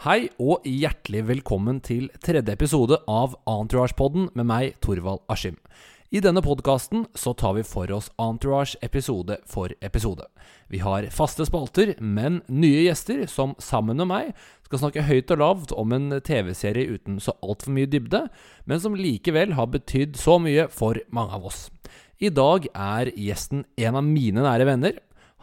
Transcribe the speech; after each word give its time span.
Hei 0.00 0.30
og 0.40 0.64
hjertelig 0.64 1.20
velkommen 1.28 1.76
til 1.84 2.06
tredje 2.24 2.54
episode 2.56 2.96
av 3.04 3.34
Entourage-podden 3.44 4.30
med 4.32 4.46
meg, 4.48 4.78
Torvald 4.80 5.20
Askim. 5.28 5.58
I 6.08 6.22
denne 6.24 6.40
podkasten 6.40 7.02
så 7.12 7.34
tar 7.36 7.58
vi 7.58 7.64
for 7.68 7.92
oss 7.92 8.08
Entourage 8.16 8.80
episode 8.80 9.36
for 9.44 9.74
episode. 9.84 10.24
Vi 10.72 10.80
har 10.80 11.10
faste 11.12 11.44
spalter, 11.44 11.92
men 12.00 12.40
nye 12.48 12.86
gjester 12.86 13.26
som 13.28 13.52
sammen 13.60 14.00
med 14.00 14.08
meg 14.08 14.32
skal 14.70 14.86
snakke 14.86 15.04
høyt 15.04 15.34
og 15.36 15.42
lavt 15.44 15.76
om 15.76 15.92
en 15.92 16.16
TV-serie 16.24 16.96
uten 16.96 17.20
så 17.20 17.36
altfor 17.44 17.76
mye 17.76 17.92
dybde, 17.92 18.22
men 18.64 18.80
som 18.80 18.96
likevel 18.96 19.52
har 19.60 19.68
betydd 19.68 20.16
så 20.16 20.38
mye 20.40 20.70
for 20.72 20.96
mange 21.12 21.36
av 21.36 21.44
oss. 21.52 21.66
I 22.16 22.32
dag 22.32 22.72
er 22.72 23.12
gjesten 23.20 23.66
en 23.76 24.00
av 24.00 24.08
mine 24.08 24.48
nære 24.48 24.72
venner. 24.72 24.96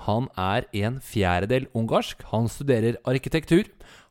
Han 0.06 0.28
er 0.38 0.68
en 0.78 1.00
fjerdedel 1.02 1.70
ungarsk. 1.78 2.22
Han 2.32 2.50
studerer 2.52 3.00
arkitektur. 3.06 3.66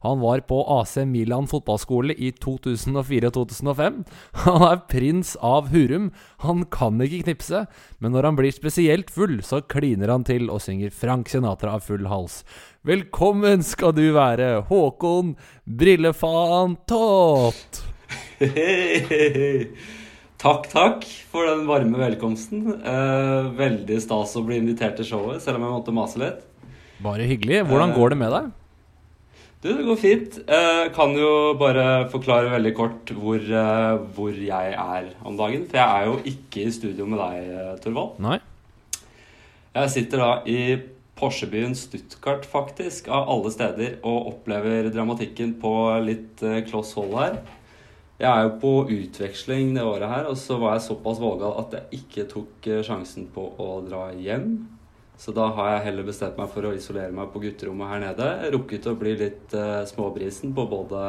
Han 0.07 0.21
var 0.23 0.41
på 0.47 0.61
AC 0.81 0.97
Milan 1.11 1.49
fotballskole 1.51 2.15
i 2.15 2.31
2004 2.31 3.27
og 3.27 3.35
2005. 3.35 4.05
Han 4.45 4.63
er 4.69 4.85
prins 4.87 5.33
av 5.43 5.73
Hurum. 5.73 6.13
Han 6.45 6.63
kan 6.71 7.01
ikke 7.03 7.25
knipse, 7.27 7.65
men 7.99 8.15
når 8.15 8.23
han 8.29 8.37
blir 8.39 8.55
spesielt 8.55 9.11
full, 9.11 9.43
så 9.43 9.61
kliner 9.67 10.13
han 10.13 10.25
til 10.29 10.51
og 10.53 10.61
synger 10.63 10.95
Frank 10.95 11.29
Sinatra 11.33 11.75
av 11.75 11.83
full 11.89 12.07
hals. 12.11 12.45
Velkommen 12.87 13.65
skal 13.67 13.93
du 13.97 14.13
være, 14.15 14.63
Håkon 14.69 15.35
Brillefantot! 15.67 17.63
Hei, 18.39 19.03
hei, 19.11 19.31
hei. 19.35 19.67
Takk, 20.39 20.69
takk 20.71 21.07
for 21.33 21.49
den 21.49 21.65
varme 21.67 21.99
velkomsten. 21.99 22.69
Eh, 22.77 23.49
veldig 23.57 23.99
stas 24.05 24.37
å 24.37 24.45
bli 24.47 24.61
invitert 24.61 25.01
til 25.01 25.09
showet, 25.09 25.43
selv 25.43 25.59
om 25.59 25.65
jeg 25.67 25.75
måtte 25.79 25.97
mase 25.97 26.21
litt. 26.21 26.45
Bare 27.03 27.27
hyggelig. 27.27 27.65
Hvordan 27.67 27.97
går 27.97 28.13
det 28.13 28.19
med 28.21 28.35
deg? 28.37 28.55
Du, 29.65 29.71
det 29.73 29.87
går 29.87 29.97
fint. 29.97 30.35
Jeg 30.45 30.91
kan 30.95 31.15
jo 31.17 31.55
bare 31.57 32.07
forklare 32.13 32.51
veldig 32.53 32.73
kort 32.77 33.13
hvor, 33.17 33.41
eh, 33.41 33.95
hvor, 34.17 34.37
jeg 34.37 34.75
er 34.77 35.09
om 35.25 35.39
dagen. 35.39 35.65
For 35.71 35.81
jeg 35.81 36.03
er 36.03 36.11
jo 36.11 36.19
ikke 36.29 36.67
i 36.67 36.75
studio 36.75 37.07
med 37.09 37.23
deg, 37.23 37.49
eh, 37.55 37.73
Torvald. 37.81 38.21
Nei. 38.21 38.37
Jeg 39.77 39.93
sitter 39.95 40.23
da 40.23 40.29
i 40.49 40.77
Porsche-byen 41.17 41.73
Stuttgart, 41.77 42.45
faktisk, 42.45 43.09
av 43.09 43.31
alle 43.33 43.53
steder, 43.53 43.97
og 44.05 44.35
opplever 44.35 44.91
dramatikken 44.93 45.57
på 45.63 45.73
litt 46.05 46.45
eh, 46.45 46.61
kloss 46.69 46.93
hold 46.99 47.17
her. 47.17 47.41
Jeg 48.21 48.29
er 48.29 48.47
jo 48.47 48.55
på 48.61 48.75
utveksling 48.93 49.75
det 49.77 49.85
året 49.85 50.09
her, 50.13 50.29
og 50.29 50.37
så 50.41 50.61
var 50.61 50.77
jeg 50.77 50.89
såpass 50.91 51.21
vågal 51.21 51.57
at 51.65 51.75
jeg 51.79 52.03
ikke 52.03 52.29
tok 52.29 52.71
sjansen 52.85 53.29
på 53.33 53.51
å 53.61 53.81
dra 53.89 54.11
hjem. 54.13 54.76
Så 55.17 55.33
da 55.33 55.49
har 55.57 55.71
jeg 55.73 55.87
heller 55.89 56.05
bestemt 56.07 56.37
meg 56.37 56.51
for 56.53 56.69
å 56.69 56.75
isolere 56.77 57.13
meg 57.15 57.31
på 57.33 57.41
gutterommet 57.41 57.89
her 57.89 58.03
nede. 58.05 58.29
Rukket 58.53 58.89
å 58.91 58.95
bli 59.01 59.15
litt 59.17 59.55
uh, 59.57 59.81
småbrisen 59.89 60.53
på 60.57 60.67
både 60.69 61.03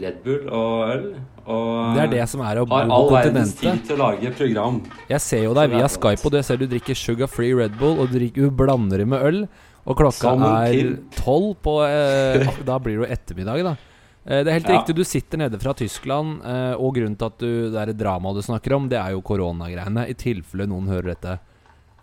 Red 0.00 0.20
Bull 0.24 0.46
og 0.54 0.90
øl. 0.90 1.04
Og 1.50 1.96
det 1.96 2.02
er 2.04 2.12
det 2.12 2.26
som 2.30 2.42
er 2.46 2.60
å 2.60 2.66
bo 2.66 2.74
på 2.74 2.80
kontinentet. 2.80 2.92
Har 2.92 2.96
all 2.96 3.10
verdens 3.16 3.54
tid 3.58 3.82
til 3.86 3.96
å 3.96 4.00
lage 4.04 4.32
program. 4.38 4.80
Jeg 5.10 5.24
ser 5.24 5.44
jo 5.46 5.54
deg 5.58 5.74
via 5.74 5.90
Skype, 5.90 6.22
og 6.26 6.34
du 6.34 6.40
ser 6.46 6.60
du 6.60 6.66
drikker 6.70 6.98
sugar 6.98 7.30
free 7.30 7.54
Red 7.56 7.76
Bull, 7.80 7.98
og 8.02 8.14
du, 8.14 8.46
blander 8.54 9.02
det 9.02 9.08
med 9.10 9.26
øl. 9.26 9.44
Og 9.88 9.96
klokka 9.98 10.34
er 10.60 10.90
tolv 11.16 11.54
på 11.64 11.78
eh, 11.86 12.44
Da 12.68 12.76
blir 12.82 12.98
det 12.98 13.00
jo 13.00 13.12
ettermiddag, 13.16 13.62
da. 13.64 13.76
Eh, 14.24 14.42
det 14.44 14.50
er 14.50 14.58
helt 14.58 14.68
ja. 14.68 14.78
riktig, 14.78 14.96
du 14.98 15.04
sitter 15.08 15.40
nede 15.40 15.60
fra 15.62 15.74
Tyskland, 15.74 16.42
eh, 16.46 16.74
og 16.76 16.94
grunnen 16.98 17.16
til 17.18 17.30
at 17.30 17.38
du, 17.40 17.52
det 17.72 17.82
er 17.82 17.94
drama 17.98 18.34
du 18.36 18.42
snakker 18.44 18.76
om, 18.76 18.90
det 18.90 19.00
er 19.00 19.16
jo 19.16 19.24
koronagreiene. 19.26 20.06
I 20.10 20.18
tilfelle 20.18 20.68
noen 20.70 20.90
hører 20.92 21.14
dette 21.14 21.38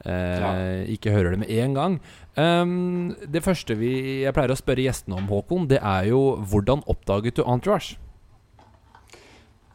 eh, 0.08 0.88
ikke 0.96 1.14
hører 1.14 1.36
det 1.36 1.42
med 1.44 1.52
en 1.52 1.78
gang. 1.78 2.00
Um, 2.38 3.16
det 3.28 3.44
første 3.46 3.78
vi, 3.80 3.92
jeg 4.24 4.36
pleier 4.36 4.54
å 4.54 4.60
spørre 4.60 4.86
gjestene 4.86 5.18
om, 5.18 5.30
Håkon, 5.32 5.70
det 5.72 5.80
er 5.82 6.10
jo 6.12 6.22
hvordan 6.50 6.84
oppdaget 6.90 7.40
du 7.40 7.44
Entourage? 7.46 7.98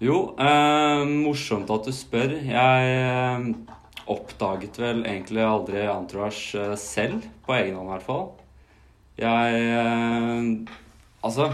Jo, 0.02 0.32
eh, 0.40 1.02
morsomt 1.06 1.70
at 1.70 1.86
du 1.86 1.94
spør. 1.94 2.36
Jeg 2.42 2.94
eh, 2.98 3.50
oppdaget 4.10 4.80
vel 4.82 5.04
egentlig 5.06 5.44
aldri 5.46 5.84
Entourage 5.86 6.58
eh, 6.58 6.78
selv, 6.80 7.28
på 7.46 7.54
egen 7.58 7.76
hånd 7.78 7.90
i 7.90 7.94
hvert 7.96 8.08
fall. 8.08 8.24
Jeg 9.22 9.68
eh, 9.68 10.78
Altså 11.22 11.52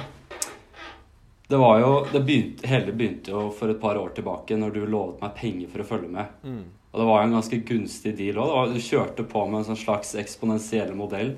det 1.48 1.56
var 1.56 1.78
jo 1.80 1.92
det 2.12 2.20
begynte, 2.24 2.68
Hele 2.68 2.92
begynte 2.92 3.32
jo 3.32 3.46
for 3.56 3.72
et 3.72 3.80
par 3.80 3.96
år 3.96 4.12
tilbake, 4.16 4.56
når 4.56 4.74
du 4.74 4.82
lovet 4.84 5.22
meg 5.22 5.36
penger 5.36 5.70
for 5.72 5.84
å 5.84 5.88
følge 5.88 6.10
med. 6.12 6.34
Mm. 6.44 6.64
Og 6.92 7.00
det 7.00 7.06
var 7.08 7.20
jo 7.20 7.28
en 7.28 7.36
ganske 7.36 7.60
gunstig 7.68 8.14
deal 8.16 8.38
òg. 8.40 8.72
Du 8.72 8.80
kjørte 8.80 9.26
på 9.28 9.44
med 9.46 9.60
en 9.60 9.68
sånn 9.70 9.80
slags 9.80 10.14
eksponentiell 10.18 10.94
modell, 10.96 11.34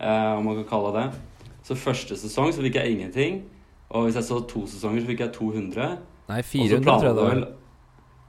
eh, 0.00 0.30
om 0.38 0.46
man 0.48 0.62
kan 0.62 0.70
kalle 0.70 0.94
det 0.96 1.08
Så 1.64 1.76
første 1.76 2.16
sesong 2.16 2.52
så 2.52 2.64
fikk 2.64 2.80
jeg 2.80 2.96
ingenting. 2.96 3.42
Og 3.90 4.06
hvis 4.06 4.16
jeg 4.18 4.26
så 4.26 4.40
to 4.48 4.64
sesonger, 4.66 5.04
så 5.04 5.12
fikk 5.12 5.20
jeg 5.20 5.34
200. 5.36 5.98
Nei, 6.28 6.40
400 6.42 6.88
tror 6.88 7.04
jeg 7.04 7.16
det 7.18 7.28
var. 7.28 7.44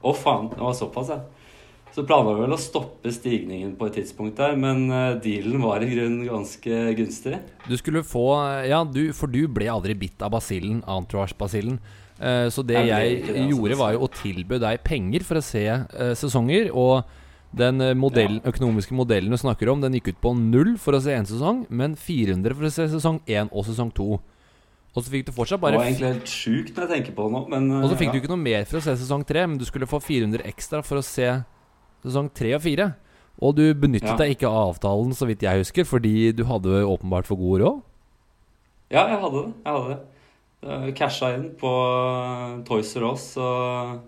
Å, 0.06 0.12
faen. 0.14 0.50
Det 0.52 0.62
var 0.62 0.76
såpass, 0.76 1.10
ja. 1.10 1.20
Så 1.96 2.04
planla 2.04 2.34
vi 2.36 2.42
vel 2.44 2.52
å 2.52 2.60
stoppe 2.60 3.08
stigningen 3.08 3.70
på 3.78 3.86
et 3.88 3.94
tidspunkt 3.96 4.36
der, 4.36 4.52
men 4.60 4.82
uh, 4.92 5.16
dealen 5.22 5.62
var 5.64 5.80
i 5.80 5.88
grunnen 5.88 6.26
ganske 6.28 6.80
gunstig. 6.98 7.38
Du 7.64 7.72
skulle 7.80 8.02
få 8.04 8.26
Ja, 8.68 8.82
du, 8.84 9.14
for 9.16 9.32
du 9.32 9.46
ble 9.48 9.70
aldri 9.72 9.96
bitt 9.96 10.20
av 10.20 10.34
basillen, 10.34 10.82
entourage-basillen. 10.84 11.80
Uh, 12.16 12.48
så 12.52 12.64
det 12.64 12.80
jeg, 12.88 13.20
gjorde, 13.50 13.76
var 13.76 13.96
jo 13.96 14.06
å 14.06 14.10
tilby 14.12 14.60
deg 14.62 14.80
penger 14.86 15.24
for 15.26 15.40
å 15.40 15.44
se 15.44 15.64
uh, 15.68 16.12
sesonger. 16.16 16.70
Og 16.72 17.04
den 17.56 17.80
modell, 17.96 18.40
økonomiske 18.44 18.96
modellen 18.96 19.32
du 19.32 19.38
snakker 19.40 19.70
om, 19.72 19.80
den 19.80 19.94
gikk 19.96 20.12
ut 20.12 20.22
på 20.24 20.32
null 20.36 20.74
for 20.82 20.96
å 20.96 21.00
se 21.00 21.14
én 21.16 21.28
sesong, 21.28 21.64
men 21.72 21.94
400 21.96 22.56
for 22.56 22.68
å 22.68 22.72
se 22.72 22.88
sesong 22.92 23.20
én 23.30 23.48
og 23.48 23.64
sesong 23.68 23.92
to. 23.96 24.16
Og 24.96 25.04
så 25.04 25.12
fikk 25.12 25.26
du 25.28 25.32
fortsatt 25.36 25.60
bare 25.60 25.76
Det 25.76 25.82
var 25.82 25.90
egentlig 25.90 26.10
helt 26.14 26.30
sjukt 26.32 26.76
når 26.76 26.86
jeg 26.86 26.92
tenker 26.94 27.16
på 27.16 27.26
det 27.26 27.34
nå, 27.34 27.40
men 27.52 27.66
Og 27.82 27.90
så 27.90 27.98
fikk 28.00 28.08
ja. 28.08 28.12
du 28.14 28.22
ikke 28.22 28.32
noe 28.32 28.40
mer 28.40 28.64
for 28.68 28.80
å 28.80 28.84
se 28.84 28.94
sesong 28.96 29.24
tre, 29.28 29.44
men 29.44 29.58
du 29.60 29.66
skulle 29.68 29.88
få 29.88 30.00
400 30.00 30.46
ekstra 30.48 30.80
for 30.84 31.00
å 31.00 31.04
se 31.04 31.28
sesong 32.04 32.30
tre 32.32 32.54
og 32.56 32.64
fire. 32.64 32.90
Og 33.36 33.52
du 33.58 33.64
benyttet 33.76 34.08
ja. 34.08 34.16
deg 34.16 34.32
ikke 34.32 34.48
av 34.48 34.72
avtalen, 34.72 35.12
så 35.16 35.28
vidt 35.28 35.44
jeg 35.44 35.60
husker, 35.60 35.84
fordi 35.84 36.32
du 36.32 36.46
hadde 36.48 36.80
åpenbart 36.88 37.28
for 37.28 37.36
god 37.40 37.64
råd? 37.64 37.82
Ja, 38.94 39.02
jeg 39.10 39.18
hadde 39.20 39.42
det. 39.42 39.52
Jeg 39.66 39.76
hadde 39.76 39.90
det. 39.90 39.98
Casha 40.96 41.32
inn 41.36 41.50
på 41.58 41.70
eh, 41.70 42.60
Toys 42.66 42.92
R 42.98 43.06
Us 43.10 43.26
og 43.38 43.98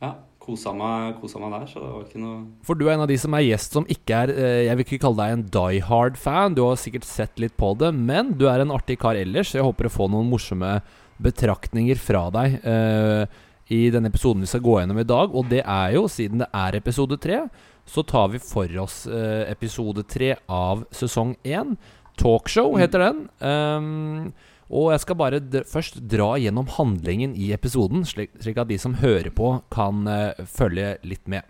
ja, 0.00 0.14
kosa 0.40 0.72
meg, 0.76 1.18
kosa 1.20 1.40
meg, 1.42 1.52
der, 1.52 1.66
så 1.68 1.82
det 1.82 1.90
var 1.90 2.06
ikke 2.06 2.22
noe 2.22 2.38
For 2.66 2.78
du 2.78 2.86
er 2.86 2.94
en 2.94 3.04
av 3.04 3.10
de 3.10 3.18
som 3.20 3.34
er 3.36 3.44
gjest 3.44 3.76
som 3.76 3.88
ikke 3.90 4.22
er 4.24 4.32
eh, 4.32 4.62
Jeg 4.68 4.78
vil 4.78 4.86
ikke 4.86 5.02
kalle 5.04 5.20
deg 5.20 5.34
en 5.34 5.44
die 5.58 5.82
hard-fan, 5.90 6.56
du 6.56 6.64
har 6.64 6.80
sikkert 6.80 7.08
sett 7.08 7.42
litt 7.42 7.56
på 7.60 7.74
det, 7.80 7.92
men 7.96 8.34
du 8.40 8.46
er 8.50 8.64
en 8.64 8.74
artig 8.74 9.00
kar 9.02 9.18
ellers, 9.18 9.52
så 9.52 9.60
jeg 9.60 9.68
håper 9.68 9.90
å 9.90 9.94
få 9.98 10.08
noen 10.12 10.30
morsomme 10.30 10.78
betraktninger 11.20 11.98
fra 12.00 12.28
deg 12.32 12.62
uh, 12.64 13.24
i 13.70 13.82
denne 13.92 14.08
episoden 14.08 14.40
vi 14.40 14.48
skal 14.48 14.62
gå 14.64 14.78
gjennom 14.80 15.02
i 15.02 15.04
dag. 15.04 15.34
Og 15.36 15.50
det 15.50 15.60
er 15.60 15.90
jo, 15.92 16.06
siden 16.08 16.40
det 16.40 16.48
er 16.56 16.78
episode 16.78 17.18
tre, 17.20 17.42
så 17.84 18.00
tar 18.08 18.30
vi 18.32 18.40
for 18.40 18.72
oss 18.80 19.02
uh, 19.04 19.44
episode 19.50 20.06
tre 20.08 20.32
av 20.48 20.86
sesong 20.96 21.34
én. 21.44 21.76
Talkshow 22.20 22.72
heter 22.80 23.04
den. 23.04 23.20
Um, 23.44 24.32
og 24.70 24.92
jeg 24.94 25.02
skal 25.02 25.18
bare 25.18 25.40
først 25.66 25.98
dra 26.10 26.36
gjennom 26.38 26.68
handlingen 26.76 27.34
i 27.34 27.50
episoden, 27.54 28.04
slik, 28.06 28.30
slik 28.38 28.60
at 28.62 28.70
de 28.70 28.78
som 28.78 28.94
hører 29.02 29.32
på, 29.34 29.56
kan 29.74 30.06
uh, 30.06 30.44
følge 30.46 30.94
litt 31.02 31.26
med. 31.30 31.42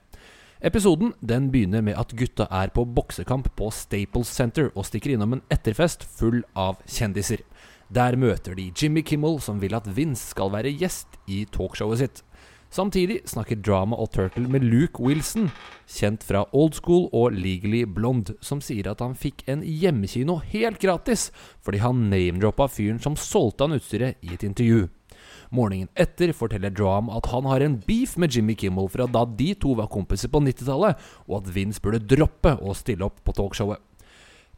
Episoden 0.65 1.15
den 1.25 1.49
begynner 1.53 1.85
med 1.85 1.97
at 2.01 2.13
gutta 2.17 2.47
er 2.53 2.73
på 2.73 2.85
boksekamp 2.85 3.49
på 3.57 3.71
Staples 3.73 4.29
Center 4.29 4.69
og 4.75 4.85
stikker 4.89 5.15
innom 5.15 5.39
en 5.39 5.45
etterfest 5.53 6.05
full 6.05 6.43
av 6.53 6.81
kjendiser. 6.89 7.45
Der 7.91 8.17
møter 8.21 8.55
de 8.55 8.69
Jimmy 8.77 9.03
Kimmel, 9.03 9.41
som 9.43 9.61
vil 9.61 9.75
at 9.75 9.89
Vince 9.97 10.31
skal 10.35 10.53
være 10.53 10.73
gjest 10.79 11.17
i 11.29 11.43
talkshowet 11.51 12.03
sitt. 12.03 12.21
Samtidig 12.71 13.25
snakker 13.27 13.59
Drama 13.59 13.97
og 13.99 14.13
Turtle 14.15 14.47
med 14.47 14.63
Luke 14.63 15.03
Wilson, 15.03 15.49
kjent 15.91 16.23
fra 16.23 16.45
Old 16.55 16.77
School 16.79 17.09
og 17.11 17.35
Legally 17.35 17.83
Blonde, 17.83 18.37
som 18.47 18.63
sier 18.63 18.87
at 18.93 19.03
han 19.03 19.17
fikk 19.19 19.43
en 19.51 19.65
hjemmekino 19.67 20.39
helt 20.53 20.79
gratis 20.79 21.33
fordi 21.67 21.83
han 21.83 22.07
name-droppa 22.13 22.69
fyren 22.71 23.03
som 23.03 23.19
solgte 23.19 23.67
han 23.67 23.75
utstyret 23.75 24.23
i 24.23 24.37
et 24.37 24.47
intervju. 24.47 24.87
Morgenen 25.51 25.91
etter 25.99 26.31
forteller 26.31 26.71
Dram 26.71 27.11
at 27.11 27.27
han 27.33 27.49
har 27.51 27.67
en 27.67 27.81
beef 27.83 28.15
med 28.15 28.31
Jimmy 28.31 28.55
Kimmel 28.55 28.87
fra 28.93 29.09
da 29.11 29.25
de 29.27 29.51
to 29.59 29.75
var 29.75 29.91
kompiser 29.91 30.31
på 30.31 30.39
90-tallet, 30.47 30.95
og 31.27 31.41
at 31.41 31.51
Vince 31.57 31.83
burde 31.83 32.05
droppe 32.07 32.55
å 32.63 32.77
stille 32.79 33.11
opp 33.11 33.19
på 33.27 33.35
talkshowet. 33.35 33.83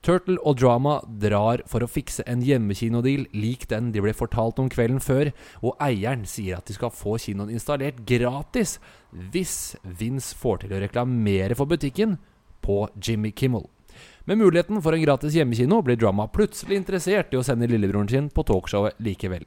Turtle 0.03 0.41
og 0.43 0.57
Drama 0.59 0.97
drar 1.23 1.61
for 1.71 1.85
å 1.85 1.91
fikse 1.91 2.25
en 2.27 2.41
hjemmekinodeal 2.43 3.29
lik 3.39 3.69
den 3.71 3.93
de 3.95 4.03
ble 4.03 4.11
fortalt 4.19 4.59
om 4.59 4.67
kvelden 4.73 4.99
før, 5.03 5.31
og 5.63 5.77
eieren 5.83 6.25
sier 6.27 6.59
at 6.59 6.67
de 6.67 6.75
skal 6.75 6.91
få 6.91 7.15
kinoen 7.23 7.53
installert 7.55 8.01
gratis 8.09 8.81
hvis 9.13 9.77
Vince 9.87 10.35
får 10.39 10.65
til 10.65 10.75
å 10.75 10.81
reklamere 10.83 11.55
for 11.59 11.71
butikken 11.71 12.17
på 12.67 12.81
Jimmy 12.99 13.31
Kimmel. 13.31 13.69
Med 14.27 14.41
muligheten 14.41 14.81
for 14.83 14.95
en 14.97 15.05
gratis 15.05 15.37
hjemmekino 15.39 15.79
blir 15.87 16.01
Drama 16.01 16.27
plutselig 16.35 16.81
interessert 16.81 17.31
i 17.31 17.39
å 17.39 17.45
sende 17.47 17.69
lillebroren 17.71 18.11
sin 18.11 18.31
på 18.31 18.43
talkshowet 18.49 18.99
likevel. 19.03 19.47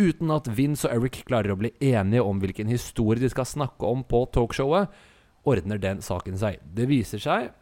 Uten 0.00 0.32
at 0.32 0.48
Vince 0.48 0.88
og 0.88 0.96
Eric 0.96 1.20
klarer 1.28 1.52
å 1.52 1.58
bli 1.60 1.74
enige 1.84 2.24
om 2.24 2.40
hvilken 2.40 2.72
historie 2.72 3.20
de 3.20 3.28
skal 3.32 3.48
snakke 3.48 3.84
om 3.84 4.00
på 4.08 4.24
talkshowet, 4.32 4.88
ordner 5.44 5.76
den 5.80 6.00
saken 6.00 6.40
seg. 6.40 6.56
Det 6.72 6.88
viser 6.88 7.20
seg 7.20 7.52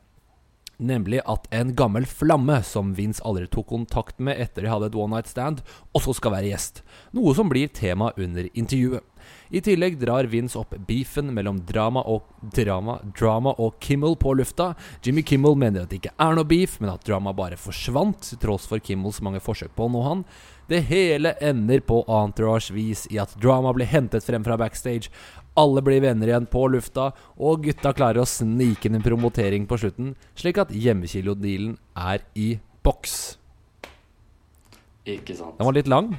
Nemlig 0.83 1.21
at 1.31 1.47
en 1.55 1.75
gammel 1.79 2.07
flamme 2.11 2.57
som 2.67 2.91
Vince 2.99 3.23
aldri 3.23 3.47
tok 3.47 3.69
kontakt 3.71 4.19
med 4.19 4.41
etter 4.43 4.65
de 4.65 4.73
hadde 4.73 4.89
et 4.91 4.99
one 4.99 5.15
night 5.15 5.31
stand, 5.31 5.63
også 5.95 6.17
skal 6.19 6.35
være 6.35 6.51
gjest. 6.51 6.83
Noe 7.15 7.35
som 7.39 7.53
blir 7.53 7.71
tema 7.71 8.11
under 8.19 8.49
intervjuet. 8.51 9.07
I 9.55 9.61
tillegg 9.63 10.01
drar 10.01 10.27
Vince 10.33 10.59
opp 10.59 10.73
beefen 10.89 11.29
mellom 11.37 11.61
drama 11.69 12.03
og 12.11 12.27
drama, 12.57 12.97
drama 13.15 13.53
og 13.63 13.77
Kimmel 13.85 14.17
på 14.19 14.33
lufta. 14.35 14.73
Jimmy 15.05 15.23
Kimmel 15.23 15.55
mener 15.61 15.85
at 15.85 15.93
det 15.93 16.01
ikke 16.01 16.17
er 16.17 16.35
noe 16.35 16.49
beef, 16.49 16.81
men 16.81 16.91
at 16.91 17.07
drama 17.07 17.35
bare 17.37 17.61
forsvant, 17.61 18.33
tross 18.43 18.67
for 18.67 18.83
Kimmels 18.83 19.23
mange 19.23 19.43
forsøk 19.45 19.77
på 19.77 19.87
å 19.87 19.93
nå 19.93 20.03
han. 20.09 20.25
Det 20.73 20.81
hele 20.89 21.35
ender 21.45 21.83
på 21.85 22.01
entourage-vis 22.09 23.05
i 23.13 23.21
at 23.21 23.35
drama 23.43 23.75
blir 23.77 23.91
hentet 23.91 24.25
frem 24.25 24.43
fra 24.47 24.57
backstage. 24.59 25.13
Alle 25.59 25.83
blir 25.85 26.01
venner 26.01 26.31
igjen 26.31 26.47
på 26.49 26.65
lufta, 26.73 27.11
og 27.37 27.67
gutta 27.67 27.93
klarer 27.97 28.23
å 28.23 28.29
snike 28.29 28.89
inn 28.89 28.97
en 28.97 29.05
promotering 29.05 29.67
på 29.69 29.77
slutten, 29.83 30.15
slik 30.39 30.61
at 30.63 30.73
hjemmekilo-dealen 30.73 31.75
er 31.99 32.25
i 32.39 32.55
boks. 32.87 33.37
Ikke 35.05 35.37
sant. 35.37 35.59
Den 35.59 35.69
var 35.69 35.77
litt 35.77 35.91
lang. 35.93 36.15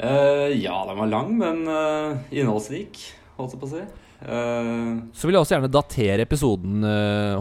Uh, 0.00 0.48
ja, 0.56 0.78
den 0.88 0.98
var 1.02 1.10
lang, 1.12 1.36
men 1.38 1.62
uh, 1.68 2.16
innholdsrik, 2.32 2.98
holdt 3.36 3.54
jeg 3.54 3.60
på 3.62 3.68
å 3.68 3.74
si. 3.74 3.84
Uh, 4.24 5.04
Så 5.12 5.28
vil 5.28 5.36
jeg 5.36 5.44
også 5.44 5.58
gjerne 5.58 5.74
datere 5.74 6.24
episoden, 6.24 6.84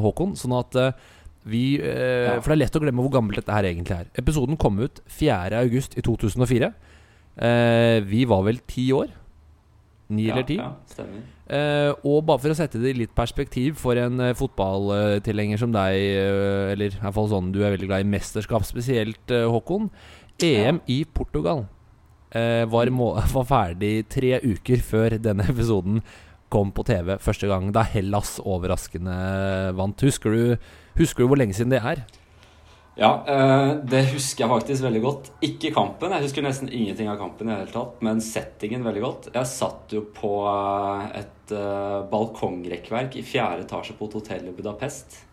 Håkon, 0.04 0.36
sånn 0.40 0.58
at 0.60 0.80
vi 1.48 1.78
Ja. 1.80 2.38
For 2.40 2.52
det 2.52 2.56
er 2.58 2.64
lett 2.66 2.76
å 2.80 2.82
glemme 2.84 3.04
hvor 3.04 3.16
gammelt 3.16 3.40
dette 3.40 3.56
her 3.56 3.68
egentlig 3.68 3.98
er. 4.04 4.12
Episoden 4.20 4.60
kom 4.60 4.84
ut 4.84 5.00
4. 5.12 5.64
august 5.64 5.96
i 6.00 6.04
2004. 6.04 6.74
Eh, 7.34 8.00
vi 8.06 8.26
var 8.30 8.44
vel 8.46 8.60
ti 8.70 8.92
år? 8.94 9.10
Ni 10.12 10.28
ja, 10.28 10.34
eller 10.36 10.48
ti? 10.48 10.58
Ja. 10.60 10.74
Eh, 11.54 11.92
og 12.08 12.26
bare 12.28 12.42
for 12.44 12.54
å 12.54 12.58
sette 12.58 12.82
det 12.82 12.92
i 12.94 12.98
litt 13.04 13.14
perspektiv 13.16 13.78
for 13.82 14.00
en 14.00 14.20
uh, 14.22 14.34
fotballtilhenger 14.38 15.60
som 15.62 15.72
deg, 15.76 15.96
eh, 15.96 16.74
eller 16.74 16.96
i 16.96 17.00
hvert 17.00 17.16
fall 17.16 17.32
sånn 17.32 17.54
du 17.56 17.62
er 17.64 17.76
veldig 17.76 17.90
glad 17.90 18.04
i 18.04 18.12
mesterskap 18.12 18.68
spesielt, 18.68 19.24
eh, 19.32 19.48
Håkon. 19.50 19.90
EM 20.44 20.80
i 20.90 21.04
Portugal 21.06 21.68
eh, 22.34 22.64
var, 22.70 22.90
må 22.92 23.14
var 23.36 23.50
ferdig 23.50 23.94
tre 24.12 24.40
uker 24.44 24.84
før 24.84 25.18
denne 25.22 25.46
episoden 25.54 26.02
kom 26.54 26.74
på 26.74 26.86
TV 26.86 27.16
første 27.22 27.50
gang, 27.50 27.72
da 27.74 27.86
Hellas 27.88 28.36
overraskende 28.44 29.14
vant. 29.78 30.04
Husker 30.06 30.36
du, 30.36 30.68
husker 31.00 31.24
du 31.24 31.32
hvor 31.32 31.40
lenge 31.40 31.56
siden 31.58 31.74
det 31.74 31.82
er? 31.82 32.04
Ja, 32.96 33.24
eh, 33.26 33.72
det 33.90 34.04
husker 34.12 34.44
jeg 34.44 34.52
faktisk 34.52 34.84
veldig 34.86 35.02
godt. 35.02 35.30
Ikke 35.46 35.72
kampen, 35.74 36.14
jeg 36.14 36.28
husker 36.28 36.46
nesten 36.46 36.70
ingenting 36.70 37.10
av 37.10 37.18
kampen 37.18 37.50
i 37.50 37.54
det 37.54 37.60
hele 37.64 37.74
tatt, 37.74 37.96
men 38.06 38.22
settingen 38.22 38.86
veldig 38.86 39.02
godt. 39.02 39.30
Jeg 39.34 39.50
satt 39.50 39.96
jo 39.96 40.04
på 40.14 40.34
eh, 40.52 41.08
et 41.24 41.54
eh, 41.58 42.00
balkongrekkverk 42.12 43.18
i 43.18 43.26
fjerde 43.26 43.66
etasje 43.66 43.98
på 43.98 44.10
et 44.12 44.18
hotell 44.20 44.46
i 44.52 44.54
Budapest. 44.54 45.24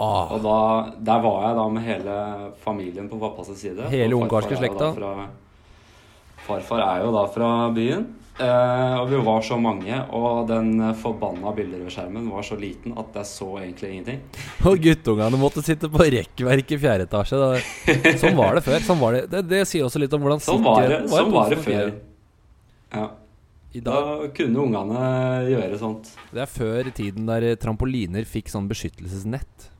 Ah, 0.00 0.32
Og 0.32 0.40
da, 0.42 0.56
der 1.04 1.20
var 1.22 1.42
jeg 1.44 1.58
da 1.60 1.68
med 1.68 1.84
hele 1.84 2.16
familien 2.64 3.10
på 3.12 3.20
pappas 3.20 3.52
side. 3.60 3.90
Hele 3.92 4.16
ungarske 4.16 4.56
slekta? 4.56 4.88
Farfar 6.46 6.80
er 6.82 7.04
jo 7.04 7.12
da 7.14 7.26
fra 7.30 7.50
byen. 7.76 8.08
Eh, 8.40 8.94
og 8.96 9.10
vi 9.10 9.18
var 9.26 9.42
så 9.44 9.58
mange, 9.60 9.96
og 10.16 10.46
den 10.48 10.80
forbanna 10.98 11.52
bilderødskjermen 11.56 12.30
var 12.32 12.46
så 12.46 12.56
liten 12.56 12.94
at 12.98 13.18
jeg 13.20 13.28
så 13.28 13.48
egentlig 13.60 13.90
ingenting. 13.92 14.22
og 14.68 14.78
guttungene 14.86 15.40
måtte 15.40 15.64
sitte 15.64 15.90
på 15.92 16.06
rekkverk 16.16 16.72
i 16.72 16.78
fjerde 16.80 17.08
etasje. 17.08 17.40
Da. 17.42 18.14
Sånn 18.22 18.38
var 18.38 18.56
det 18.56 18.64
før. 18.66 18.78
Sånn 18.86 19.02
var 19.02 19.18
det. 19.18 19.26
Det, 19.32 19.42
det 19.50 19.64
sier 19.68 19.84
også 19.88 20.00
litt 20.00 20.16
om 20.16 20.24
hvordan 20.24 20.40
Sånn 20.44 20.64
var 20.64 20.80
det, 20.80 21.02
sikkerheten 21.02 21.12
sånn 21.12 21.34
var 21.36 21.52
det 21.52 21.60
før. 21.66 21.92
Ja, 22.92 23.04
I 23.72 23.84
da 23.84 23.98
kunne 24.36 24.64
ungene 24.64 25.04
gjøre 25.52 25.80
sånt. 25.80 26.14
Det 26.32 26.42
er 26.46 26.56
før 26.56 26.90
tiden 26.96 27.28
der 27.28 27.52
trampoliner 27.60 28.26
fikk 28.28 28.52
sånn 28.52 28.68
beskyttelsesnett. 28.72 29.71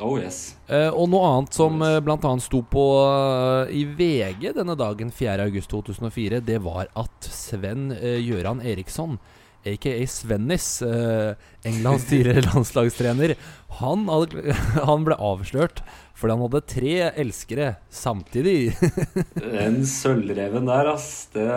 Oh 0.00 0.16
yes. 0.16 0.54
Eh, 0.72 0.88
og 0.88 1.10
noe 1.12 1.28
annet 1.28 1.56
som 1.56 1.76
eh, 1.84 1.98
blant 2.04 2.24
annet 2.24 2.44
sto 2.46 2.62
på 2.64 2.86
uh, 3.04 3.68
i 3.68 3.84
VG 3.84 4.54
denne 4.56 4.76
dagen 4.78 5.12
4.8.2004, 5.12 6.40
det 6.46 6.58
var 6.64 6.88
at 6.96 7.28
Sven 7.28 7.90
uh, 7.92 8.16
Gøran 8.22 8.62
Eriksson, 8.64 9.18
aka 9.68 9.92
Svennis, 10.08 10.70
uh, 10.80 11.36
Englands 11.68 12.08
tidligere 12.08 12.46
landslagstrener, 12.48 13.36
han, 13.82 14.08
hadde, 14.08 14.56
han 14.88 15.04
ble 15.08 15.18
avslørt 15.20 15.84
fordi 16.16 16.36
han 16.36 16.42
hadde 16.44 16.64
tre 16.70 16.96
elskere 17.18 17.68
samtidig. 17.90 18.72
Den 19.42 19.80
sølvreven 19.88 20.68
der, 20.70 20.92
ass. 20.92 21.08
Det 21.34 21.48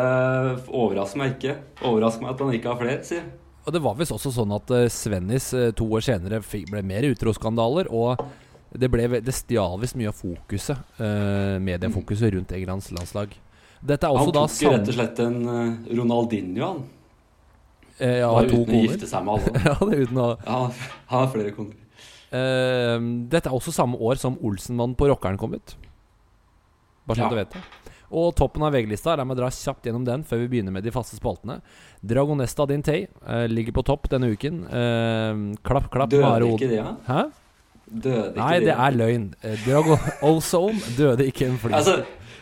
overrasker 0.66 1.22
meg 1.22 1.36
ikke. 1.36 1.60
Overrasker 1.86 2.26
meg 2.26 2.32
at 2.34 2.42
han 2.42 2.56
ikke 2.58 2.72
har 2.72 2.80
flere, 2.82 3.04
si. 3.06 3.20
Og 3.66 3.74
det 3.74 3.82
var 3.82 3.96
visst 3.98 4.14
også 4.14 4.30
sånn 4.36 4.52
at 4.54 4.70
eh, 4.78 4.88
Svennis 4.94 5.48
eh, 5.58 5.72
to 5.78 5.88
år 5.98 6.04
senere 6.06 6.38
ble 6.70 6.82
mer 6.86 7.08
utroskandaler, 7.10 7.88
og 7.90 8.22
det, 8.76 8.90
ble, 8.94 9.08
det 9.26 9.34
stjal 9.34 9.80
visst 9.82 9.96
mye 9.98 10.12
av 10.12 10.18
fokuset, 10.20 10.78
eh, 11.02 11.56
mediefokuset 11.64 12.34
rundt 12.36 12.52
Englands 12.54 12.92
landslag. 12.94 13.34
Dette 13.86 14.06
er 14.06 14.14
også 14.14 14.30
Han 14.30 14.36
da 14.36 14.44
tok 14.50 14.62
jo 14.66 14.74
rett 14.76 14.92
og 14.92 14.98
slett 15.00 15.20
en 15.26 15.40
Ronaldinho, 15.98 16.68
han. 16.68 16.84
eh, 18.00 18.20
ja, 18.22 18.30
uten 18.38 18.54
koner. 18.66 18.78
å 18.78 18.84
gifte 18.86 19.10
seg 19.10 19.26
med 19.26 19.34
alle. 19.40 19.64
ja, 19.70 19.76
det 19.82 19.98
er 19.98 20.06
uten 20.06 20.22
å 20.22 20.28
Ja, 20.46 20.60
han 21.10 21.18
har 21.18 21.34
flere 21.34 21.56
koner. 21.58 21.82
Eh, 22.36 23.10
Dette 23.34 23.50
er 23.50 23.56
også 23.58 23.74
samme 23.74 23.98
år 23.98 24.22
som 24.22 24.38
Olsenmannen 24.46 24.96
på 25.00 25.10
Rockeren 25.10 25.38
kom 25.42 25.54
ut. 25.58 25.76
Bare 27.06 27.18
sånn 27.18 27.26
at 27.26 27.32
Ja. 27.32 27.34
du 27.34 27.42
vet 27.42 27.58
det. 27.58 27.85
Og 28.14 28.36
toppen 28.38 28.66
av 28.66 28.76
VG-lista, 28.76 29.16
la 29.18 29.26
meg 29.28 29.40
dra 29.40 29.50
kjapt 29.54 29.88
gjennom 29.88 30.06
den 30.06 30.26
før 30.28 30.44
vi 30.44 30.50
begynner 30.54 30.76
med 30.76 30.86
de 30.86 30.94
faste 30.94 31.18
spaltene. 31.18 31.58
Dragonesta 32.06 32.68
Dintei 32.70 33.06
uh, 33.26 33.46
ligger 33.50 33.76
på 33.80 33.86
topp 33.88 34.10
denne 34.14 34.30
uken. 34.34 34.62
Uh, 34.70 35.56
klapp, 35.66 35.90
klapp. 35.94 36.14
Døde 36.14 36.52
ikke 36.52 36.70
det, 36.70 36.76
de, 36.76 36.82
ja? 36.84 36.94
Hæ? 37.10 37.24
Døde 37.86 38.28
ikke 38.34 38.42
Nei, 38.42 38.60
de? 38.60 38.68
det 38.70 38.76
er 38.76 39.00
løgn. 39.00 39.26
Eh, 39.42 39.58
Dragon 39.66 40.12
Ozone 40.26 40.94
døde 40.98 41.28
ikke 41.30 41.50
en 41.50 41.58
fly. 41.62 41.74
Altså, 41.78 42.00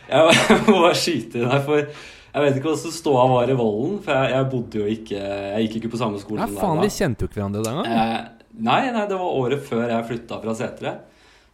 jeg 0.10 0.36
må 0.68 0.81
bare 0.81 1.00
skyte 1.00 1.39
inn 1.39 1.50
her, 1.51 1.63
for 1.65 1.80
jeg 1.83 2.42
vet 2.42 2.56
ikke 2.57 2.71
hvordan 2.71 2.94
ståa 2.95 3.25
var 3.30 3.51
i 3.51 3.57
Vollen. 3.57 3.98
For 4.04 4.15
jeg, 4.15 4.31
jeg 4.33 4.50
bodde 4.51 4.80
jo 4.80 4.94
ikke 4.98 5.18
Jeg 5.24 5.65
gikk 5.65 5.75
ikke 5.81 5.92
på 5.94 6.00
samme 6.01 6.21
skole 6.21 6.42
Nei, 6.42 6.56
faen, 6.57 6.81
vi 6.81 6.94
kjente 6.95 7.25
jo 7.25 7.31
ikke 7.31 7.42
hverandre 7.42 7.65
den 7.68 7.80
gang. 7.80 7.92
Eh, 7.94 8.54
nei, 8.69 8.80
nei, 8.95 9.07
det 9.10 9.19
var 9.19 9.42
året 9.42 9.68
før 9.68 9.83
jeg 9.86 10.07
flytta 10.12 10.39
fra 10.44 10.56
Setre. 10.57 10.95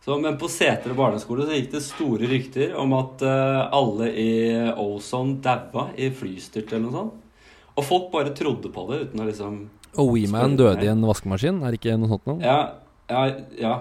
Så, 0.09 0.15
men 0.17 0.39
på 0.41 0.47
Setre 0.49 0.95
barneskole 0.97 1.43
så 1.45 1.53
gikk 1.53 1.67
det 1.69 1.83
store 1.85 2.25
rykter 2.31 2.71
om 2.81 2.95
at 2.97 3.21
uh, 3.21 3.67
alle 3.77 4.07
i 4.17 4.31
Ozone 4.81 5.35
daua 5.45 5.83
i 6.01 6.07
flystyrt 6.09 6.71
eller 6.73 6.87
noe 6.87 6.95
sånt. 6.95 7.43
Og 7.75 7.85
folk 7.85 8.07
bare 8.15 8.31
trodde 8.33 8.71
på 8.73 8.87
det 8.89 9.03
uten 9.03 9.21
å 9.21 9.27
liksom 9.27 9.59
Og 10.01 10.09
Weman 10.15 10.57
døde 10.57 10.87
i 10.87 10.89
en 10.89 11.05
vaskemaskin. 11.05 11.61
Er 11.61 11.75
det 11.75 11.77
ikke 11.77 11.99
noe 12.01 12.09
sånt 12.15 12.25
noe? 12.25 12.41
Ja, 12.41 12.57
ja, 13.05 13.21
ja. 13.61 13.75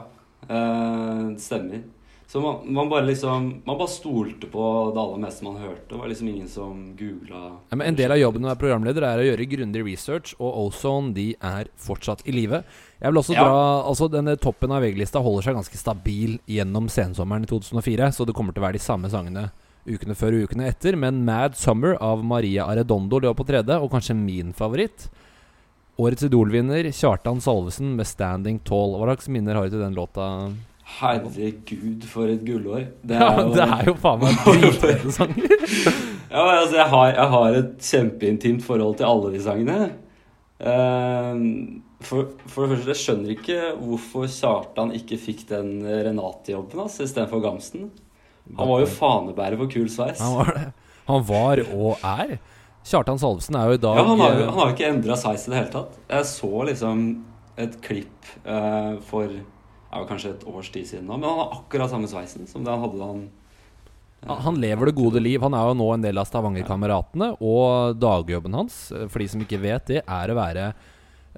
Uh, 0.51 1.33
stemmer. 1.41 1.81
Så 2.29 2.41
man, 2.45 2.57
man 2.75 2.91
bare 2.91 3.07
liksom 3.09 3.63
Man 3.65 3.79
bare 3.79 3.89
stolte 3.89 4.51
på 4.53 4.65
det 4.93 5.01
aller 5.01 5.21
meste 5.23 5.45
man 5.47 5.57
hørte. 5.57 5.89
Det 5.89 5.97
var 5.97 6.11
liksom 6.11 6.29
ingen 6.29 6.49
som 6.49 6.83
googla 6.97 7.45
Ja, 7.71 7.77
men 7.77 7.87
en 7.89 7.97
del 7.97 8.13
av 8.13 8.21
jobben 8.21 8.45
å 8.45 8.51
være 8.51 8.61
programleder 8.61 9.07
er 9.09 9.23
å 9.23 9.25
gjøre 9.31 9.47
grundig 9.49 9.85
research, 9.87 10.35
og 10.37 10.59
Ozone 10.67 11.15
de 11.17 11.31
er 11.41 11.71
fortsatt 11.81 12.27
i 12.29 12.35
live. 12.37 12.61
Jeg 13.01 13.13
vil 13.13 13.23
også 13.23 13.33
Ja. 13.35 13.45
dra 13.47 13.63
Altså 13.89 14.11
Denne 14.13 14.37
toppen 14.37 14.71
av 14.73 14.83
VG-lista 14.83 15.23
holder 15.25 15.43
seg 15.49 15.57
ganske 15.57 15.81
stabil 15.81 16.39
gjennom 16.47 16.91
sensommeren 16.93 17.45
i 17.45 17.47
2004, 17.49 18.13
så 18.13 18.27
det 18.27 18.35
kommer 18.37 18.53
til 18.53 18.63
å 18.63 18.67
være 18.67 18.77
de 18.77 18.85
samme 18.85 19.09
sangene 19.09 19.51
ukene 19.89 20.15
før 20.15 20.37
og 20.37 20.51
ukene 20.51 20.69
etter. 20.69 20.97
Men 20.97 21.25
Mad 21.25 21.57
Summer 21.57 21.97
av 22.01 22.23
Maria 22.23 22.67
Arredondo 22.69 23.21
lå 23.21 23.33
på 23.35 23.47
tredje, 23.47 23.81
og 23.81 23.91
kanskje 23.91 24.15
min 24.15 24.53
favoritt. 24.53 25.09
Årets 25.99 26.29
Idol-vinner 26.29 26.93
Kjartan 26.93 27.41
Salvesen 27.41 27.97
med 27.97 28.07
'Standing 28.07 28.61
Tall'. 28.61 28.99
Hva 28.99 29.17
slags 29.17 29.29
minner 29.29 29.55
har 29.55 29.65
du 29.65 29.71
til 29.71 29.81
den 29.81 29.95
låta? 29.97 30.53
Herregud, 30.89 32.05
for 32.09 32.31
et 32.33 32.41
gullår. 32.47 32.87
Det 33.05 33.19
Ja, 33.21 33.29
er 33.35 33.43
jo 33.45 33.53
det 33.55 33.67
er 33.67 33.89
jo 33.91 33.95
faen 34.01 34.23
meg 34.25 34.39
dritfete 34.47 35.13
sanger. 35.15 35.53
Ja, 36.29 36.43
men 36.45 36.59
altså, 36.59 36.75
jeg 36.77 36.89
har, 36.93 37.07
jeg 37.17 37.29
har 37.33 37.55
et 37.57 37.71
kjempeintimt 37.89 38.65
forhold 38.67 38.99
til 38.99 39.07
alle 39.09 39.31
de 39.33 39.39
sangene. 39.41 39.77
Ehm, 40.61 41.47
for, 42.05 42.35
for 42.51 42.67
det 42.67 42.77
første, 42.77 42.91
jeg 42.93 43.01
skjønner 43.01 43.33
ikke 43.33 43.57
hvorfor 43.81 44.27
Kjartan 44.29 44.93
ikke 44.99 45.17
fikk 45.23 45.47
den 45.49 45.71
Renate-jobben 45.87 46.83
hans 46.85 46.99
istedenfor 47.01 47.41
Gamsten. 47.47 47.89
Han 48.59 48.69
var 48.71 48.83
jo 48.85 48.91
fanebærer 48.93 49.57
for 49.61 49.73
kul 49.73 49.89
sveis. 49.93 50.21
Han 50.21 50.37
var 50.37 50.53
det. 50.59 50.67
Han 51.09 51.25
var 51.31 51.63
og 51.73 52.05
er. 52.05 52.37
Kjartan 52.89 53.21
Salvesen 53.21 53.57
er 53.59 53.73
jo 53.73 53.79
i 53.79 53.81
dag 53.83 53.99
Ja, 53.99 54.05
han 54.09 54.21
har 54.23 54.37
jo 54.37 54.43
eh, 54.45 54.49
han 54.53 54.61
har 54.63 54.71
ikke 54.77 54.89
endra 54.93 55.17
sveis 55.21 55.49
i 55.49 55.51
det 55.53 55.59
hele 55.63 55.73
tatt. 55.73 55.97
Jeg 56.13 56.29
så 56.29 56.53
liksom 56.69 57.07
et 57.59 57.81
klipp 57.85 58.29
uh, 58.47 59.01
for 59.09 59.33
ja, 59.89 60.05
kanskje 60.09 60.35
et 60.35 60.47
års 60.49 60.71
tid 60.75 60.89
siden 60.89 61.07
nå, 61.09 61.17
men 61.17 61.29
han 61.31 61.43
har 61.43 61.55
akkurat 61.61 61.93
samme 61.93 62.11
sveisen 62.11 62.49
som 62.51 62.65
det 62.65 62.75
han 62.75 62.83
hadde 62.85 63.01
da 63.01 63.13
han 63.13 63.29
Han 64.45 64.59
lever 64.59 64.91
det 64.91 64.97
gode 64.99 65.21
liv. 65.23 65.41
Han 65.41 65.55
er 65.55 65.69
jo 65.69 65.77
nå 65.79 65.87
en 65.95 66.03
del 66.03 66.19
av 66.19 66.27
Stavanger-kameratene. 66.27 67.37
Og 67.39 67.95
dagjobben 68.03 68.57
hans, 68.59 68.89
for 68.91 69.23
de 69.23 69.29
som 69.31 69.45
ikke 69.45 69.61
vet 69.63 69.93
det, 69.93 70.01
er 70.03 70.33
å 70.33 70.35
være 70.35 70.65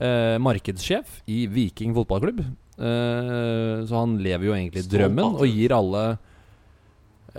eh, 0.00 0.38
markedssjef 0.40 1.18
i 1.28 1.42
Viking 1.52 1.92
fotballklubb. 1.98 2.40
Eh, 2.40 3.84
så 3.84 4.00
han 4.00 4.16
lever 4.24 4.48
jo 4.48 4.56
egentlig 4.56 4.86
drømmen 4.88 5.36
og 5.36 5.44
gir 5.44 5.76
alle 5.76 6.04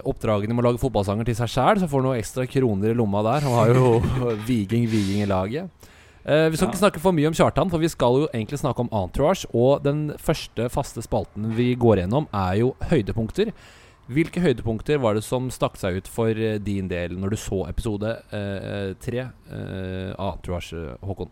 oppdragene 0.07 0.53
med 0.53 0.63
å 0.63 0.69
lage 0.69 0.81
fotballsanger 0.81 1.27
til 1.27 1.39
seg 1.41 1.51
sjæl. 1.51 1.81
Så 1.81 1.89
får 1.89 2.03
han 2.03 2.09
noen 2.11 2.21
ekstra 2.21 2.45
kroner 2.45 2.93
i 2.93 2.97
lomma 3.01 3.25
der. 3.25 3.47
Han 3.47 3.57
har 3.57 3.73
jo 3.73 3.95
Viking 4.47 4.85
Viking 4.91 5.25
i 5.25 5.29
laget. 5.29 5.89
Eh, 6.25 6.49
vi 6.49 6.57
skal 6.57 6.67
Ja. 6.67 6.71
ikke 6.71 6.83
snakke 6.83 6.99
for 7.01 7.11
mye 7.11 7.27
om 7.27 7.33
Kjartan, 7.33 7.69
for 7.69 7.79
vi 7.79 7.89
skal 7.89 8.13
jo 8.21 8.27
egentlig 8.33 8.59
snakke 8.59 8.79
om 8.79 8.89
Entourage. 8.91 9.45
Og 9.53 9.83
den 9.83 10.11
første 10.17 10.69
faste 10.69 11.01
spalten 11.01 11.55
vi 11.55 11.75
går 11.75 11.97
gjennom, 12.03 12.27
er 12.33 12.59
jo 12.59 12.75
høydepunkter. 12.81 13.51
Hvilke 14.09 14.41
høydepunkter 14.41 14.99
var 14.99 15.13
det 15.15 15.23
som 15.23 15.49
stakk 15.49 15.77
seg 15.77 15.97
ut 15.97 16.07
for 16.07 16.29
eh, 16.29 16.57
din 16.59 16.87
del 16.87 17.11
når 17.17 17.29
du 17.29 17.37
så 17.37 17.67
episode 17.69 18.21
eh, 18.33 18.93
tre 18.99 19.19
eh, 19.51 20.13
av 20.17 20.37
Entourage, 20.37 20.97
Håkon? 21.01 21.29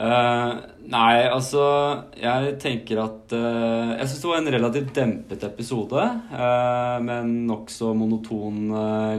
Uh, 0.00 0.54
nei, 0.86 1.26
altså 1.28 2.04
Jeg 2.16 2.54
tenker 2.62 3.02
at 3.02 3.32
uh, 3.34 3.98
Jeg 3.98 4.06
syns 4.08 4.20
det 4.22 4.28
var 4.30 4.38
en 4.38 4.52
relativt 4.54 4.92
dempet 4.96 5.42
episode. 5.44 6.04
Uh, 6.30 7.02
med 7.02 7.16
en 7.24 7.32
nokså 7.50 7.90
monoton 7.98 8.70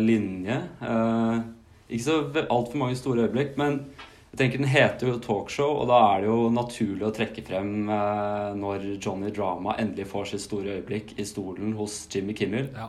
linje. 0.01 0.57
Eh, 0.81 1.41
ikke 1.91 2.05
så 2.07 2.45
altfor 2.47 2.79
mange 2.79 2.97
store 2.99 3.27
øyeblikk, 3.27 3.57
men 3.59 3.81
jeg 4.31 4.39
tenker 4.39 4.61
den 4.61 4.71
heter 4.71 5.09
jo 5.09 5.17
talkshow, 5.19 5.73
og 5.81 5.89
da 5.91 5.97
er 6.13 6.23
det 6.23 6.29
jo 6.29 6.37
naturlig 6.55 7.03
å 7.03 7.13
trekke 7.15 7.43
frem 7.43 7.89
eh, 7.91 8.53
når 8.55 8.85
Johnny 9.03 9.31
Drama 9.35 9.75
endelig 9.81 10.07
får 10.07 10.29
sitt 10.31 10.45
store 10.45 10.77
øyeblikk 10.77 11.17
i 11.19 11.25
stolen 11.27 11.73
hos 11.75 12.05
Jimmy 12.13 12.35
Kimmel. 12.37 12.69
Ja. 12.71 12.87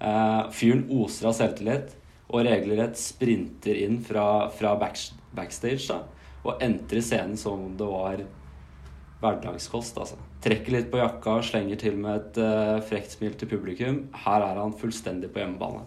Eh, 0.00 0.42
fyren 0.56 0.86
oser 0.96 1.28
av 1.28 1.36
selvtillit 1.36 1.92
og 2.30 2.46
regelrett 2.46 2.96
sprinter 2.96 3.76
inn 3.76 4.00
fra, 4.06 4.48
fra 4.56 4.72
back, 4.80 4.96
backstage 5.36 5.84
da, 5.90 6.00
og 6.46 6.64
entrer 6.64 7.04
scenen 7.04 7.36
som 7.36 7.60
om 7.66 7.76
det 7.76 7.90
var 7.90 8.24
hverdagskost. 9.20 10.00
Altså. 10.00 10.16
Trekker 10.40 10.78
litt 10.78 10.88
på 10.88 11.02
jakka, 11.02 11.42
slenger 11.44 11.80
til 11.84 12.00
med 12.00 12.16
et 12.22 12.40
eh, 12.40 12.76
frekt 12.88 13.18
smil 13.18 13.36
til 13.36 13.52
publikum. 13.52 14.06
Her 14.24 14.48
er 14.48 14.64
han 14.64 14.72
fullstendig 14.80 15.28
på 15.34 15.44
hjemmebane. 15.44 15.84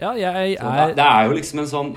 Ja, 0.00 0.14
jeg 0.16 0.56
er 0.56 0.94
det 0.96 1.04
er 1.06 1.28
jo 1.28 1.36
liksom 1.36 1.60
en 1.62 1.70
sånn 1.70 1.90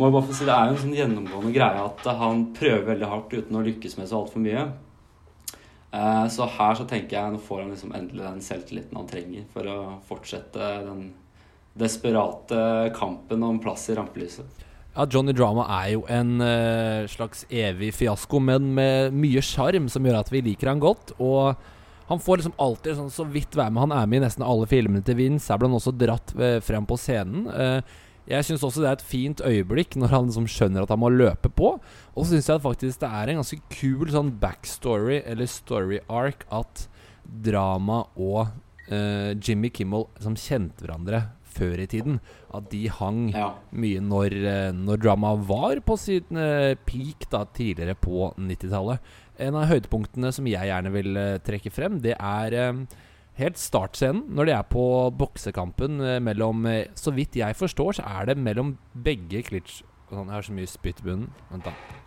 må 0.00 0.06
jeg 0.06 0.14
bare 0.14 0.26
få 0.30 0.36
si, 0.36 0.46
Det 0.48 0.54
er 0.54 0.68
jo 0.70 0.76
en 0.76 0.80
sånn 0.80 0.96
gjennomgående 0.96 1.50
greie 1.52 1.82
at 1.82 2.06
han 2.20 2.46
prøver 2.56 2.86
veldig 2.94 3.08
hardt 3.10 3.34
uten 3.34 3.58
å 3.58 3.64
lykkes 3.66 3.98
med 3.98 4.08
så 4.08 4.22
altfor 4.22 4.40
mye. 4.40 4.62
Eh, 5.92 6.26
så 6.32 6.46
her 6.56 6.78
så 6.78 6.86
tenker 6.88 7.18
jeg 7.18 7.34
nå 7.34 7.40
får 7.42 7.64
han 7.64 7.74
liksom 7.74 7.92
endelig 7.98 8.24
den 8.24 8.44
selvtilliten 8.46 8.96
han 8.96 9.10
trenger 9.10 9.44
for 9.52 9.68
å 9.68 9.78
fortsette 10.08 10.70
den 10.86 11.10
desperate 11.80 12.62
kampen 12.96 13.44
om 13.46 13.60
plass 13.62 13.88
i 13.90 13.98
rampelyset. 13.98 14.66
Ja, 14.94 15.06
Johnny 15.06 15.34
Drama 15.36 15.66
er 15.82 15.92
jo 15.92 16.06
en 16.10 16.40
eh, 16.42 17.04
slags 17.10 17.44
evig 17.46 17.92
fiasko, 17.94 18.40
men 18.42 18.72
med 18.74 19.14
mye 19.14 19.42
sjarm 19.44 19.86
som 19.90 20.06
gjør 20.06 20.22
at 20.22 20.32
vi 20.32 20.42
liker 20.48 20.72
han 20.72 20.82
godt. 20.82 21.14
Og 21.22 21.54
han 22.10 22.18
får 22.20 22.40
liksom 22.40 22.56
alltid 22.58 22.96
sånn 22.98 23.10
så 23.14 23.24
vidt 23.30 23.54
være 23.54 23.70
med. 23.70 23.84
Han 23.86 23.92
er 23.94 24.06
med 24.10 24.18
i 24.20 24.24
nesten 24.26 24.42
alle 24.46 24.66
filmene 24.70 25.02
til 25.06 25.14
Vince. 25.20 25.46
Her 25.52 25.60
ble 25.62 25.68
han 25.70 25.78
også 25.78 25.92
dratt 25.94 26.32
eh, 26.42 26.56
frem 26.66 26.86
på 26.90 26.98
scenen. 26.98 27.46
Eh, 27.54 27.98
jeg 28.30 28.46
syns 28.46 28.64
også 28.66 28.82
det 28.82 28.88
er 28.90 28.98
et 28.98 29.06
fint 29.06 29.40
øyeblikk 29.46 29.94
når 29.98 30.12
han 30.14 30.26
liksom 30.28 30.48
skjønner 30.50 30.84
at 30.84 30.90
han 30.92 31.00
må 31.02 31.08
løpe 31.14 31.48
på. 31.54 31.72
Og 32.14 32.20
så 32.26 32.34
syns 32.34 32.50
jeg 32.50 32.62
faktisk 32.66 33.00
det 33.02 33.10
er 33.14 33.30
en 33.32 33.40
ganske 33.40 33.58
kul 33.74 34.10
sånn 34.10 34.34
backstory, 34.42 35.20
eller 35.24 35.50
story 35.50 36.02
arc, 36.10 36.44
at 36.50 36.84
Drama 37.30 38.04
og 38.18 38.48
uh, 38.90 39.30
Jimmy 39.38 39.70
Kimmel 39.70 40.08
som 40.22 40.34
kjente 40.38 40.82
hverandre 40.82 41.24
før 41.50 41.82
i 41.82 41.88
tiden. 41.90 42.18
At 42.54 42.68
de 42.70 42.84
hang 42.94 43.30
Ja. 43.34 43.52
mye 43.70 44.02
når, 44.02 44.34
når 44.74 45.00
drama 45.02 45.32
var 45.46 45.80
på 45.86 45.96
sin 45.98 46.38
peak 46.86 47.26
da, 47.30 47.44
tidligere 47.54 47.96
på 47.98 48.32
90-tallet. 48.38 49.02
En 49.40 49.56
av 49.56 49.70
høydepunktene 49.70 50.32
som 50.36 50.48
jeg 50.48 50.68
gjerne 50.68 50.92
vil 50.92 51.16
eh, 51.16 51.38
trekke 51.44 51.72
frem, 51.72 52.00
det 52.04 52.16
er 52.16 52.56
eh, 52.56 52.82
helt 53.40 53.60
startscenen. 53.60 54.26
Når 54.36 54.50
de 54.50 54.56
er 54.58 54.66
på 54.68 54.84
boksekampen 55.16 56.00
eh, 56.04 56.18
mellom 56.20 56.66
Så 56.98 57.14
vidt 57.16 57.38
jeg 57.40 57.56
forstår, 57.56 58.00
så 58.00 58.04
er 58.20 58.30
det 58.30 58.40
mellom 58.40 58.76
begge 58.92 59.42
Klitsj... 59.46 59.82
Sånn, 60.10 60.26
jeg 60.26 60.34
har 60.34 60.44
så 60.44 60.54
mye 60.56 60.68
spytt 60.68 61.00
i 61.00 61.06
bunnen. 61.06 61.28
Vent, 61.52 61.68
da. 61.68 62.00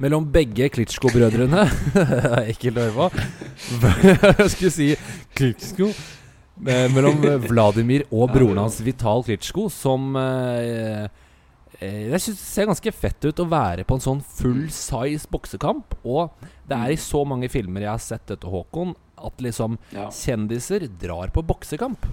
Mellom 0.00 0.24
begge 0.32 0.70
Klitsjko-brødrene 0.72 1.66
Ekkelt 2.48 2.78
å 2.80 2.86
høre 2.86 2.94
på. 2.96 3.26
Jeg 4.40 4.48
skulle 4.54 4.72
si 4.72 4.88
Klitsjko. 5.36 5.90
Mellom 6.62 7.20
Vladimir 7.44 8.06
og 8.10 8.32
broren 8.32 8.62
hans 8.64 8.80
Vital 8.84 9.22
Klitsjko, 9.26 9.68
som 9.72 10.16
eh, 10.18 11.06
Jeg 11.82 12.22
synes 12.22 12.38
det 12.38 12.46
ser 12.46 12.68
ganske 12.70 12.92
fett 12.94 13.24
ut 13.26 13.40
å 13.42 13.48
være 13.50 13.84
på 13.88 13.98
en 13.98 14.04
sånn 14.04 14.20
full 14.22 14.66
size 14.70 15.28
boksekamp. 15.32 15.96
Og 16.04 16.30
det 16.68 16.78
er 16.78 16.94
i 16.94 17.00
så 17.00 17.24
mange 17.28 17.50
filmer 17.52 17.86
jeg 17.86 17.92
har 17.92 18.02
sett 18.02 18.26
dette, 18.30 18.50
Håkon, 18.50 18.94
at 19.18 19.42
liksom 19.42 19.78
Ja. 19.92 20.08
kjendiser 20.10 20.86
drar 21.00 21.32
på 21.34 21.44
boksekamp. 21.46 22.06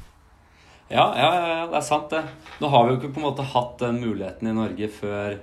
Ja, 0.90 1.14
ja, 1.16 1.30
ja, 1.36 1.68
det 1.70 1.78
er 1.78 1.86
sant, 1.86 2.10
det. 2.10 2.24
Nå 2.60 2.70
har 2.74 2.88
vi 2.88 2.96
jo 2.96 3.00
ikke 3.00 3.14
på 3.14 3.22
en 3.22 3.28
måte 3.30 3.46
hatt 3.46 3.78
den 3.78 4.00
muligheten 4.02 4.50
i 4.50 4.54
Norge 4.58 4.90
før 4.90 5.38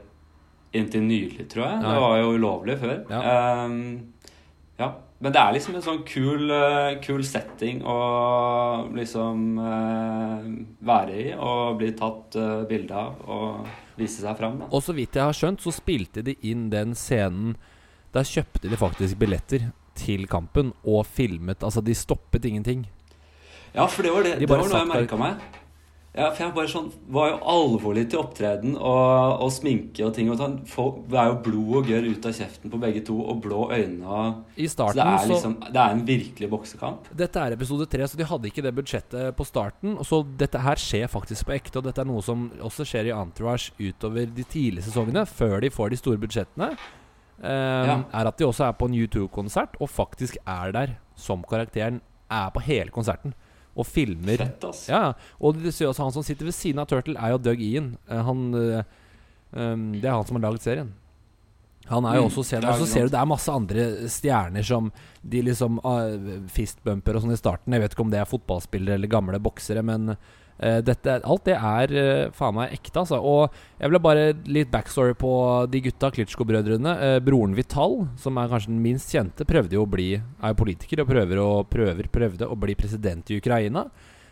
inntil 0.75 1.05
nylig, 1.07 1.49
tror 1.53 1.69
jeg. 1.69 1.83
Det 1.85 1.97
var 2.03 2.17
jo 2.19 2.33
ulovlig 2.35 2.79
før. 2.83 2.97
Ja. 3.11 3.65
Um, 3.65 4.13
ja. 4.81 4.93
Men 5.23 5.33
det 5.33 5.41
er 5.41 5.55
liksom 5.55 5.77
en 5.79 5.85
sånn 5.87 6.03
kul, 6.05 6.51
eh, 6.53 6.99
kul 7.01 7.23
setting 7.25 7.79
å 7.89 7.97
liksom 8.93 9.57
uh, 9.57 10.43
være 10.85 11.15
i 11.17 11.31
og 11.33 11.79
bli 11.81 11.95
tatt 11.97 12.37
uh, 12.37 12.67
bilde 12.69 12.93
av 12.93 13.23
og 13.25 13.71
vise 13.99 14.23
seg 14.23 14.37
fram. 14.39 14.59
Da. 14.61 14.69
Og 14.71 14.85
så 14.85 14.95
vidt 14.97 15.17
jeg 15.17 15.25
har 15.25 15.37
skjønt, 15.37 15.63
så 15.65 15.73
spilte 15.75 16.25
de 16.27 16.37
inn 16.47 16.69
den 16.73 16.95
scenen 16.99 17.57
Der 18.15 18.25
kjøpte 18.25 18.71
de 18.71 18.77
faktisk 18.81 19.19
billetter 19.21 19.71
til 19.97 20.27
kampen 20.31 20.73
og 20.85 21.07
filmet. 21.07 21.65
Altså, 21.65 21.83
de 21.85 21.95
stoppet 21.97 22.45
ingenting. 22.49 22.87
Ja, 23.75 23.85
for 23.87 24.07
det 24.07 24.13
var, 24.13 24.25
det, 24.25 24.35
De 24.41 24.47
det 24.47 24.49
var 24.49 24.63
noe 24.63 24.81
jeg 24.81 24.89
merka 24.89 25.19
meg. 25.21 25.41
Ja, 26.17 26.31
for 26.33 26.47
jeg 26.47 26.55
bare 26.57 26.71
sånn, 26.73 26.87
var 27.13 27.27
jo 27.29 27.37
alvorlig 27.53 28.07
til 28.09 28.23
opptreden 28.23 28.73
og, 28.79 29.43
og 29.45 29.51
sminke 29.53 30.01
og 30.07 30.15
ting. 30.17 30.31
Og 30.33 30.39
sånn. 30.41 30.55
Det 30.65 31.19
er 31.21 31.29
jo 31.29 31.35
blod 31.45 31.75
og 31.83 31.91
gørr 31.93 32.09
ut 32.09 32.29
av 32.31 32.33
kjeften 32.39 32.73
på 32.73 32.81
begge 32.81 33.03
to, 33.05 33.19
og 33.21 33.43
blå 33.45 33.67
øyne. 33.75 34.23
I 34.57 34.69
så 34.73 34.89
det 34.97 35.05
er 35.05 35.19
så 35.21 35.31
liksom 35.35 35.59
Det 35.67 35.83
er 35.83 35.93
en 35.93 36.05
virkelig 36.09 36.49
boksekamp. 36.55 37.11
Dette 37.21 37.43
er 37.45 37.57
episode 37.59 37.89
tre, 37.93 38.09
så 38.09 38.17
de 38.17 38.29
hadde 38.33 38.49
ikke 38.49 38.65
det 38.65 38.73
budsjettet 38.79 39.37
på 39.37 39.45
starten. 39.45 39.99
Så 40.09 40.23
dette 40.41 40.63
her 40.65 40.81
skjer 40.81 41.13
faktisk 41.13 41.51
på 41.51 41.57
ekte, 41.59 41.83
og 41.83 41.91
dette 41.91 42.01
er 42.01 42.09
noe 42.09 42.25
som 42.25 42.49
også 42.65 42.89
skjer 42.89 43.11
i 43.11 43.17
Entourage 43.17 43.77
utover 43.77 44.25
de 44.27 44.45
tidlige 44.49 44.89
sesongene, 44.89 45.27
før 45.29 45.61
de 45.61 45.73
får 45.75 45.93
de 45.93 46.01
store 46.01 46.23
budsjettene. 46.25 46.73
Um, 47.37 47.45
Ja. 47.45 47.97
Er 48.17 48.31
at 48.33 48.39
de 48.41 48.47
også 48.49 48.65
er 48.65 48.73
på 48.73 48.89
en 48.89 48.97
U2-konsert, 48.97 49.77
og 49.81 49.91
faktisk 49.93 50.39
er 50.49 50.73
der 50.73 50.97
som 51.15 51.45
karakteren 51.45 52.01
er 52.33 52.49
på 52.55 52.63
hele 52.65 52.89
konserten. 52.91 53.35
Og 53.77 53.87
filmer 53.87 54.41
Fett, 54.41 54.65
ass. 54.65 54.87
Ja, 54.89 55.01
ja. 55.11 55.33
og 55.39 55.59
det 55.61 55.75
ser 55.77 55.91
også 55.91 56.07
han 56.07 56.15
som 56.15 56.25
sitter 56.25 56.49
ved 56.49 56.57
siden 56.57 56.81
av 56.81 56.89
Turtle, 56.89 57.17
er 57.21 57.35
jo 57.35 57.43
Doug 57.45 57.61
Ian. 57.61 57.91
Eh, 58.09 58.23
han, 58.25 58.47
eh, 58.57 58.95
um, 59.53 59.91
det 60.01 60.09
er 60.09 60.15
han 60.17 60.25
som 60.25 60.39
har 60.39 60.47
laget 60.49 60.65
serien. 60.65 60.95
Han 61.87 62.05
er 62.09 62.17
jo 62.17 62.25
Mm, 62.25 62.33
også 62.33 62.57
ja, 62.57 62.73
Og 62.73 62.81
så 62.81 62.87
ser 62.91 63.05
du 63.07 63.13
det 63.15 63.21
er 63.21 63.29
masse 63.31 63.53
andre 63.53 63.83
stjerner 64.11 64.65
som 64.67 64.89
de 65.23 65.43
liksom 65.47 65.79
uh, 65.85 66.41
Fistbumper 66.51 67.15
og 67.15 67.23
sånn 67.23 67.37
i 67.37 67.39
starten. 67.39 67.77
Jeg 67.77 67.85
vet 67.85 67.95
ikke 67.95 68.03
om 68.03 68.11
det 68.11 68.19
er 68.19 68.27
fotballspillere 68.27 68.99
eller 68.99 69.13
gamle 69.13 69.39
boksere, 69.39 69.85
men 69.87 70.17
dette, 70.81 71.19
alt 71.21 71.45
det 71.45 71.57
er 71.57 71.93
eh, 71.93 72.31
faen 72.37 72.57
meg 72.57 72.73
ekte, 72.73 73.03
altså. 73.03 73.19
Og 73.21 73.53
jeg 73.77 73.93
vil 73.93 74.03
bare 74.03 74.27
litt 74.49 74.73
backstory 74.73 75.17
på 75.19 75.31
de 75.73 75.83
gutta, 75.85 76.11
Klitsjko-brødrene. 76.15 76.97
Eh, 77.07 77.17
broren 77.25 77.57
Vital, 77.57 78.07
som 78.21 78.41
er 78.41 78.51
kanskje 78.53 78.73
den 78.73 78.83
minst 78.85 79.13
kjente, 79.13 79.49
prøvde 79.49 79.77
jo 79.77 79.85
å 79.85 79.91
bli 79.91 80.15
Er 80.17 80.53
jo 80.53 80.61
politiker 80.63 81.03
og 81.03 81.11
prøver 81.11 81.41
og 81.43 81.71
prøver, 81.73 82.09
prøvde 82.13 82.49
å 82.49 82.57
bli 82.59 82.77
president 82.79 83.31
i 83.31 83.41
Ukraina. 83.41 83.87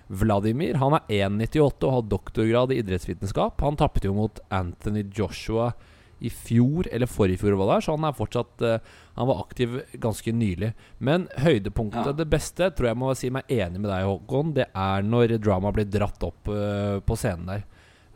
Vladimir 0.08 0.76
han 0.80 0.98
er 0.98 1.28
1,98 1.28 1.88
og 1.88 1.94
har 1.94 2.08
doktorgrad 2.12 2.72
i 2.72 2.80
idrettsvitenskap. 2.82 3.60
Han 3.64 3.76
tapte 3.80 4.08
jo 4.08 4.16
mot 4.16 4.40
Anthony 4.52 5.04
Joshua 5.08 5.72
i 6.20 6.30
fjor, 6.30 6.86
eller 6.92 7.06
forrige 7.10 7.38
fjor, 7.42 7.56
var 7.58 7.74
det, 7.74 7.84
så 7.84 7.94
han 7.96 8.04
er 8.04 8.12
fortsatt 8.16 8.62
eh, 8.62 8.78
Han 9.16 9.26
var 9.28 9.40
aktiv 9.44 9.80
ganske 10.02 10.32
nylig. 10.34 10.72
Men 10.98 11.28
høydepunktet, 11.38 12.06
Ja. 12.06 12.12
det 12.12 12.28
beste, 12.30 12.70
tror 12.74 12.88
jeg 12.88 12.96
må 12.98 13.14
si 13.16 13.30
meg 13.30 13.44
enig 13.48 13.80
med 13.80 13.90
deg, 13.90 14.04
Håkon, 14.06 14.54
det 14.54 14.66
er 14.74 15.02
når 15.02 15.36
drama 15.40 15.70
blir 15.72 15.84
dratt 15.86 16.22
opp 16.26 16.48
eh, 16.48 16.98
på 17.00 17.16
scenen 17.16 17.46
der. 17.46 17.64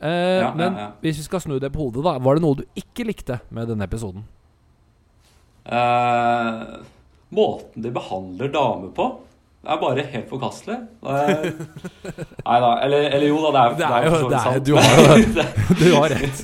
Eh, 0.01 0.41
Ja, 0.43 0.55
men 0.55 0.75
ja. 0.75 0.89
hvis 1.03 1.19
vi 1.19 1.23
skal 1.29 1.41
snu 1.41 1.59
det 1.59 1.71
på 1.75 1.79
hodet, 1.87 2.03
da. 2.05 2.19
Var 2.19 2.35
det 2.35 2.43
noe 2.43 2.55
du 2.59 2.65
ikke 2.75 3.07
likte 3.07 3.41
med 3.51 3.69
denne 3.69 3.87
episoden? 3.87 4.25
Måten 7.29 7.83
de 7.85 7.91
behandler 7.93 8.49
damer 8.53 8.89
på, 8.97 9.07
er 9.67 9.81
bare 9.83 10.03
helt 10.13 10.29
forkastelig. 10.31 10.77
Eh, 11.03 11.49
Nei 12.47 12.59
da. 12.63 12.69
Eller, 12.85 13.09
eller 13.11 13.27
jo 13.27 13.41
da, 13.43 13.51
det 13.51 13.63
er, 13.65 13.75
Det 13.75 13.89
er 13.89 14.05
jo- 14.05 14.13
for 14.15 14.29
det 14.31 14.39
er- 14.39 14.61
du 14.61 14.75
har 14.77 14.85
Du 15.83 15.89
har 15.97 16.09
rett. 16.15 16.39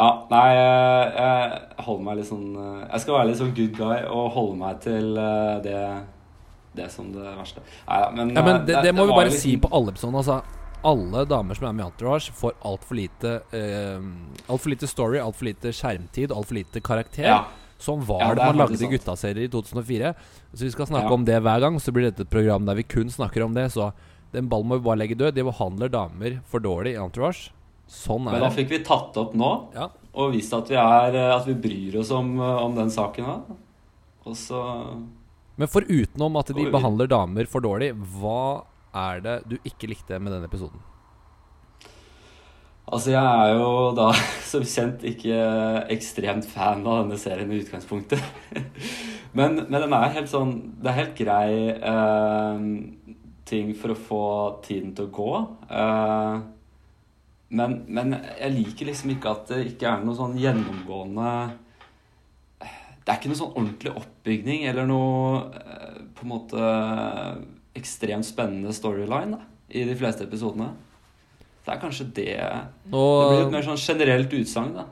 Ja, 0.00 0.08
nei, 0.30 0.46
jeg, 0.54 1.60
holder 1.84 2.04
meg 2.06 2.16
litt 2.20 2.28
sånn 2.30 2.46
eh, 2.56 2.84
Jeg 2.92 3.02
skal 3.02 3.14
være 3.18 3.28
litt 3.30 3.40
sånn 3.40 3.50
good 3.56 3.74
guy 3.76 3.98
og 4.08 4.30
holde 4.36 4.56
meg 4.60 4.78
til 4.84 5.18
eh, 5.20 5.56
det, 5.64 5.80
det 6.78 6.86
som 6.94 7.10
det 7.12 7.26
verste. 7.36 7.62
Nei 7.88 7.98
da, 8.04 8.10
men, 8.14 8.32
Ja, 8.36 8.44
men 8.46 8.56
eh, 8.60 8.64
det, 8.70 8.80
det 8.86 8.94
må 8.96 9.06
vi 9.10 9.16
bare 9.18 9.30
litt... 9.32 9.40
si 9.42 9.56
på 9.60 9.70
alle 9.76 9.92
episodene. 9.94 10.22
Altså, 10.22 10.40
alle 10.90 11.26
damer 11.28 11.58
som 11.58 11.66
er 11.68 11.74
med 11.76 11.84
i 11.84 11.88
Entourage, 11.90 12.32
får 12.32 12.54
altfor 12.64 12.96
lite 12.96 13.34
uh, 13.52 14.00
Altfor 14.48 14.72
lite 14.72 14.88
story, 14.88 15.18
altfor 15.20 15.50
lite 15.50 15.74
skjermtid, 15.76 16.32
altfor 16.32 16.56
lite 16.56 16.80
karakter. 16.80 17.26
Ja. 17.28 17.42
Som 17.80 18.02
var 18.04 18.20
Ja, 18.20 18.28
det 18.34 18.36
det 18.42 18.46
man 18.50 18.58
lagde 18.60 18.90
guttaserier 18.92 19.46
i 19.46 19.48
2004. 19.48 20.14
Så 20.52 20.64
vi 20.66 20.70
skal 20.74 20.86
snakke 20.90 21.08
Ja. 21.08 21.14
om 21.16 21.24
det 21.24 21.38
hver 21.42 21.60
gang, 21.64 21.78
så 21.80 21.92
blir 21.92 22.10
dette 22.10 22.26
et 22.26 22.30
program 22.30 22.66
der 22.68 22.74
vi 22.76 22.82
kun 22.84 23.08
snakker 23.08 23.42
om 23.46 23.54
det. 23.56 23.70
Så 23.72 23.92
den 24.32 24.48
ballen 24.52 24.68
må 24.68 24.76
vi 24.78 24.84
bare 24.84 24.98
legge 25.00 25.16
død. 25.16 25.34
De 25.34 25.42
behandler 25.48 25.88
damer 25.90 26.40
for 26.44 26.60
dårlig 26.60 26.92
i 26.94 27.00
Entourage. 27.00 27.50
Sånn 27.88 28.20
er 28.28 28.32
Men 28.32 28.34
er 28.36 28.40
da 28.44 28.48
det. 28.50 28.56
fikk 28.58 28.68
vi 28.68 28.78
tatt 28.84 29.16
opp 29.16 29.32
nå, 29.34 29.72
Ja. 29.74 29.88
og 30.14 30.32
vist 30.32 30.52
at 30.52 30.68
vi, 30.68 30.76
er, 30.76 31.14
eh, 31.16 31.36
at 31.36 31.46
vi 31.46 31.54
bryr 31.54 31.98
oss 32.00 32.10
om, 32.12 32.38
eh, 32.38 32.62
om 32.62 32.74
den 32.76 32.88
saken 32.90 33.24
da. 33.24 33.40
Og 34.26 34.34
så 34.36 35.06
Men 35.56 35.66
forutenom 35.68 36.36
at 36.38 36.46
de 36.54 36.70
behandler 36.70 37.08
damer 37.08 37.46
for 37.48 37.60
dårlig, 37.60 37.92
hva 38.20 38.62
er 38.94 39.20
det 39.20 39.48
du 39.48 39.56
ikke 39.64 39.88
likte 39.88 40.20
med 40.20 40.32
denne 40.32 40.44
episoden? 40.48 40.78
Altså, 42.90 43.12
jeg 43.14 43.22
er 43.22 43.52
jo 43.54 43.66
da 43.94 44.08
som 44.50 44.64
kjent 44.66 45.04
ikke 45.06 45.40
ekstremt 45.94 46.46
fan 46.50 46.82
av 46.82 47.04
denne 47.04 47.18
serien 47.22 47.52
i 47.54 47.60
utgangspunktet. 47.62 48.22
men, 49.38 49.60
men 49.68 49.76
den 49.84 49.94
er 49.94 50.14
helt 50.16 50.30
sånn 50.30 50.56
Det 50.80 50.90
er 50.90 50.98
helt 50.98 51.18
grei 51.18 51.52
eh, 51.76 52.64
ting 53.46 53.70
for 53.78 53.94
å 53.94 54.00
få 54.08 54.24
tiden 54.66 54.94
til 54.96 55.06
å 55.06 55.14
gå. 55.14 55.30
Eh, 55.70 56.34
men, 57.60 57.78
men 57.86 58.18
jeg 58.18 58.56
liker 58.56 58.90
liksom 58.90 59.14
ikke 59.14 59.36
at 59.36 59.54
det 59.54 59.62
ikke 59.72 59.90
er 59.90 60.04
noe 60.06 60.14
sånn 60.14 60.36
gjennomgående 60.38 61.30
Det 62.60 63.10
er 63.10 63.16
ikke 63.16 63.32
noe 63.32 63.40
sånn 63.40 63.56
ordentlig 63.56 63.94
oppbygning 63.98 64.68
eller 64.70 64.86
noe 64.90 65.46
eh, 65.62 66.04
på 66.14 66.26
en 66.26 66.34
måte 66.34 66.68
ekstremt 67.78 68.26
spennende 68.26 68.74
storyline 68.74 69.38
da, 69.38 69.44
i 69.78 69.86
de 69.86 69.94
fleste 69.94 70.26
episodene. 70.26 70.72
Det 71.70 71.76
er 71.76 71.82
kanskje 71.84 72.04
det 72.10 72.32
Det 72.34 72.90
blir 72.90 73.44
et 73.44 73.52
mer 73.54 73.62
sånn 73.62 73.78
generelt 73.78 74.32
utsagn, 74.34 74.72
da. 74.74 74.84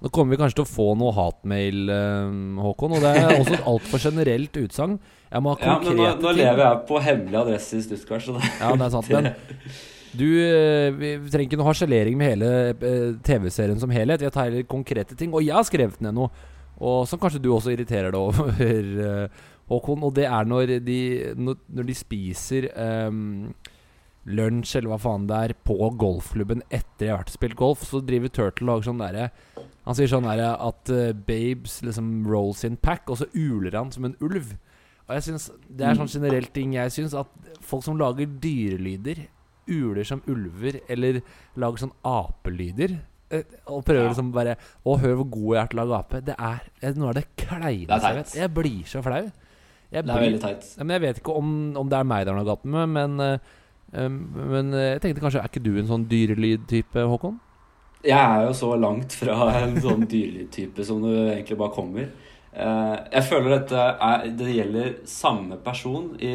nå 0.00 0.10
kommer 0.16 0.32
vi 0.32 0.38
kanskje 0.40 0.62
til 0.62 0.64
å 0.64 0.70
få 0.70 0.86
noe 0.96 1.12
hatmail, 1.12 1.80
eh, 1.92 2.38
Håkon. 2.64 2.94
Og 2.96 3.02
det 3.04 3.10
er 3.20 3.34
også 3.34 3.56
et 3.58 3.66
altfor 3.68 4.00
generelt 4.06 4.56
utsagn. 4.62 4.94
Jeg 5.28 5.44
må 5.44 5.52
ha 5.52 5.66
Ja, 5.66 5.74
men 5.82 6.00
nå, 6.00 6.06
nå 6.24 6.32
lever 6.38 6.62
jeg 6.64 6.78
på 6.88 7.00
hemmelig 7.04 7.38
adresse 7.42 7.76
i 7.76 7.84
Stuttgart, 7.84 8.24
så 8.24 8.38
det 8.38 8.48
Ja, 8.48 8.70
det 8.72 8.86
er 8.86 8.94
sant. 8.94 9.10
Men 9.12 9.28
du 10.16 10.24
eh, 10.40 10.88
Vi 11.02 11.12
trenger 11.28 11.44
ikke 11.50 11.60
noe 11.60 11.68
harselering 11.68 12.16
med 12.16 12.32
hele 12.32 12.50
eh, 12.72 13.12
TV-serien 13.28 13.84
som 13.84 13.92
helhet. 13.92 14.24
Jeg 14.24 14.32
tar 14.32 14.48
heller 14.48 14.64
konkrete 14.64 15.18
ting. 15.18 15.36
Og 15.36 15.44
jeg 15.44 15.52
har 15.58 15.68
skrevet 15.68 16.00
ned 16.00 16.16
noe, 16.16 16.32
og 16.80 17.04
som 17.12 17.20
kanskje 17.20 17.42
du 17.44 17.52
også 17.52 17.76
irriterer 17.76 18.08
deg 18.08 18.24
over, 18.24 19.28
Håkon. 19.68 20.08
Og 20.08 20.16
det 20.16 20.24
er 20.32 20.48
når 20.48 20.78
de, 20.80 20.98
når, 21.36 21.84
de 21.92 22.00
spiser 22.00 22.72
ehm, 22.72 23.52
lunsj 24.26 24.76
eller 24.78 24.92
hva 24.92 24.98
faen 25.02 25.24
det 25.26 25.38
er 25.48 25.54
på 25.66 25.76
golfklubben 25.98 26.62
etter 26.70 27.08
jeg 27.08 27.10
har 27.14 27.22
vært 27.24 27.32
og 27.32 27.38
spilt 27.38 27.56
golf. 27.58 27.82
Så 27.88 28.00
driver 28.06 28.30
Turtle 28.30 28.66
og 28.66 28.68
lager 28.70 28.90
sånn 28.90 29.02
derre 29.02 29.30
Han 29.82 29.96
sier 29.98 30.06
sånn 30.12 30.28
derre 30.28 30.52
at 30.62 30.90
uh, 30.94 31.10
Babes 31.12 31.80
liksom 31.82 32.22
rolls 32.30 32.62
in 32.68 32.76
pack, 32.78 33.08
og 33.10 33.18
så 33.18 33.26
uler 33.34 33.74
han 33.74 33.90
som 33.90 34.04
en 34.06 34.14
ulv. 34.22 34.52
Og 35.08 35.14
jeg 35.16 35.24
synes, 35.26 35.48
Det 35.66 35.86
er 35.88 35.96
sånn 35.98 36.12
generelt 36.12 36.52
ting 36.54 36.74
jeg 36.76 36.92
syns 36.94 37.14
at 37.18 37.26
folk 37.66 37.82
som 37.82 37.98
lager 37.98 38.26
dyrelyder, 38.26 39.24
uler 39.66 40.04
som 40.06 40.22
ulver, 40.30 40.78
eller 40.90 41.18
lager 41.58 41.82
sånn 41.82 41.92
apelyder 42.06 42.94
eh, 43.32 43.42
og 43.66 43.82
prøver 43.86 44.04
Ja. 44.04 44.08
liksom 44.12 44.30
bare 44.34 44.54
Å, 44.86 44.94
hør 45.02 45.16
hvor 45.22 45.28
god 45.34 45.54
jeg 45.56 45.62
er 45.64 45.66
til 45.72 45.80
å 45.80 45.84
lage 45.86 45.98
ape. 45.98 46.20
Det 46.30 46.36
er 46.38 46.94
noe 46.98 47.08
av 47.10 47.14
det 47.18 47.24
er 47.24 47.46
kleineste 47.46 48.06
jeg 48.12 48.18
vet. 48.20 48.34
Jeg 48.38 48.54
blir 48.54 48.84
så 48.86 49.02
flau. 49.02 49.22
Jeg, 49.24 49.32
Det 49.90 49.98
er 49.98 50.06
blir, 50.06 50.22
veldig 50.30 50.40
teit. 50.40 50.70
men 50.78 50.94
jeg 50.94 51.00
vet 51.08 51.18
ikke 51.20 51.34
om, 51.36 51.50
om 51.76 51.88
det 51.90 51.98
er 51.98 52.04
meg 52.08 52.24
det 52.24 52.32
har 52.32 52.38
noe 52.38 52.48
galt 52.48 52.64
med, 52.64 52.88
men, 52.88 53.18
um, 53.20 53.38
men 53.92 54.72
eh, 54.74 54.94
jeg 54.94 55.00
tenkte 55.04 55.20
kanskje 55.20 55.40
Er 55.42 55.48
ikke 55.50 55.62
du 55.64 55.74
en 55.78 55.88
sånn 55.90 56.06
dyrelydtype, 56.08 57.02
Håkon? 57.10 57.38
Jeg 58.02 58.18
er 58.18 58.46
jo 58.48 58.54
så 58.56 58.72
langt 58.80 59.12
fra 59.14 59.50
en 59.60 59.76
sånn 59.80 60.06
dyrelydtype 60.10 60.84
som 60.84 61.02
du 61.04 61.10
egentlig 61.12 61.58
bare 61.60 61.74
kommer. 61.76 62.08
Eh, 62.52 62.96
Jeg 63.12 63.28
føler 63.28 63.58
dette 63.58 63.84
er, 64.08 64.24
det 64.36 64.56
gjelder 64.56 64.94
samme 65.08 65.60
person 65.62 66.16
i 66.20 66.32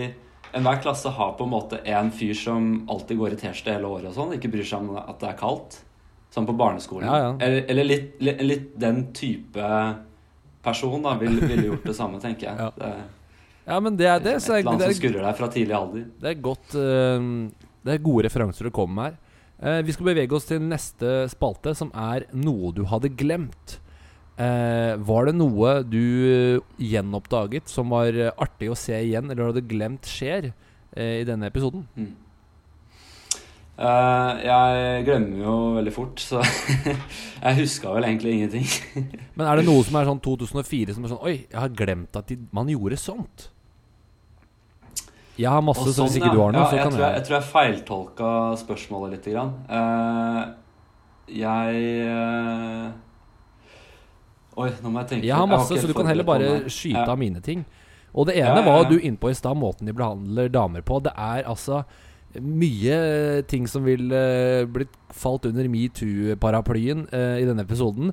Enhver 0.56 0.80
klasse 0.82 1.10
har 1.12 1.34
på 1.38 1.44
en 1.44 1.52
måte 1.52 1.82
en 1.92 2.08
fyr 2.16 2.34
som 2.34 2.70
alltid 2.90 3.18
går 3.20 3.34
i 3.36 3.40
T-skjorte 3.42 3.74
hele 3.76 3.90
året 3.92 4.08
og 4.10 4.16
sånn, 4.16 4.32
ikke 4.38 4.50
bryr 4.54 4.64
seg 4.66 4.80
om 4.80 4.96
at 5.02 5.18
det 5.20 5.28
er 5.34 5.36
kaldt. 5.38 5.82
Sånn 6.34 6.48
på 6.48 6.56
barneskolen. 6.58 7.06
Ja, 7.10 7.18
ja. 7.20 7.34
Eller, 7.44 7.66
eller 7.74 7.86
litt, 7.86 8.08
litt, 8.24 8.40
litt 8.48 8.70
den 8.80 9.10
type 9.14 9.68
person 10.64 11.04
da 11.04 11.18
ville 11.20 11.44
vil 11.52 11.66
gjort 11.68 11.86
det 11.88 11.96
samme, 12.00 12.20
tenker 12.24 12.48
jeg. 12.48 12.58
Ja. 12.64 12.72
Det 12.80 12.94
Ja, 13.68 13.80
men 13.84 13.98
det 14.00 14.08
er 14.08 14.22
det. 14.24 14.38
Så 14.44 14.56
et 14.56 14.66
land 14.66 14.80
eller 14.80 14.88
annet 14.88 14.96
som 14.96 14.96
er, 14.96 15.00
skurrer 15.02 15.26
deg 15.28 15.40
fra 15.40 15.50
tidlig 15.52 15.76
alder. 15.76 16.06
det 16.24 16.30
er 16.30 16.38
godt 16.44 16.78
eh, 16.80 17.26
Det 17.84 17.96
er 17.96 18.06
gode 18.06 18.28
referanser 18.28 18.70
du 18.70 18.74
kommer 18.76 18.96
med 18.96 19.10
her. 19.10 19.18
Eh, 19.58 19.82
vi 19.88 19.96
skal 19.96 20.08
bevege 20.12 20.38
oss 20.38 20.48
til 20.48 20.62
neste 20.64 21.18
spalte, 21.34 21.74
som 21.76 21.92
er 21.92 22.30
noe 22.38 22.72
du 22.76 22.86
hadde 22.88 23.12
glemt. 23.18 23.82
Uh, 24.38 24.94
var 25.02 25.26
det 25.26 25.32
noe 25.34 25.80
du 25.82 26.62
gjenoppdaget 26.78 27.72
som 27.72 27.90
var 27.90 28.14
artig 28.38 28.68
å 28.70 28.76
se 28.78 28.94
igjen, 28.94 29.32
eller 29.34 29.50
hadde 29.50 29.64
glemt 29.66 30.06
skjer 30.06 30.52
i 30.94 31.24
denne 31.26 31.50
episoden? 31.50 31.88
Mm. 31.98 32.12
Uh, 33.78 34.38
jeg 34.42 35.02
glemmer 35.06 35.42
jo 35.42 35.56
veldig 35.76 35.92
fort, 35.94 36.22
så 36.22 36.42
jeg 37.44 37.58
huska 37.60 37.92
vel 37.94 38.08
egentlig 38.08 38.38
ingenting. 38.38 38.70
Men 39.38 39.50
er 39.50 39.60
det 39.60 39.68
noe 39.68 39.84
som 39.86 39.98
er 40.00 40.10
sånn 40.10 40.22
2004 40.26 40.96
som 40.98 41.06
er 41.06 41.14
sånn 41.14 41.26
Oi, 41.26 41.36
jeg 41.44 41.60
har 41.62 41.76
glemt 41.78 42.18
at 42.18 42.30
de, 42.30 42.40
man 42.54 42.70
gjorde 42.74 42.98
sånt. 43.02 43.50
Jeg 45.38 45.50
har 45.54 45.62
masse, 45.62 45.84
sånn, 45.86 45.94
så 45.94 46.06
hvis 46.08 46.20
ikke 46.20 46.34
du 46.34 46.40
har 46.42 46.54
noe, 46.56 46.64
ja, 46.64 46.70
så 46.70 46.78
jeg 46.80 46.88
kan 46.88 46.96
tror 46.96 47.04
jeg, 47.04 47.10
jeg 47.10 47.20
jeg 47.22 47.28
tror 47.28 47.36
jeg 47.38 47.48
feiltolka 47.52 48.30
spørsmålet 48.64 49.18
litt. 49.18 49.28
Grann. 49.28 49.52
Uh, 49.70 50.42
jeg 51.28 51.84
uh, 52.08 52.88
Oi, 54.58 54.72
nå 54.82 54.90
må 54.90 55.04
jeg 55.04 55.12
tenke. 55.12 55.28
Jeg 55.28 55.38
har 55.38 55.46
masse, 55.46 55.68
masse, 55.68 55.76
har 55.78 55.86
så 55.86 55.92
du 55.92 55.98
kan 55.98 56.10
heller 56.10 56.26
bare 56.26 56.50
skyte 56.74 57.06
av 57.06 57.20
mine 57.22 57.44
ting. 57.46 57.62
Og 58.18 58.26
det 58.30 58.40
ene 58.40 58.56
Ja, 58.56 58.64
ja, 58.64 58.66
var 58.66 58.90
du 58.90 58.98
innpå 58.98 59.30
i 59.30 59.38
stad, 59.38 59.58
måten 59.60 59.86
de 59.86 59.94
behandler 59.94 60.50
damer 60.50 60.82
på. 60.82 60.98
Det 61.06 61.14
er 61.14 61.46
altså 61.46 61.84
mye 62.42 63.44
ting 63.50 63.68
som 63.70 63.86
vil 63.88 64.12
eh, 64.14 64.66
blitt 64.70 64.94
falt 65.16 65.46
under 65.50 65.70
metoo-paraplyen 65.72 67.06
uh, 67.14 67.38
i 67.40 67.46
denne 67.48 67.64
episoden. 67.66 68.12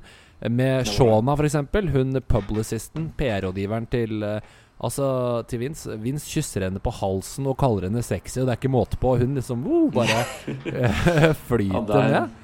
Med 0.51 0.85
Shona, 0.89 1.35
f.eks. 1.35 1.57
Hun 1.93 2.21
publicisten, 2.27 3.09
PR-rådgiveren 3.17 3.87
til 3.89 4.23
eh, 4.25 4.53
Altså 4.83 5.05
til 5.47 5.59
Vince. 5.61 5.95
Vince 6.03 6.27
kysser 6.27 6.65
henne 6.67 6.81
på 6.83 6.91
halsen 6.91 7.47
og 7.47 7.55
kaller 7.61 7.87
henne 7.87 8.01
sexy, 8.03 8.41
og 8.41 8.47
det 8.49 8.55
er 8.55 8.59
ikke 8.59 8.73
måte 8.73 8.97
på. 8.99 9.13
Hun 9.21 9.37
liksom 9.39 9.61
uh, 9.65 9.85
bare 9.95 10.17
eh, 10.65 11.31
flyter 11.47 11.79
Ja, 11.79 11.85
der- 11.93 12.09
med. 12.25 12.41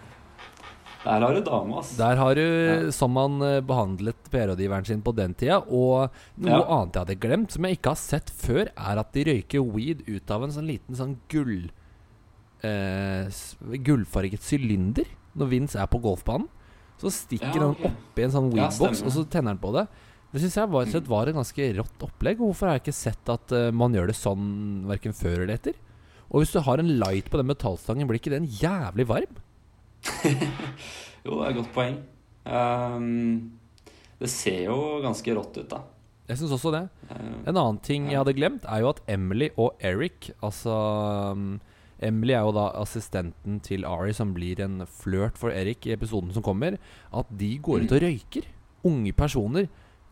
Der 1.01 1.19
har 1.25 1.33
du 1.33 1.41
dame, 1.41 1.79
ass. 1.79 1.95
Der 1.97 2.15
har 2.15 2.35
du, 2.37 2.41
Ja. 2.45 2.91
som 2.93 3.11
man 3.17 3.41
eh, 3.41 3.59
behandlet 3.65 4.15
PR-rådgiveren 4.29 4.85
sin 4.85 5.01
på 5.01 5.15
den 5.17 5.33
tida. 5.33 5.57
Og 5.65 6.11
noe 6.37 6.51
Ja. 6.51 6.61
annet 6.61 6.93
jeg 6.93 7.01
hadde 7.07 7.19
glemt, 7.23 7.51
som 7.55 7.65
jeg 7.65 7.79
ikke 7.79 7.89
har 7.95 7.97
sett 7.97 8.29
før, 8.29 8.69
er 8.77 8.99
at 9.01 9.11
de 9.11 9.23
røyker 9.25 9.65
weed 9.73 10.03
ut 10.07 10.29
av 10.31 10.43
en 10.45 10.51
sånn 10.53 10.67
liten 10.69 10.95
sånn 10.95 11.15
gull 11.27 11.71
eh, 12.63 13.27
Gullfarget 13.81 14.43
sylinder 14.45 15.09
når 15.35 15.49
Vince 15.55 15.79
er 15.81 15.89
på 15.89 15.99
golfbanen. 16.03 16.47
Så 17.01 17.09
stikker 17.09 17.57
han 17.57 17.73
oppi 17.81 18.21
en 18.27 18.31
sånn 18.35 18.51
weedbox, 18.53 19.01
og 19.01 19.09
så 19.15 19.23
tenner 19.25 19.55
han 19.55 19.61
på 19.63 19.71
det. 19.73 19.87
Det 20.31 20.39
syns 20.39 20.55
jeg 20.55 20.71
var, 20.71 20.91
var 21.11 21.27
et 21.27 21.35
ganske 21.35 21.69
rått 21.77 22.03
opplegg. 22.07 22.39
Hvorfor 22.39 22.69
har 22.69 22.77
jeg 22.77 22.85
ikke 22.85 22.95
sett 22.95 23.31
at 23.33 23.51
uh, 23.51 23.67
man 23.75 23.95
gjør 23.95 24.11
det 24.11 24.17
sånn 24.19 24.45
verken 24.87 25.15
før 25.15 25.41
eller 25.43 25.57
etter? 25.57 25.75
Og 26.31 26.41
hvis 26.41 26.53
du 26.55 26.61
har 26.63 26.79
en 26.79 26.93
light 27.01 27.27
på 27.27 27.39
den 27.39 27.49
metallstangen, 27.49 28.07
blir 28.07 28.21
ikke 28.21 28.31
den 28.33 28.47
jævlig 28.47 29.07
varm? 29.11 29.41
Jo, 31.21 31.35
det 31.37 31.43
er 31.43 31.51
et 31.51 31.57
godt 31.59 31.73
poeng. 31.75 31.97
Um, 32.49 33.51
det 34.17 34.29
ser 34.33 34.63
jo 34.63 34.77
ganske 35.03 35.35
rått 35.37 35.59
ut, 35.59 35.67
da. 35.69 35.83
Jeg 36.31 36.39
syns 36.39 36.55
også 36.55 36.71
det. 36.73 36.81
Ehm, 37.11 37.35
En 37.49 37.57
annen 37.57 37.77
ting 37.83 38.07
jeg 38.09 38.17
hadde 38.17 38.33
glemt, 38.37 38.65
er 38.65 38.81
jo 38.81 38.89
at 38.93 39.01
Emily 39.09 39.51
og 39.59 39.75
Eric 39.83 40.31
Altså 40.39 40.73
um, 41.35 41.59
Emily 42.01 42.33
er 42.33 42.45
jo 42.47 42.53
da 42.55 42.69
assistenten 42.79 43.59
til 43.61 43.85
Ari, 43.85 44.13
som 44.17 44.31
blir 44.33 44.61
en 44.63 44.85
flørt 44.89 45.37
for 45.37 45.53
Eric 45.53 45.85
i 45.85 45.93
episoden 45.93 46.31
som 46.33 46.41
kommer. 46.45 46.79
At 47.13 47.29
de 47.29 47.51
går 47.61 47.85
ut 47.85 47.93
og 47.93 48.01
røyker. 48.01 48.47
Unge 48.87 49.13
personer. 49.13 49.67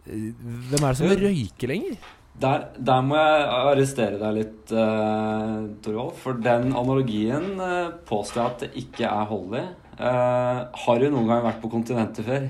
Eh, 0.10 0.32
Hvem 0.72 0.82
er 0.84 0.88
det 0.88 0.98
som 1.00 1.13
røyker 1.26 1.72
lenger? 1.74 2.00
Der, 2.39 2.65
der 2.80 3.02
må 3.04 3.17
jeg 3.19 3.48
arrestere 3.52 4.15
deg 4.22 4.36
litt, 4.38 4.72
uh, 4.72 5.65
Torvald. 5.84 6.13
For 6.22 6.38
den 6.39 6.69
analogien 6.72 7.50
uh, 7.60 7.89
påstår 8.08 8.39
jeg 8.39 8.50
at 8.54 8.62
det 8.63 8.69
ikke 8.86 9.10
er 9.10 9.26
hold 9.28 9.58
i. 9.60 9.63
Uh, 10.00 10.62
har 10.86 11.02
du 11.04 11.10
noen 11.12 11.28
gang 11.28 11.41
vært 11.43 11.60
på 11.60 11.72
kontinentet 11.74 12.24
før? 12.24 12.45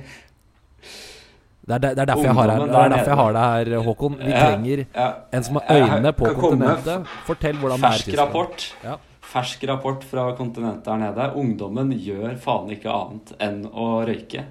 Det 1.70 1.76
er, 1.78 1.82
det 1.84 2.02
er 2.02 2.08
derfor 2.10 2.26
jeg 2.26 2.34
har 2.38 2.50
her, 2.50 2.62
det 2.62 2.70
er 2.70 2.74
der 2.74 2.94
derfor 2.96 3.12
jeg 3.12 3.20
har 3.20 3.40
her, 3.40 3.74
Håkon. 3.86 4.16
Vi 4.22 4.30
Ja, 4.32 4.38
trenger 4.46 4.80
ja. 4.86 5.08
en 5.38 5.44
som 5.46 5.58
har 5.60 5.76
øynene 5.76 6.14
på 6.18 6.32
kontinentet. 6.38 7.12
Fortell 7.28 7.60
hvordan 7.62 7.82
det 7.82 7.90
er. 7.90 7.98
Fersk 7.98 8.18
rapport. 8.18 8.66
Ja. 8.86 8.96
Fersk 9.30 9.66
rapport 9.70 10.06
fra 10.10 10.24
kontinentet 10.38 10.90
her 10.90 11.02
nede. 11.04 11.28
Ungdommen 11.38 11.92
gjør 12.02 12.38
faen 12.42 12.72
ikke 12.74 12.90
annet 12.94 13.36
enn 13.46 13.60
å 13.70 13.90
røyke. 14.10 14.46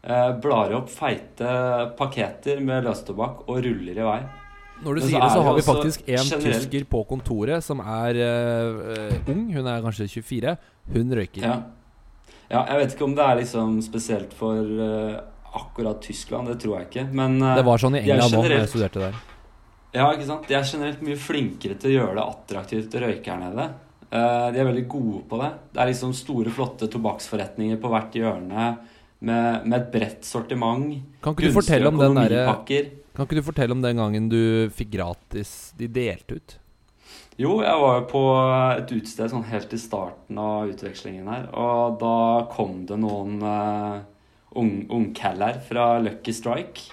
Eh, 0.00 0.30
blar 0.40 0.72
opp 0.72 0.88
feite 0.88 1.48
paketer 1.98 2.60
med 2.64 2.86
løstobakk 2.86 3.42
og 3.50 3.58
ruller 3.66 3.98
i 3.98 4.04
vei. 4.06 4.20
Når 4.80 4.96
du 4.96 5.00
sier 5.04 5.20
det, 5.20 5.28
så 5.28 5.42
har 5.44 5.56
vi 5.58 5.64
faktisk 5.64 6.06
en 6.06 6.22
generelt- 6.24 6.62
tysker 6.62 6.84
på 6.88 7.02
kontoret 7.04 7.64
som 7.64 7.82
er 7.84 8.16
eh, 8.16 9.18
ung. 9.28 9.42
Hun 9.52 9.66
er 9.68 9.82
kanskje 9.84 10.08
24. 10.08 10.54
Hun 10.94 11.12
røyker. 11.18 11.44
Ja. 11.44 11.58
ja, 12.48 12.62
jeg 12.70 12.78
vet 12.80 12.94
ikke 12.94 13.04
om 13.04 13.16
det 13.18 13.26
er 13.26 13.36
liksom 13.42 13.74
spesielt 13.84 14.32
for 14.32 14.56
uh, 14.56 15.20
akkurat 15.52 16.00
Tyskland, 16.00 16.48
det 16.48 16.62
tror 16.62 16.78
jeg 16.78 16.88
ikke. 16.88 17.04
Men 17.12 17.36
uh, 17.42 17.52
Det 17.58 17.66
var 17.68 17.82
sånn 17.82 17.98
i 17.98 18.00
England 18.00 18.38
òg, 18.38 18.48
da 18.48 18.62
jeg 18.62 18.70
studerte 18.72 19.02
der. 19.04 19.18
Ja, 19.92 20.06
ikke 20.14 20.30
sant? 20.30 20.48
De 20.48 20.56
er 20.56 20.64
generelt 20.64 21.02
mye 21.04 21.18
flinkere 21.20 21.76
til 21.76 21.90
å 21.90 21.94
gjøre 21.98 22.16
det 22.16 22.24
attraktivt 22.24 22.96
å 22.96 23.04
røyke 23.04 23.34
her 23.34 23.42
nede. 23.42 23.68
De 24.10 24.58
er 24.58 24.66
veldig 24.66 24.86
gode 24.90 25.20
på 25.28 25.38
det. 25.38 25.50
Det 25.74 25.82
er 25.82 25.90
liksom 25.90 26.14
store, 26.16 26.50
flotte 26.54 26.88
tobakksforretninger 26.90 27.76
på 27.78 27.90
hvert 27.92 28.16
hjørne 28.16 28.70
med, 29.20 29.66
med 29.66 29.76
et 29.78 29.92
bredt 29.92 30.26
sortiment. 30.26 30.96
Kan 31.20 31.36
ikke, 31.36 31.50
du 31.50 31.56
fortelle 31.60 31.92
om 31.92 32.00
den 32.00 32.16
der, 32.16 32.50
kan 33.14 33.26
ikke 33.26 33.40
du 33.40 33.44
fortelle 33.44 33.76
om 33.76 33.84
den 33.84 34.00
gangen 34.00 34.28
du 34.32 34.42
fikk 34.72 34.94
gratis 34.94 35.72
De 35.76 35.88
delte 35.92 36.38
ut? 36.38 36.56
Jo, 37.40 37.60
jeg 37.64 37.80
var 37.80 37.94
jo 37.96 38.06
på 38.10 38.22
et 38.76 38.90
utested 38.92 39.32
sånn 39.32 39.46
helt 39.48 39.70
i 39.72 39.80
starten 39.80 40.40
av 40.40 40.68
utvekslingen 40.68 41.28
her, 41.30 41.46
og 41.56 41.96
da 42.02 42.16
kom 42.52 42.82
det 42.88 42.98
noen 43.00 43.38
uh, 43.40 44.02
ung, 44.60 44.82
ungcaller 44.92 45.56
fra 45.64 45.94
Lucky 46.04 46.34
Strike 46.36 46.90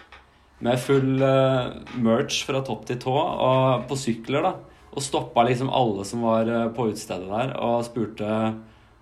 med 0.64 0.80
full 0.80 1.20
uh, 1.20 1.76
merch 2.00 2.46
fra 2.48 2.62
topp 2.64 2.88
til 2.88 3.02
tå, 3.04 3.18
og 3.18 3.90
på 3.90 4.00
sykler, 4.00 4.48
da. 4.48 4.54
Og 4.96 5.04
stoppa 5.04 5.44
liksom 5.50 5.68
alle 5.68 6.08
som 6.08 6.24
var 6.24 6.48
uh, 6.48 6.70
på 6.72 6.88
utestedet 6.94 7.28
der, 7.28 7.52
og 7.60 7.84
spurte 7.90 8.32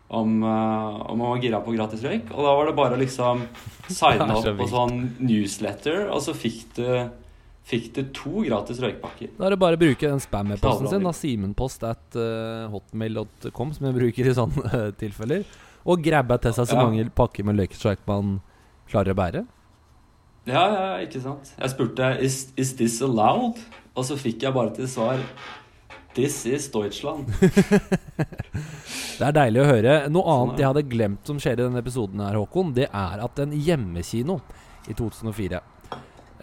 om, 0.07 0.43
uh, 0.43 1.11
om 1.11 1.17
man 1.17 1.31
var 1.33 1.41
gira 1.43 1.59
på 1.65 1.73
gratis 1.75 2.03
røyk. 2.05 2.29
Og 2.33 2.45
da 2.45 2.55
var 2.57 2.69
det 2.69 2.75
bare 2.77 2.97
å 2.97 3.01
liksom 3.01 3.45
signe 3.89 4.27
så 4.29 4.41
opp 4.51 4.59
på 4.59 4.67
sånn 4.69 4.99
newsletter, 5.19 6.05
og 6.13 6.21
så 6.25 6.35
fikk 6.37 6.75
du, 6.77 6.85
fikk 7.65 7.91
du 7.95 8.01
to 8.15 8.43
gratis 8.45 8.81
røykpakker. 8.83 9.33
Da 9.39 9.47
er 9.47 9.55
det 9.55 9.61
bare 9.65 9.79
å 9.79 9.81
bruke 9.81 10.09
den 10.11 10.21
spam-e-posten 10.23 10.91
sin, 10.93 11.05
da, 11.07 11.13
simenpost 11.15 11.85
at 11.89 12.19
uh, 12.19 12.67
hotmail.com, 12.73 13.73
som 13.73 13.89
jeg 13.89 13.97
bruker 13.97 14.29
i 14.29 14.35
sånne 14.37 14.69
uh, 14.69 14.89
tilfeller, 14.99 15.45
og 15.85 16.01
grabbe 16.05 16.37
til 16.41 16.53
seg 16.57 16.69
så 16.69 16.77
Ja. 16.79 16.85
mange 16.87 17.09
pakker 17.13 17.45
med 17.45 17.59
løkstrike 17.59 18.05
man 18.09 18.39
klarer 18.89 19.13
å 19.13 19.19
bære. 19.19 19.43
Ja, 20.45 20.61
ja, 20.69 20.87
ikke 21.01 21.21
sant. 21.23 21.51
Jeg 21.57 21.73
spurte 21.73 22.11
is, 22.21 22.51
is 22.57 22.75
this 22.77 22.99
allowed? 23.01 23.57
Og 23.97 24.05
så 24.05 24.17
fikk 24.19 24.43
jeg 24.45 24.53
bare 24.53 24.73
til 24.75 24.85
svar 24.91 25.21
This 26.15 26.45
is 26.47 26.69
Deutschland. 26.71 27.27
Det 29.15 29.23
er 29.23 29.35
deilig 29.35 29.61
å 29.63 29.67
høre. 29.67 29.93
Noe 30.11 30.23
Sånn 30.23 30.41
annet 30.49 30.61
jeg 30.61 30.69
hadde 30.69 30.83
glemt 30.91 31.27
som 31.27 31.37
skjer 31.39 31.57
i 31.59 31.63
denne 31.65 31.79
episoden, 31.83 32.21
her, 32.23 32.35
Håkon, 32.39 32.73
det 32.75 32.87
er 32.89 33.23
at 33.23 33.39
en 33.43 33.55
hjemmekino 33.55 34.39
i 34.91 34.95
2004 34.97 35.61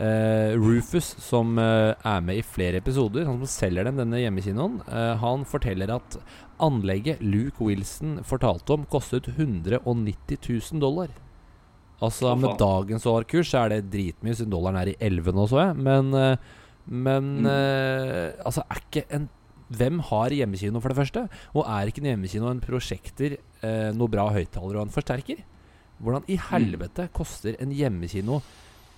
Uh, 0.03 0.57
Rufus, 0.57 1.11
som 1.21 1.51
uh, 1.61 1.93
er 2.09 2.23
med 2.25 2.39
i 2.41 2.43
flere 2.43 2.79
episoder, 2.81 3.27
han 3.29 3.37
som 3.43 3.51
selger 3.53 3.85
dem 3.87 3.99
denne 4.01 4.23
hjemmekinoen, 4.23 4.79
uh, 4.89 5.13
han 5.21 5.45
forteller 5.47 5.93
at 5.95 6.17
anlegget 6.65 7.21
Luke 7.21 7.61
Wilson 7.63 8.17
fortalte 8.27 8.73
om, 8.73 8.87
kostet 8.91 9.29
190 9.29 10.41
000 10.49 10.81
dollar. 10.83 11.13
Altså 12.03 12.33
med 12.41 12.57
dagens 12.59 13.05
årkurs 13.07 13.53
er 13.61 13.77
det 13.77 13.83
dritmye, 13.93 14.35
siden 14.41 14.51
dollaren 14.57 14.81
er 14.81 14.95
i 14.95 14.97
11 14.99 15.37
nå, 15.37 15.45
så 15.53 15.61
jeg. 15.61 15.77
Men, 15.85 16.09
eh, 16.19 16.51
men 16.89 17.29
Mm. 17.45 17.47
eh, 17.53 18.33
altså, 18.49 18.65
er 18.73 18.81
ikke 18.89 19.05
en 19.13 19.29
Hvem 19.73 20.03
har 20.11 20.35
hjemmekino, 20.37 20.81
for 20.83 20.93
det 20.93 20.99
første? 20.99 21.25
Og 21.57 21.65
er 21.65 21.89
ikke 21.89 22.03
en 22.03 22.11
hjemmekino 22.13 22.51
en 22.51 22.63
prosjekter, 22.63 23.39
eh, 23.63 23.91
noe 23.97 24.13
bra 24.13 24.29
høyttaler 24.35 24.79
og 24.79 24.87
en 24.87 24.95
forsterker? 24.95 25.43
Hvordan 26.03 26.27
i 26.29 26.39
helvete 26.51 27.09
koster 27.15 27.57
en 27.63 27.73
hjemmekino 27.73 28.41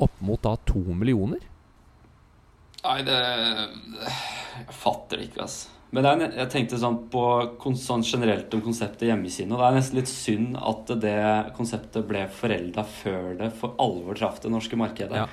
opp 0.03 0.23
mot 0.25 0.41
da 0.43 0.57
to 0.67 0.81
millioner? 0.97 1.43
Nei, 2.85 3.01
det 3.07 3.21
Jeg 4.55 4.77
fatter 4.77 5.19
det 5.19 5.31
ikke, 5.31 5.47
altså. 5.47 5.71
Men 5.95 6.07
er, 6.09 6.23
jeg 6.41 6.51
tenkte 6.51 6.79
sånn 6.81 6.97
på 7.11 7.23
sånn 7.79 8.03
generelt 8.03 8.53
om 8.57 8.63
konseptet 8.65 9.07
hjemmekino. 9.07 9.59
Det 9.59 9.67
er 9.67 9.77
nesten 9.77 9.99
litt 10.01 10.11
synd 10.11 10.57
at 10.59 10.91
det 11.03 11.19
konseptet 11.55 12.07
ble 12.09 12.25
forelda 12.35 12.83
før 12.97 13.35
det 13.39 13.53
for 13.61 13.77
alvor 13.83 14.19
traff 14.19 14.41
det 14.43 14.51
norske 14.51 14.79
markedet. 14.79 15.23
Ja. 15.23 15.29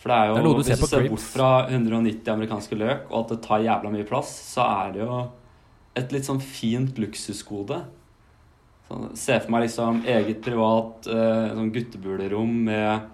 For 0.00 0.08
det 0.08 0.16
er 0.16 0.30
jo 0.30 0.34
Det 0.34 0.40
er 0.40 0.56
Hvis 0.56 0.80
du 0.80 0.86
ser 0.88 1.08
bort 1.12 1.28
fra 1.28 1.50
190 1.68 2.32
amerikanske 2.32 2.78
løk, 2.80 3.06
og 3.10 3.18
at 3.24 3.34
det 3.34 3.42
tar 3.44 3.64
jævla 3.66 3.92
mye 3.92 4.08
plass, 4.08 4.32
så 4.54 4.64
er 4.64 4.92
det 4.94 5.02
jo 5.04 5.20
et 6.00 6.12
litt 6.14 6.24
sånn 6.24 6.40
fint 6.40 7.00
luksusgode. 7.02 7.82
Sånn, 8.88 9.10
Se 9.18 9.36
for 9.42 9.52
meg 9.52 9.66
liksom 9.66 10.04
eget 10.08 10.40
privat 10.42 11.08
eh, 11.10 11.50
sånn 11.52 11.72
guttebulerom 11.74 12.54
med 12.70 13.08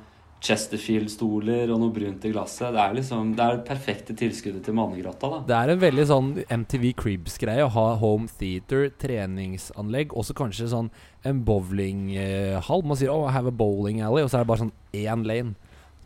Chesterfield-stoler 0.46 1.72
og 1.72 1.81
noe 1.81 1.94
brunt 1.94 2.25
i 2.29 2.31
glasset. 2.31 2.70
Det 2.75 2.83
er 2.83 2.94
liksom 2.94 3.35
Det 3.35 3.42
er 3.42 3.57
det 3.57 3.66
perfekte 3.66 4.14
tilskuddet 4.14 4.62
til 4.64 4.77
mannegrotta, 4.77 5.31
da. 5.33 5.42
Det 5.49 5.57
er 5.59 5.72
en 5.72 5.83
veldig 5.83 6.07
sånn 6.12 6.33
MTV 6.44 6.90
Cribs-greie 7.01 7.64
å 7.64 7.72
ha 7.72 7.87
home 7.99 8.29
theater, 8.38 8.90
treningsanlegg, 9.01 10.14
også 10.14 10.37
kanskje 10.38 10.70
sånn 10.70 10.90
en 11.27 11.42
bowlinghall. 11.42 12.85
Man 12.85 12.96
sier 12.96 13.11
'oh, 13.11 13.27
I 13.27 13.33
have 13.33 13.49
a 13.49 13.51
bowling 13.51 14.03
alley', 14.03 14.22
og 14.22 14.31
så 14.31 14.38
er 14.38 14.44
det 14.44 14.53
bare 14.53 14.64
sånn 14.66 14.77
én 14.94 15.27
lane. 15.27 15.57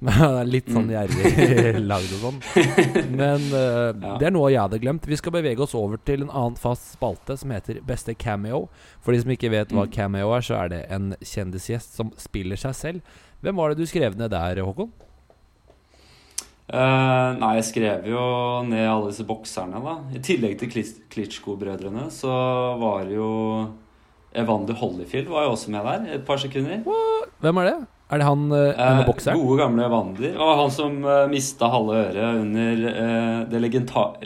Litt 0.49 0.71
sånn 0.73 0.87
Mm. 0.89 0.93
gjerrig 0.95 1.81
lagd 1.91 2.13
og 2.17 2.23
sånn. 2.23 2.39
Men 3.21 3.43
uh, 3.53 3.91
Ja. 3.93 4.15
det 4.21 4.29
er 4.31 4.33
noe 4.33 4.49
jeg 4.51 4.61
hadde 4.63 4.79
glemt. 4.81 5.05
Vi 5.07 5.19
skal 5.21 5.35
bevege 5.35 5.61
oss 5.61 5.75
over 5.77 6.01
til 6.01 6.23
en 6.25 6.31
annen 6.33 6.57
fast 6.57 6.95
spalte 6.95 7.37
som 7.37 7.53
heter 7.53 7.83
Beste 7.85 8.15
cameo. 8.17 8.69
For 9.05 9.13
de 9.13 9.21
som 9.21 9.31
ikke 9.35 9.51
vet 9.53 9.69
hva 9.77 9.85
Mm. 9.85 9.93
cameo 9.93 10.33
er, 10.33 10.41
så 10.47 10.57
er 10.65 10.69
det 10.73 10.81
en 10.91 11.13
kjendisgjest 11.21 11.95
som 12.01 12.13
spiller 12.17 12.57
seg 12.57 12.75
selv. 12.75 13.01
Hvem 13.45 13.57
var 13.61 13.71
det 13.75 13.79
du 13.83 13.87
skrev 13.89 14.17
ned 14.17 14.31
der, 14.33 14.63
Håkon? 14.65 14.91
Uh, 16.71 17.35
nei, 17.41 17.57
jeg 17.59 17.65
skrev 17.67 18.05
jo 18.07 18.21
ned 18.69 18.85
alle 18.87 19.09
disse 19.11 19.25
bokserne, 19.27 19.81
da. 19.83 19.95
I 20.15 20.21
tillegg 20.23 20.57
til 20.61 20.71
Klitschko-brødrene, 21.11 22.05
så 22.15 22.31
var 22.79 23.09
jo 23.11 23.31
Evander 24.39 24.77
Holyfield 24.79 25.27
var 25.33 25.49
jo 25.49 25.57
også 25.57 25.73
med 25.75 25.83
der 25.89 26.13
et 26.15 26.25
par 26.29 26.39
sekunder. 26.39 26.85
Hvem 27.43 27.57
er 27.59 27.67
det? 27.73 27.79
Er 28.11 28.19
det 28.19 28.27
han 28.27 28.47
uh, 28.51 28.59
Eh, 28.75 29.01
bokseren? 29.07 29.39
gode, 29.39 29.57
gamle 29.61 29.89
Wander. 29.93 30.37
Og 30.37 30.53
han 30.65 30.71
som 30.75 30.97
uh, 31.07 31.29
mista 31.31 31.69
halve 31.71 31.99
øret 32.09 32.41
under 32.43 32.87
eh, 32.91 33.41
det 33.51 33.61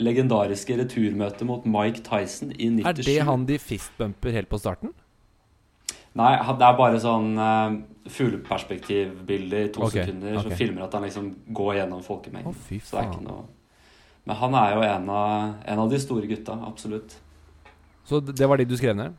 legendariske 0.01 0.77
returmøtet 0.79 1.45
mot 1.45 1.65
Mike 1.69 2.01
Tyson 2.05 2.51
i 2.51 2.71
97. 2.81 2.87
Er 2.89 3.01
det 3.05 3.19
han 3.27 3.45
de 3.45 3.59
fistbumper 3.61 4.33
helt 4.33 4.49
på 4.49 4.59
starten? 4.61 4.93
Nei, 6.15 6.31
det 6.39 6.65
er 6.65 6.79
bare 6.79 7.01
sånn 7.03 7.35
uh, 7.37 7.75
fugleperspektivbilde 8.09 9.61
i 9.67 9.69
to 9.75 9.83
okay, 9.83 10.05
sekunder 10.05 10.37
okay. 10.39 10.47
som 10.47 10.57
filmer 10.63 10.85
at 10.87 10.95
han 10.95 11.05
liksom 11.05 11.29
går 11.53 11.81
gjennom 11.81 12.01
Å, 12.01 12.17
Oh, 12.45 12.55
fy 12.55 12.79
Så 12.79 12.95
det 12.95 13.03
er 13.03 13.11
ikke 13.11 13.25
noe 13.25 13.43
Men 14.25 14.39
han 14.39 14.57
er 14.61 14.73
jo 14.73 14.85
en 14.87 15.09
av, 15.11 15.53
en 15.73 15.83
av 15.83 15.91
de 15.91 15.99
store 16.01 16.29
gutta, 16.31 16.55
absolutt. 16.65 17.17
Så 18.07 18.21
det 18.25 18.47
var 18.49 18.57
de 18.57 18.65
du 18.65 18.77
skrev 18.79 18.95
ned? 18.97 19.13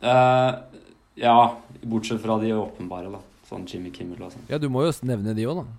Eh, 0.00 0.80
ja, 1.20 1.36
bortsett 1.82 2.22
fra 2.22 2.38
de 2.42 2.54
åpenbare, 2.56 3.12
da. 3.12 3.20
Sånn 3.50 3.66
Jimmy 3.66 3.90
Kimmel 3.90 4.22
og 4.22 4.30
sånn. 4.30 4.46
Ja, 4.50 4.60
du 4.62 4.68
må 4.70 4.84
jo 4.86 4.92
nevne 5.08 5.34
de 5.34 5.46
òg, 5.50 5.64
da. 5.64 5.78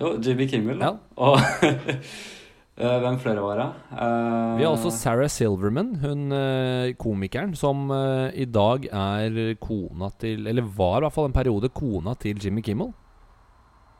Jo, 0.00 0.12
Jimmy 0.22 0.46
Kimmel. 0.48 0.80
Ja. 0.80 0.94
Og 1.20 1.36
eh, 1.68 2.94
hvem 3.02 3.18
flere 3.20 3.42
var 3.44 3.60
det? 3.60 3.66
Uh... 3.90 4.54
Vi 4.56 4.64
har 4.64 4.70
også 4.70 4.92
Sarah 4.94 5.28
Silverman, 5.32 5.98
hun 6.00 6.32
eh, 6.32 6.94
komikeren 7.00 7.52
som 7.58 7.90
i 8.32 8.46
dag 8.48 8.88
er 8.88 9.36
kona 9.60 10.08
til 10.22 10.48
Eller 10.48 10.64
var 10.64 11.02
i 11.02 11.06
hvert 11.06 11.16
fall 11.18 11.28
en 11.28 11.36
periode 11.36 11.68
kona 11.74 12.16
til 12.22 12.40
Jimmy 12.40 12.64
Kimmel. 12.64 12.94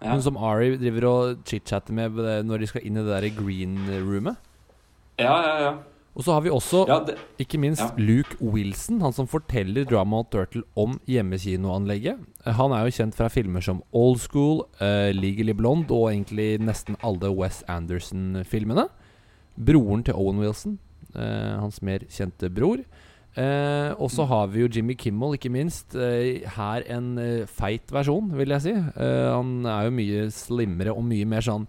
ja. 0.00 0.14
Hun 0.14 0.24
som 0.24 0.40
Ari 0.40 0.78
driver 0.80 1.10
og 1.10 1.44
chit-chatter 1.44 1.92
med 1.92 2.16
når 2.48 2.64
de 2.64 2.72
skal 2.72 2.86
inn 2.86 2.96
i 2.96 3.04
det 3.04 3.12
der 3.12 3.30
green 3.36 3.76
roomet. 4.08 4.40
ja, 5.18 5.36
ja, 5.42 5.54
ja. 5.66 5.76
Og 6.18 6.24
så 6.26 6.34
har 6.34 6.42
vi 6.42 6.50
også, 6.50 6.80
ja 6.90 6.96
det, 7.06 7.14
ikke 7.38 7.60
minst, 7.62 7.80
Ja. 7.80 7.92
Luke 7.96 8.34
Wilson, 8.42 9.00
han 9.04 9.12
som 9.14 9.28
forteller 9.30 9.84
Drama 9.86 10.24
Turtle 10.26 10.64
om 10.74 10.96
hjemmekinoanlegget. 11.06 12.18
Eh, 12.44 12.52
Han 12.58 12.72
er 12.72 12.84
jo 12.88 12.90
kjent 12.96 13.14
fra 13.14 13.28
filmer 13.30 13.62
som 13.62 13.82
Old 13.92 14.18
School, 14.18 14.64
uh, 14.80 15.12
Legally 15.14 15.52
Blonde 15.54 15.92
og 15.94 16.10
egentlig 16.10 16.58
nesten 16.58 16.96
alle 17.04 17.30
Wes 17.30 17.62
Anderson-filmene. 17.68 18.88
Broren 19.56 20.02
til 20.02 20.14
Owen 20.18 20.40
Wilson, 20.42 20.78
uh, 21.14 21.60
hans 21.62 21.80
mer 21.82 21.98
kjente 22.10 22.50
bror. 22.50 22.82
Uh, 23.38 23.94
og 24.02 24.10
så 24.10 24.26
har 24.26 24.48
vi 24.50 24.64
jo 24.64 24.68
Jimmy 24.74 24.96
Kimmel, 24.98 25.36
ikke 25.38 25.52
minst. 25.54 25.94
Her 25.94 26.82
en 26.90 27.46
feit 27.46 27.86
versjon, 27.94 28.32
vil 28.34 28.48
jeg 28.56 28.62
si. 28.66 28.72
Han 28.74 29.64
er 29.64 29.84
jo 29.86 29.94
mye 29.94 30.30
slimmere 30.34 30.90
og 30.96 31.04
mye 31.06 31.24
mer 31.24 31.46
sånn 31.46 31.68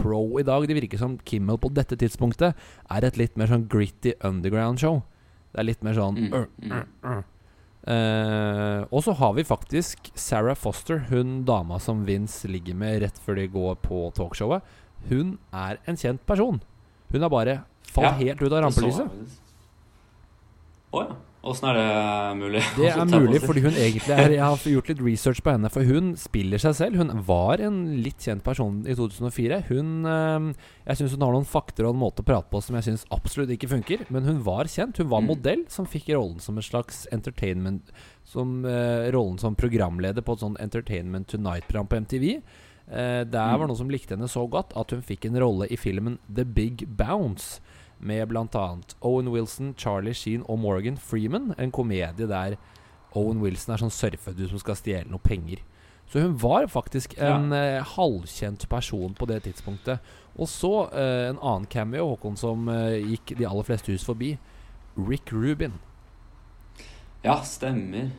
pro 0.00 0.22
i 0.40 0.46
dag. 0.46 0.66
Det 0.68 0.76
virker 0.78 1.00
som 1.00 1.18
Kimmel 1.28 1.60
på 1.60 1.70
dette 1.76 1.98
tidspunktet 2.00 2.56
er 2.90 3.06
et 3.06 3.20
litt 3.20 3.36
mer 3.40 3.50
sånn 3.52 3.68
gritty 3.70 4.16
underground-show. 4.26 5.02
Det 5.52 5.62
er 5.62 5.68
litt 5.68 5.84
mer 5.86 5.98
sånn 5.98 6.18
Mm, 6.18 6.32
«Øh, 6.34 6.46
mm. 6.62 6.72
uh, 6.72 7.10
øh». 7.10 7.22
Eh, 7.80 8.84
Og 8.92 9.02
så 9.04 9.14
har 9.16 9.32
vi 9.32 9.44
faktisk 9.44 10.10
Sarah 10.14 10.54
Foster, 10.54 11.06
hun 11.08 11.44
dama 11.44 11.78
som 11.80 12.04
Vince 12.06 12.48
ligger 12.48 12.74
med 12.74 13.00
rett 13.02 13.18
før 13.18 13.40
de 13.40 13.46
går 13.48 13.78
på 13.80 14.12
talkshowet. 14.14 14.62
Hun 15.08 15.38
er 15.52 15.78
en 15.88 15.96
kjent 15.96 16.20
person. 16.26 16.60
Hun 17.10 17.22
har 17.22 17.30
bare 17.32 17.62
falt 17.82 18.04
Ja, 18.04 18.12
helt 18.12 18.42
ut 18.42 18.52
av 18.52 18.62
rampelyset. 18.66 19.08
Å 20.92 21.02
ja. 21.06 21.16
Åssen 21.42 21.70
er 21.70 21.76
det 21.78 22.36
mulig? 22.36 22.60
Det 22.76 22.88
er 22.92 23.06
mulig 23.08 23.38
fordi 23.40 23.62
hun 23.64 23.72
egentlig 23.72 24.12
er 24.12 24.34
Jeg 24.34 24.42
har 24.44 24.58
gjort 24.74 24.88
litt 24.90 24.98
research 25.00 25.38
på 25.40 25.54
henne, 25.54 25.70
for 25.72 25.86
hun 25.88 26.10
spiller 26.20 26.60
seg 26.60 26.74
selv. 26.76 26.98
Hun 27.00 27.22
var 27.24 27.62
en 27.64 27.78
litt 28.04 28.20
kjent 28.20 28.44
person 28.44 28.82
i 28.84 28.92
2004. 28.98 29.62
Hun 29.70 30.04
eh, 30.04 30.50
Jeg 30.90 31.00
syns 31.00 31.14
hun 31.16 31.24
har 31.24 31.32
noen 31.32 31.48
fakter 31.48 31.88
og 31.88 31.94
en 31.96 32.02
måte 32.02 32.20
å 32.20 32.28
prate 32.28 32.50
på 32.52 32.60
som 32.60 32.76
jeg 32.76 32.90
syns 32.90 33.06
absolutt 33.16 33.54
ikke 33.56 33.70
funker. 33.72 34.04
Men 34.12 34.28
hun 34.28 34.42
var 34.44 34.68
kjent. 34.68 35.00
Hun 35.00 35.08
var 35.08 35.22
Mm. 35.24 35.30
modell 35.32 35.64
som 35.72 35.86
fikk 35.88 36.12
rollen 36.12 36.40
som 36.44 36.56
en 36.60 36.62
slags 36.62 37.06
entertainment 37.12 37.88
Som 38.24 38.64
eh, 38.68 39.08
rollen 39.10 39.38
som 39.40 39.56
programleder 39.56 40.20
på 40.22 40.36
et 40.36 40.44
sånn 40.44 40.60
Entertainment 40.60 41.26
Tonight-program 41.32 41.88
på 41.88 41.96
MTV. 42.04 42.42
Eh, 42.90 43.24
der 43.24 43.48
Mm. 43.54 43.58
var 43.60 43.66
noen 43.66 43.76
som 43.80 43.88
likte 43.88 44.10
henne 44.14 44.28
så 44.28 44.44
godt 44.48 44.76
at 44.76 44.90
hun 44.90 45.00
fikk 45.02 45.24
en 45.26 45.40
rolle 45.40 45.66
i 45.70 45.76
filmen 45.76 46.18
The 46.32 46.44
Big 46.44 46.84
Bounce. 46.86 47.60
Med 48.00 48.28
bl.a. 48.28 48.66
Owen 49.00 49.28
Wilson, 49.28 49.74
Charlie 49.78 50.14
Sheen 50.14 50.44
og 50.48 50.58
Morgan 50.58 50.96
Freeman. 50.96 51.54
En 51.58 51.72
komedie 51.72 52.28
der 52.28 52.56
Owen 53.14 53.42
Wilson 53.42 53.74
er 53.74 53.82
sånn 53.82 53.92
surfedude 53.92 54.50
som 54.52 54.62
skal 54.62 54.78
stjele 54.78 55.10
noe 55.10 55.22
penger. 55.22 55.62
Så 56.10 56.24
hun 56.24 56.34
var 56.42 56.66
faktisk 56.66 57.14
en 57.22 57.52
eh, 57.54 57.84
halvkjent 57.86 58.66
person 58.70 59.12
på 59.14 59.28
det 59.30 59.44
tidspunktet. 59.44 60.00
Og 60.34 60.48
så 60.50 60.72
uh, 60.90 61.28
en 61.28 61.38
annen 61.38 61.68
cameo, 61.70 62.08
Håkon, 62.14 62.38
som 62.38 62.66
uh, 62.70 62.96
gikk 62.96 63.36
de 63.38 63.46
aller 63.46 63.66
fleste 63.66 63.92
hus 63.94 64.06
forbi. 64.06 64.32
Rick 64.96 65.30
Rubin. 65.30 65.76
Ja, 67.22 67.36
stemmer. 67.46 68.10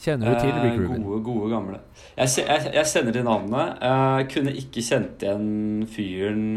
Kjenner 0.00 0.32
du 0.32 0.40
til 0.40 0.56
Rick 0.62 0.78
Rubin? 0.80 1.04
Gode, 1.04 1.20
gode 1.26 1.50
gamle. 1.52 1.82
Jeg, 2.16 2.32
jeg, 2.40 2.72
jeg 2.78 2.88
kjenner 2.92 3.16
til 3.16 3.28
navnet. 3.28 3.84
Kunne 4.32 4.56
ikke 4.60 4.84
kjent 4.84 5.24
igjen 5.24 5.52
fyren 5.92 6.48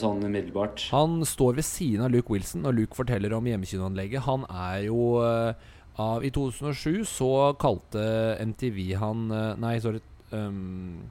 sånn 0.00 0.24
umiddelbart. 0.26 0.88
Han 0.90 1.20
står 1.28 1.60
ved 1.60 1.66
siden 1.68 2.04
av 2.06 2.10
Luke 2.14 2.32
Wilson, 2.32 2.66
og 2.66 2.74
Luke 2.74 2.98
forteller 2.98 3.34
om 3.36 3.46
hjemmekinoanlegget. 3.46 4.24
Han 4.26 4.46
er 4.50 4.86
jo 4.88 5.02
eh, 5.22 5.54
av 6.00 6.24
I 6.24 6.30
2007 6.32 7.04
så 7.08 7.32
kalte 7.60 8.04
MTV 8.40 8.94
han 9.00 9.26
eh, 9.30 9.50
Nei, 9.60 9.74
sorry. 9.84 10.00
Um, 10.32 11.10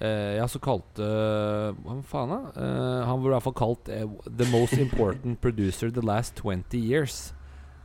eh, 0.00 0.38
ja, 0.38 0.46
så 0.48 0.60
kalte 0.64 1.04
Hva 1.84 1.98
faen, 2.08 2.32
da? 2.32 2.38
Eh, 2.56 3.02
han 3.10 3.20
ble 3.20 3.28
i 3.28 3.34
hvert 3.34 3.44
fall 3.50 3.58
kalt 3.58 3.90
eh, 3.92 4.06
The 4.24 4.48
Most 4.52 4.78
Important 4.80 5.40
Producer 5.44 5.92
The 5.92 6.04
Last 6.04 6.40
20 6.40 6.80
Years 6.80 7.34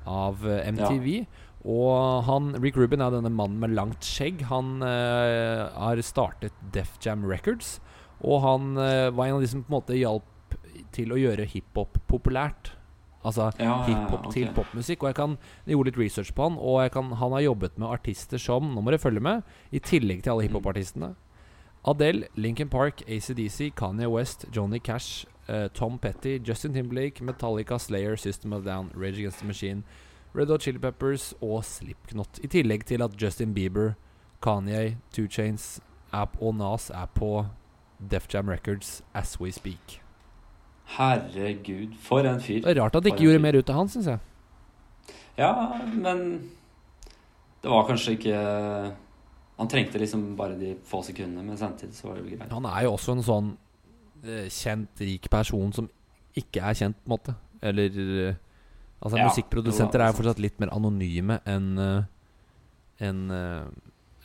av 0.08 0.48
eh, 0.48 0.64
MTV. 0.72 1.28
Og 1.68 2.24
han, 2.24 2.54
Rick 2.64 2.78
Rubin 2.80 3.04
er 3.04 3.12
denne 3.12 3.34
mannen 3.34 3.60
med 3.60 3.76
langt 3.76 4.06
skjegg. 4.08 4.46
Han 4.48 4.80
eh, 4.88 5.66
har 5.76 6.00
startet 6.06 6.56
Def 6.72 6.96
Jam 7.04 7.28
Records. 7.28 7.82
Og 8.24 8.42
han 8.42 8.78
eh, 8.78 9.10
var 9.14 9.28
en 9.28 9.36
av 9.38 9.42
de 9.42 9.48
som 9.52 9.64
på 9.64 9.70
en 9.72 9.78
måte 9.82 9.98
hjalp 9.98 10.58
til 10.96 11.12
å 11.14 11.20
gjøre 11.20 11.46
hiphop 11.52 12.00
populært. 12.08 12.72
Altså 13.28 13.50
Ja, 13.60 13.82
hiphop 13.84 14.28
okay. 14.28 14.32
til 14.34 14.52
popmusikk. 14.56 15.04
Og 15.04 15.10
jeg, 15.10 15.16
kan, 15.16 15.38
jeg 15.66 15.76
gjorde 15.76 15.92
litt 15.92 16.00
research 16.00 16.34
på 16.34 16.44
han, 16.48 16.58
og 16.58 16.80
kan, 16.94 17.12
han 17.20 17.32
har 17.36 17.44
jobbet 17.44 17.78
med 17.78 17.90
artister 17.92 18.40
som 18.40 18.70
Nå 18.74 18.82
må 18.82 18.92
dere 18.94 19.02
følge 19.04 19.20
med, 19.24 19.44
i 19.72 19.80
tillegg 19.84 20.24
til 20.24 20.32
alle 20.32 20.46
Mm. 20.48 20.50
hiphopartistene. 20.54 21.16
Adele, 21.88 22.28
Lincoln 22.36 22.70
Park, 22.70 23.02
ACDC, 23.08 23.72
Kanye 23.76 24.08
West, 24.10 24.46
Johnny 24.52 24.80
Cash, 24.80 25.26
uh, 25.48 25.68
Tom 25.74 25.98
Petty, 26.00 26.38
Justin 26.40 26.74
Timberlake, 26.74 27.22
Metallica, 27.24 27.78
Slayer, 27.80 28.16
System 28.18 28.54
of 28.54 28.66
Down, 28.66 28.92
Rage 28.96 29.20
Against 29.20 29.40
the 29.40 29.46
Machine, 29.48 29.84
Red 30.34 30.50
Hot 30.50 30.62
Chili 30.62 30.80
Peppers 30.80 31.34
og 31.42 31.64
Slipknot. 31.66 32.40
I 32.44 32.48
tillegg 32.48 32.86
til 32.86 33.02
at 33.02 33.16
Justin 33.22 33.54
Bieber, 33.54 33.94
Kanye, 34.42 34.98
Two 35.14 35.28
Chains 35.28 35.80
App 36.14 36.36
og 36.42 36.56
Nas 36.56 36.90
er 36.90 37.08
på 37.16 37.46
Def 38.00 38.28
Jam 38.34 38.50
Records 38.50 39.02
as 39.14 39.40
we 39.42 39.52
speak. 39.52 40.00
Herregud, 40.98 41.96
for 42.00 42.24
en 42.28 42.40
fyr. 42.40 42.62
Det 42.64 42.72
er 42.72 42.82
rart 42.82 42.96
at 42.96 43.04
de 43.04 43.12
ikke 43.12 43.26
gjorde 43.26 43.42
mer 43.44 43.58
ut 43.60 43.70
av 43.74 43.82
han, 43.82 43.90
syns 43.92 44.08
jeg. 44.08 44.20
Ja, 45.38 45.52
men 45.94 46.22
det 47.62 47.70
var 47.70 47.86
kanskje 47.86 48.16
ikke 48.18 48.38
Han 49.58 49.70
trengte 49.70 50.00
liksom 50.02 50.36
bare 50.38 50.56
de 50.58 50.76
få 50.86 51.00
sekundene, 51.06 51.42
men 51.46 51.58
samtidig 51.58 51.96
så 51.98 52.08
var 52.08 52.18
det 52.18 52.24
jo 52.24 52.36
greit. 52.38 52.52
Han 52.54 52.66
er 52.70 52.84
jo 52.86 52.92
også 52.94 53.16
en 53.16 53.24
sånn 53.26 53.48
eh, 54.22 54.46
kjent, 54.54 55.02
rik 55.02 55.26
person 55.34 55.72
som 55.74 55.88
ikke 56.38 56.62
er 56.62 56.78
kjent, 56.78 57.00
på 57.02 57.10
en 57.10 57.16
måte. 57.16 57.34
Eller 57.66 57.98
eh, 57.98 58.36
Altså, 58.98 59.18
Ja, 59.20 59.28
musikkprodusenter 59.30 60.02
er 60.02 60.10
jo 60.10 60.18
fortsatt 60.18 60.40
litt 60.42 60.56
mer 60.62 60.72
anonyme 60.74 61.36
enn 61.46 61.68
eh, 61.82 63.66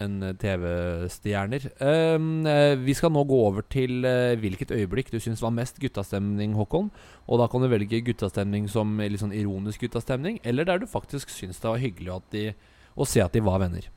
enn 0.03 0.19
eh, 0.27 0.35
TV-stjerner. 0.43 1.69
Um, 1.79 2.45
vi 2.83 2.97
skal 2.99 3.13
nå 3.15 3.25
gå 3.29 3.39
over 3.47 3.65
til 3.73 4.05
uh, 4.07 4.35
hvilket 4.41 4.75
øyeblikk 4.75 5.13
du 5.13 5.19
syns 5.23 5.43
var 5.45 5.55
mest 5.55 5.81
guttastemning, 5.83 6.57
Håkon. 6.59 6.91
Og 7.27 7.41
da 7.41 7.49
kan 7.51 7.63
du 7.63 7.71
velge 7.73 8.03
guttastemning 8.05 8.69
som 8.73 8.99
litt 9.01 9.23
sånn 9.23 9.35
ironisk 9.37 9.87
guttastemning, 9.87 10.41
eller 10.45 10.69
der 10.69 10.83
du 10.83 10.91
faktisk 10.91 11.33
syns 11.33 11.63
det 11.63 11.71
var 11.71 11.83
hyggelig 11.83 12.21
de, 12.35 12.47
å 12.95 13.09
se 13.09 13.23
at 13.25 13.35
de 13.35 13.45
var 13.45 13.63
venner. 13.63 13.89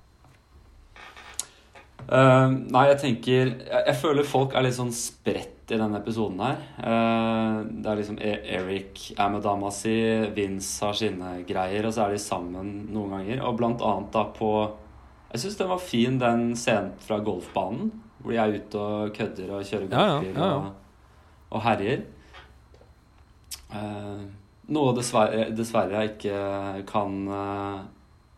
Uh, 2.05 2.51
nei, 2.69 2.85
jeg 2.91 2.97
tenker 3.01 3.33
jeg, 3.33 3.53
jeg 3.65 3.97
føler 3.97 4.27
folk 4.29 4.53
er 4.53 4.67
litt 4.67 4.75
sånn 4.77 4.93
spredt 4.93 5.71
i 5.73 5.79
denne 5.79 5.97
episoden 5.97 6.41
her. 6.43 6.59
Uh, 6.77 7.63
det 7.65 7.89
er 7.89 7.97
liksom 7.97 8.19
E- 8.21 8.41
Eric 8.59 9.07
er 9.15 9.31
med 9.33 9.41
dama 9.45 9.71
si, 9.73 9.95
Vince 10.35 10.85
har 10.85 10.97
sine 10.97 11.31
greier, 11.49 11.87
og 11.87 11.95
så 11.95 12.05
er 12.05 12.13
de 12.13 12.21
sammen 12.21 12.75
noen 12.93 13.15
ganger. 13.17 13.41
Og 13.47 13.57
blant 13.57 13.81
annet 13.81 14.11
da 14.13 14.27
på 14.35 14.51
Jeg 15.36 15.41
syns 15.43 15.58
den 15.60 15.67
var 15.67 15.82
fin, 15.84 16.15
den 16.21 16.43
scenen 16.56 16.93
fra 17.04 17.17
golfbanen. 17.19 17.89
Hvor 18.24 18.32
de 18.32 18.38
er 18.39 18.54
ute 18.56 18.80
og 18.80 19.10
kødder 19.13 19.50
og 19.52 19.65
kjører 19.67 19.89
Ja, 19.89 19.89
ja, 20.00 20.13
golfbil 20.13 20.38
ja, 20.39 20.45
ja. 20.48 20.54
Og, 20.56 21.58
og 21.58 21.63
herjer. 21.65 22.06
Uh, 23.76 24.21
noe 24.71 24.93
dessverre, 24.95 25.50
dessverre 25.58 26.00
jeg 26.00 26.13
ikke 26.13 26.86
kan 26.88 27.17
uh, 27.28 27.82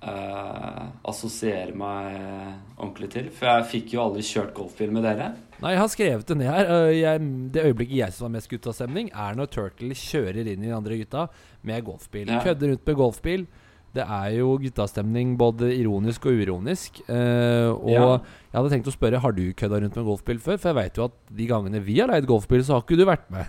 uh, 0.09 0.81
assosiere 1.13 1.77
meg 1.77 2.17
ordentlig 2.79 3.11
til. 3.13 3.29
For 3.29 3.51
jeg 3.51 3.69
fikk 3.75 3.93
jo 3.93 4.01
aldri 4.07 4.25
kjørt 4.25 4.57
golfbil 4.57 4.97
med 4.97 5.05
dere. 5.05 5.29
Nei, 5.61 5.75
jeg 5.75 5.83
har 5.83 5.93
skrevet 5.93 6.27
det 6.33 6.39
ned 6.41 6.49
her. 6.49 6.73
Øh, 6.73 6.95
Jeg, 6.97 7.29
det 7.53 7.67
øyeblikket 7.69 7.97
jeg 8.01 8.13
syns 8.13 8.25
var 8.25 8.33
mest 8.39 8.49
guttastemning, 8.51 9.13
er 9.13 9.37
når 9.37 9.53
Turtle 9.53 9.93
kjører 10.01 10.41
inn 10.41 10.65
i 10.65 10.69
de 10.71 10.75
andre 10.81 10.97
gutta 11.03 11.29
med 11.61 11.85
golfbil. 11.85 12.33
Kødder 12.41 12.73
rundt 12.73 12.89
med 12.89 13.01
golfbil. 13.05 13.47
Det 13.95 14.03
er 14.03 14.33
jo 14.37 14.57
guttastemning 14.61 15.37
både 15.39 15.71
ironisk 15.73 16.25
og 16.27 16.33
uironisk. 16.37 16.99
Eh, 17.09 17.69
og 17.71 17.89
Ja. 17.89 18.07
jeg 18.51 18.57
hadde 18.59 18.69
tenkt 18.73 18.87
å 18.91 18.93
spørre 18.93 19.19
Har 19.19 19.31
du 19.31 19.53
kødda 19.53 19.81
rundt 19.81 19.95
med 19.95 20.05
golfbil 20.05 20.39
før, 20.39 20.57
for 20.59 20.69
jeg 20.69 20.75
veit 20.75 20.97
jo 20.97 21.05
at 21.05 21.11
de 21.35 21.47
gangene 21.47 21.81
vi 21.83 21.99
har 21.99 22.07
leid 22.07 22.27
golfbil, 22.27 22.61
så 22.63 22.73
har 22.75 22.81
ikke 22.83 22.97
du 22.97 23.05
vært 23.05 23.29
med. 23.31 23.47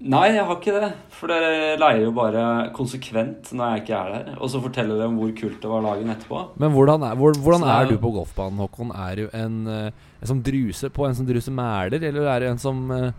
Nei, 0.00 0.30
jeg 0.32 0.44
har 0.46 0.56
ikke 0.56 0.72
det. 0.80 0.92
For 1.12 1.28
dere 1.28 1.76
leier 1.76 2.06
jo 2.06 2.12
bare 2.16 2.70
konsekvent 2.72 3.50
når 3.52 3.74
jeg 3.74 3.82
ikke 3.82 3.98
er 3.98 4.12
der. 4.14 4.38
Og 4.40 4.48
så 4.48 4.62
forteller 4.62 4.96
dere 4.96 5.08
om 5.08 5.18
hvor 5.20 5.34
kult 5.36 5.60
det 5.60 5.68
var 5.68 5.82
dagen 5.84 6.08
etterpå. 6.08 6.44
Men 6.56 6.72
hvordan 6.72 7.02
er, 7.04 7.18
hvor, 7.20 7.32
hvordan 7.36 7.66
er 7.68 7.82
er 7.84 7.90
du 7.90 7.98
på 8.00 8.12
golfbanen, 8.14 8.56
Håkon? 8.62 8.94
Er 8.96 9.14
du 9.16 9.28
en, 9.36 9.66
eh, 9.68 9.90
en 10.22 10.26
som 10.26 10.40
druser 10.42 10.88
på, 10.88 11.04
en 11.06 11.14
som 11.14 11.26
druser 11.28 11.52
mæler, 11.52 12.00
eller 12.00 12.30
er 12.32 12.40
du 12.40 12.46
en 12.46 12.58
som 12.58 12.90
eh, 12.96 13.12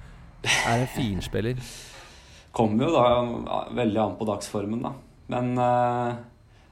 er 0.66 0.82
en 0.82 0.88
finspiller? 0.96 1.62
Kommer 2.58 2.90
jo 2.90 2.92
da 2.98 3.66
veldig 3.78 4.02
an 4.02 4.18
på 4.18 4.26
dagsformen, 4.26 4.82
da. 4.82 4.96
Men 5.32 5.54
eh, 5.62 6.20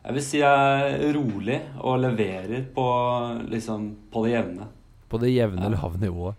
jeg 0.04 0.16
vil 0.18 0.26
si 0.26 0.42
jeg 0.42 0.92
er 1.00 1.16
rolig 1.16 1.58
og 1.80 2.00
leverer 2.04 2.68
på 2.76 2.86
liksom 3.52 3.90
på 4.12 4.26
det 4.26 4.36
jevne. 4.36 4.70
På 5.10 5.20
det 5.22 5.32
jevne 5.34 5.68
Ja. 5.68 5.74
lave 5.76 6.00
nivået. 6.02 6.36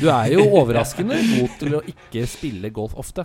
Du 0.00 0.08
er 0.10 0.32
jo 0.34 0.44
overraskende 0.58 1.16
god 1.36 1.58
til 1.60 1.76
å 1.78 1.82
ikke 1.86 2.26
spille 2.28 2.70
golf 2.74 2.96
ofte. 2.98 3.24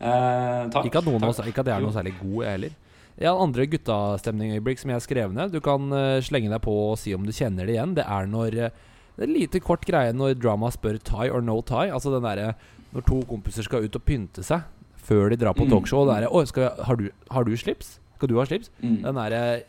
Eh, 0.00 0.62
takk. 0.72 0.88
Ikke 0.88 1.00
at, 1.00 1.06
av 1.06 1.20
takk. 1.20 1.28
oss, 1.30 1.42
ikke 1.46 1.62
at 1.62 1.70
jeg 1.70 1.76
er 1.76 1.84
noe 1.84 1.94
særlig 1.94 2.14
god, 2.18 2.38
jeg 2.42 2.56
heller. 2.56 2.74
Jeg 3.14 3.30
har 3.30 3.38
andre 3.44 3.66
guttastemningøyeblikk 3.70 4.80
som 4.80 4.90
jeg 4.90 4.98
har 4.98 5.04
skrevet 5.04 5.36
ned. 5.36 5.52
Du 5.54 5.60
kan 5.62 5.86
uh, 5.94 6.18
slenge 6.24 6.50
deg 6.50 6.58
på 6.64 6.72
og 6.90 6.96
si 6.98 7.12
om 7.14 7.22
du 7.22 7.30
kjenner 7.30 7.68
det 7.68 7.76
igjen. 7.76 7.92
Det 7.94 8.02
er 8.10 8.26
når 8.26 8.56
uh, 8.58 8.80
Det 9.14 9.22
er 9.22 9.28
en 9.28 9.36
lite 9.36 9.60
kort 9.62 9.84
greie 9.86 10.10
når 10.10 10.34
drama 10.42 10.72
spør 10.74 10.98
tie 10.98 11.30
or 11.30 11.44
no 11.46 11.60
tie. 11.62 11.92
Altså 11.94 12.10
den 12.10 12.26
derre 12.26 12.56
når 12.90 13.06
to 13.06 13.20
kompiser 13.30 13.62
skal 13.62 13.86
ut 13.86 13.94
og 13.94 14.02
pynte 14.02 14.42
seg 14.42 14.66
før 15.04 15.30
de 15.30 15.36
drar 15.40 15.54
på 15.56 15.66
Mm. 15.66 15.70
talkshow. 15.76 16.02
Og 16.04 16.08
det 16.10 16.24
er, 16.24 16.46
skal 16.50 16.84
har, 16.88 16.96
du, 16.96 17.10
har 17.30 17.44
du 17.44 17.54
slips? 17.56 17.98
Skal 18.16 18.28
du 18.28 18.38
ha 18.40 18.44
slips? 18.48 18.70
Mm. 18.82 19.02
Den 19.04 19.14
derre 19.20 19.62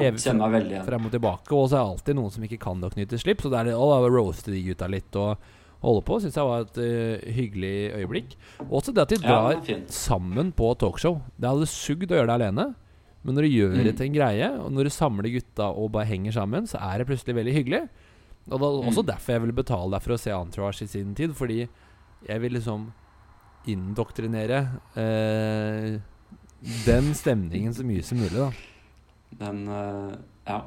evig 0.00 0.20
veldig 0.22 0.70
igjen. 0.72 0.84
frem 0.86 1.06
og 1.06 1.12
tilbake. 1.12 1.52
Og 1.52 1.68
så 1.68 1.76
er 1.76 1.82
det 1.84 1.90
alltid 1.92 2.16
noen 2.16 2.30
som 2.32 2.44
ikke 2.46 2.58
kan 2.62 2.80
det 2.80 2.90
å 2.90 2.94
knytte 2.94 3.18
slips. 3.20 3.44
Og 3.44 3.52
det 3.52 3.58
er 3.60 3.64
det, 3.70 3.74
å, 3.74 3.88
roaste 4.08 4.50
de 4.54 4.62
gutta 4.64 4.88
litt 4.88 5.16
og 5.20 5.36
holde 5.82 6.04
på. 6.04 6.20
Syns 6.22 6.36
jeg 6.36 6.44
var 6.48 6.60
et 6.66 6.78
uh, 6.78 7.32
hyggelig 7.32 7.74
øyeblikk. 8.00 8.36
Også 8.70 8.94
det 8.94 9.02
at 9.02 9.08
de 9.14 9.16
drar 9.22 9.58
er 9.58 9.82
sammen 9.88 10.52
på 10.52 10.70
talkshow. 10.80 11.20
Det 11.40 11.48
hadde 11.50 11.66
sugd 11.68 12.10
å 12.12 12.16
gjøre 12.20 12.30
det 12.30 12.38
alene. 12.40 12.74
Men 13.22 13.34
når 13.36 13.42
du 13.44 13.48
gjør 13.52 13.74
det 13.84 13.92
Mm. 13.92 13.96
til 13.98 14.06
en 14.06 14.14
greie, 14.14 14.46
og 14.64 14.72
når 14.72 14.84
du 14.84 14.90
samler 14.90 15.28
gutta 15.34 15.66
og 15.76 15.90
bare 15.92 16.06
henger 16.08 16.32
sammen, 16.32 16.64
så 16.64 16.78
er 16.80 16.98
det 16.98 17.06
plutselig 17.10 17.34
veldig 17.36 17.52
hyggelig. 17.52 17.82
Og 18.50 18.56
det 18.58 18.64
er 18.64 18.88
også 18.88 19.02
Mm. 19.04 19.06
derfor 19.12 19.32
jeg 19.34 19.40
ville 19.42 19.52
betale 19.52 19.90
deg 19.90 20.02
for 20.02 20.12
å 20.14 20.18
se 20.18 20.30
Entourage 20.30 20.82
i 20.82 20.86
sin 20.86 21.14
tid. 21.14 21.34
Fordi 21.36 21.68
jeg 22.26 22.40
vil 22.40 22.52
liksom 22.52 22.92
indoktrinere 23.68 24.60
eh, 24.96 26.00
den 26.86 27.14
stemningen 27.16 27.74
så 27.74 27.84
mye 27.86 28.02
som 28.04 28.18
mulig, 28.20 28.36
da. 28.36 28.50
Den 29.44 29.64
eh, 29.68 30.14
Ja. 30.50 30.62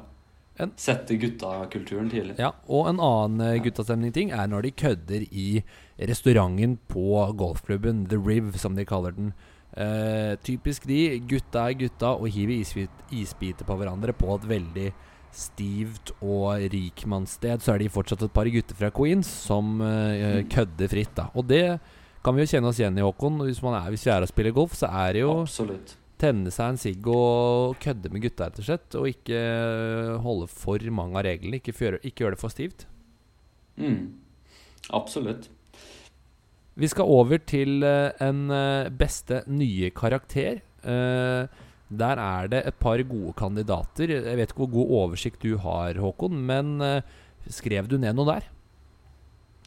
En- 0.56 0.70
Sette 0.78 1.16
guttakulturen 1.18 2.06
tidlig. 2.12 2.36
Ja, 2.38 2.52
og 2.70 2.86
en 2.88 3.00
annen 3.02 3.40
eh, 3.42 3.56
guttastemning-ting 3.64 4.30
er 4.30 4.46
når 4.46 4.62
de 4.62 4.70
kødder 4.70 5.24
i 5.34 5.64
restauranten 5.98 6.76
på 6.88 7.32
golfklubben, 7.34 8.04
The 8.08 8.16
Riv, 8.22 8.52
som 8.62 8.76
de 8.78 8.84
kaller 8.86 9.10
den. 9.16 9.32
Eh, 9.76 10.36
typisk 10.46 10.86
de, 10.86 11.18
gutta 11.26 11.64
er 11.68 11.74
gutta 11.80 12.12
og 12.14 12.28
hiver 12.30 12.54
isbit, 12.60 13.02
isbiter 13.10 13.66
på 13.66 13.74
hverandre 13.80 14.14
på 14.14 14.30
et 14.36 14.46
veldig 14.46 14.92
stivt 15.34 16.12
og 16.22 16.62
rikmannssted. 16.70 17.58
Så 17.58 17.74
er 17.74 17.82
de 17.82 17.90
fortsatt 17.90 18.22
et 18.22 18.32
par 18.32 18.46
gutter 18.46 18.78
fra 18.78 18.92
Queens 18.94 19.26
som 19.26 19.80
eh, 19.82 20.44
Mm. 20.44 20.48
kødder 20.54 20.88
fritt, 20.94 21.14
da. 21.18 21.26
Og 21.34 21.48
det 21.50 21.80
kan 22.24 22.36
vi 22.36 22.44
jo 22.44 22.50
kjenne 22.54 22.70
oss 22.70 22.80
igjen 22.80 22.98
i, 22.98 23.04
Håkon. 23.04 23.42
Hvis, 23.44 23.60
man 23.64 23.76
er, 23.78 23.90
hvis 23.92 24.06
vi 24.06 24.12
er 24.14 24.24
og 24.24 24.30
spiller 24.30 24.56
golf, 24.56 24.76
så 24.78 24.88
er 24.88 25.14
det 25.16 25.24
jo 25.24 25.34
Absolutt. 25.42 25.96
tenne 26.20 26.52
seg 26.54 26.72
en 26.72 26.80
sigg 26.80 27.08
og 27.12 27.76
kødde 27.84 28.12
med 28.14 28.24
gutta, 28.24 28.48
rett 28.48 28.62
og 28.62 28.68
slett. 28.68 28.96
Og 29.00 29.10
ikke 29.10 29.40
øh, 29.40 30.14
holde 30.24 30.48
for 30.52 30.90
mange 30.94 31.20
av 31.20 31.26
reglene. 31.28 31.60
Ikke, 31.60 31.76
gjøre, 31.76 32.00
ikke 32.02 32.24
gjøre 32.24 32.36
det 32.36 32.42
for 32.42 32.54
stivt. 32.54 32.86
Mm. 33.76 34.14
Absolutt. 34.94 35.50
Vi 36.74 36.90
skal 36.90 37.06
over 37.06 37.38
til 37.46 37.84
eh, 37.86 38.10
en 38.24 38.48
eh, 38.50 38.90
beste 38.90 39.44
nye 39.46 39.92
karakter. 39.94 40.58
Eh, 40.82 41.60
der 41.94 42.18
er 42.18 42.48
det 42.50 42.62
et 42.66 42.78
par 42.80 42.98
gode 43.06 43.34
kandidater. 43.38 44.10
Jeg 44.10 44.38
vet 44.40 44.50
ikke 44.50 44.64
hvor 44.64 44.72
god 44.80 44.94
oversikt 45.02 45.44
du 45.44 45.58
har, 45.62 46.00
Håkon, 46.00 46.40
men 46.48 46.80
eh, 46.82 47.04
skrev 47.46 47.86
du 47.86 47.98
ned 48.00 48.16
noe 48.16 48.26
der? 48.32 48.48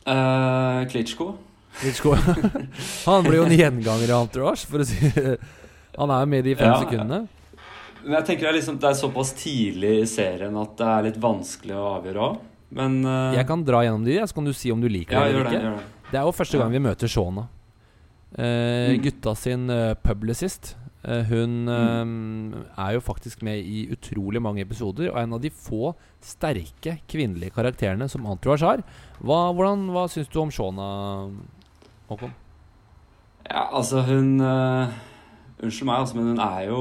Uh. 0.08 0.88
Klitschko. 0.88 1.36
Han 3.10 3.26
blir 3.28 3.40
jo 3.40 3.48
en 3.48 3.56
gjenganger 3.56 4.10
i 4.10 4.16
Entourage, 4.18 4.66
for 4.70 4.82
å 4.82 4.88
si 4.88 5.12
Han 5.98 6.14
er 6.14 6.24
jo 6.24 6.30
med 6.32 6.40
i 6.40 6.50
de 6.50 6.56
fem 6.60 6.72
Ja. 6.72 6.80
sekundene. 6.82 7.28
Men 8.04 8.20
jeg 8.20 8.28
tenker 8.30 8.48
det 8.48 8.50
er, 8.52 8.58
liksom, 8.62 8.80
det 8.80 8.88
er 8.90 8.98
såpass 8.98 9.34
tidlig 9.36 9.94
i 10.04 10.08
serien 10.08 10.56
at 10.62 10.78
det 10.80 10.88
er 10.88 11.06
litt 11.10 11.20
vanskelig 11.22 11.76
å 11.76 11.86
avgjøre 11.98 12.24
òg. 12.24 12.42
Men 12.78 13.00
uh... 13.04 13.36
Jeg 13.36 13.48
kan 13.50 13.64
dra 13.68 13.82
gjennom 13.84 14.06
de, 14.08 14.18
så 14.22 14.38
kan 14.38 14.48
du 14.48 14.54
si 14.56 14.72
om 14.72 14.82
du 14.84 14.88
liker 14.92 15.18
ja, 15.18 15.26
det 15.26 15.34
eller 15.34 15.50
ikke. 15.50 15.62
Det, 15.64 15.72
det. 15.76 16.12
Det 16.12 16.20
er 16.20 16.28
jo 16.28 16.36
første 16.36 16.62
gang 16.62 16.72
vi 16.72 16.84
møter 16.88 17.12
Shona. 17.12 17.48
Uh, 18.38 18.46
Mm. 18.88 19.02
Gutta 19.04 19.34
sin 19.40 19.70
uh, 19.72 19.96
publicist. 20.04 20.76
Eh, 21.08 21.24
hun 21.30 21.70
eh, 21.72 22.64
er 22.84 22.96
jo 22.98 23.04
faktisk 23.04 23.44
med 23.46 23.64
i 23.64 23.86
utrolig 23.94 24.42
mange 24.44 24.64
episoder, 24.66 25.12
og 25.12 25.20
er 25.20 25.28
en 25.28 25.36
av 25.38 25.44
de 25.44 25.52
få 25.54 25.94
sterke 26.24 26.98
kvinnelige 27.08 27.56
karakterene 27.56 28.10
som 28.12 28.26
Entourage 28.28 28.68
har. 28.68 28.84
Hva, 29.22 29.40
hvordan, 29.56 29.88
hva 29.96 30.08
syns 30.12 30.28
du 30.34 30.42
om 30.42 30.52
Shona, 30.52 30.90
Håkon? 32.08 32.34
Ja, 33.48 33.68
altså 33.76 34.04
hun 34.08 34.40
uh, 34.44 34.92
Unnskyld 35.58 35.88
meg, 35.90 36.04
altså, 36.04 36.18
men 36.20 36.28
hun 36.30 36.40
er, 36.44 36.60
jo, 36.70 36.80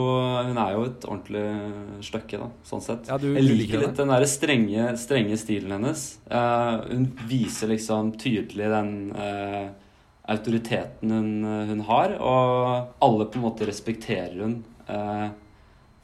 hun 0.51 0.59
er 0.61 0.73
jo 0.75 0.83
et 0.85 1.05
ordentlig 1.09 1.45
støkke, 2.05 2.41
da, 2.43 2.49
sånn 2.69 2.83
sett. 2.85 3.07
Ja, 3.09 3.17
du, 3.17 3.31
Jeg 3.31 3.47
liker, 3.47 3.61
liker 3.62 3.85
litt 3.87 4.03
den 4.03 4.12
derre 4.12 4.29
strenge, 4.29 4.91
strenge 5.01 5.39
stilen 5.41 5.73
hennes. 5.79 6.03
Uh, 6.29 6.85
hun 6.91 7.07
viser 7.31 7.73
liksom 7.73 8.12
tydelig 8.21 8.69
den 8.75 8.93
uh, 9.17 9.71
autoriteten 10.29 11.15
hun, 11.17 11.33
hun 11.71 11.83
har, 11.89 12.19
og 12.21 13.01
alle 13.07 13.31
på 13.33 13.41
en 13.41 13.47
måte 13.47 13.69
respekterer 13.69 14.37
hun 14.43 14.59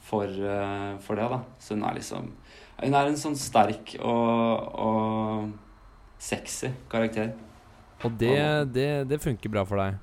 for, 0.02 0.32
for 1.04 1.18
det, 1.18 1.28
da. 1.34 1.42
Så 1.60 1.76
hun 1.76 1.84
er 1.86 1.98
liksom 1.98 2.32
Hun 2.82 2.96
er 2.98 3.10
en 3.10 3.18
sånn 3.18 3.36
sterk 3.38 3.92
og, 4.00 4.78
og 4.86 6.22
sexy 6.22 6.72
karakter. 6.90 7.34
Og 8.02 8.18
det, 8.18 8.36
det, 8.74 8.90
det 9.10 9.20
funker 9.22 9.52
bra 9.52 9.64
for 9.68 9.80
deg. 9.82 9.98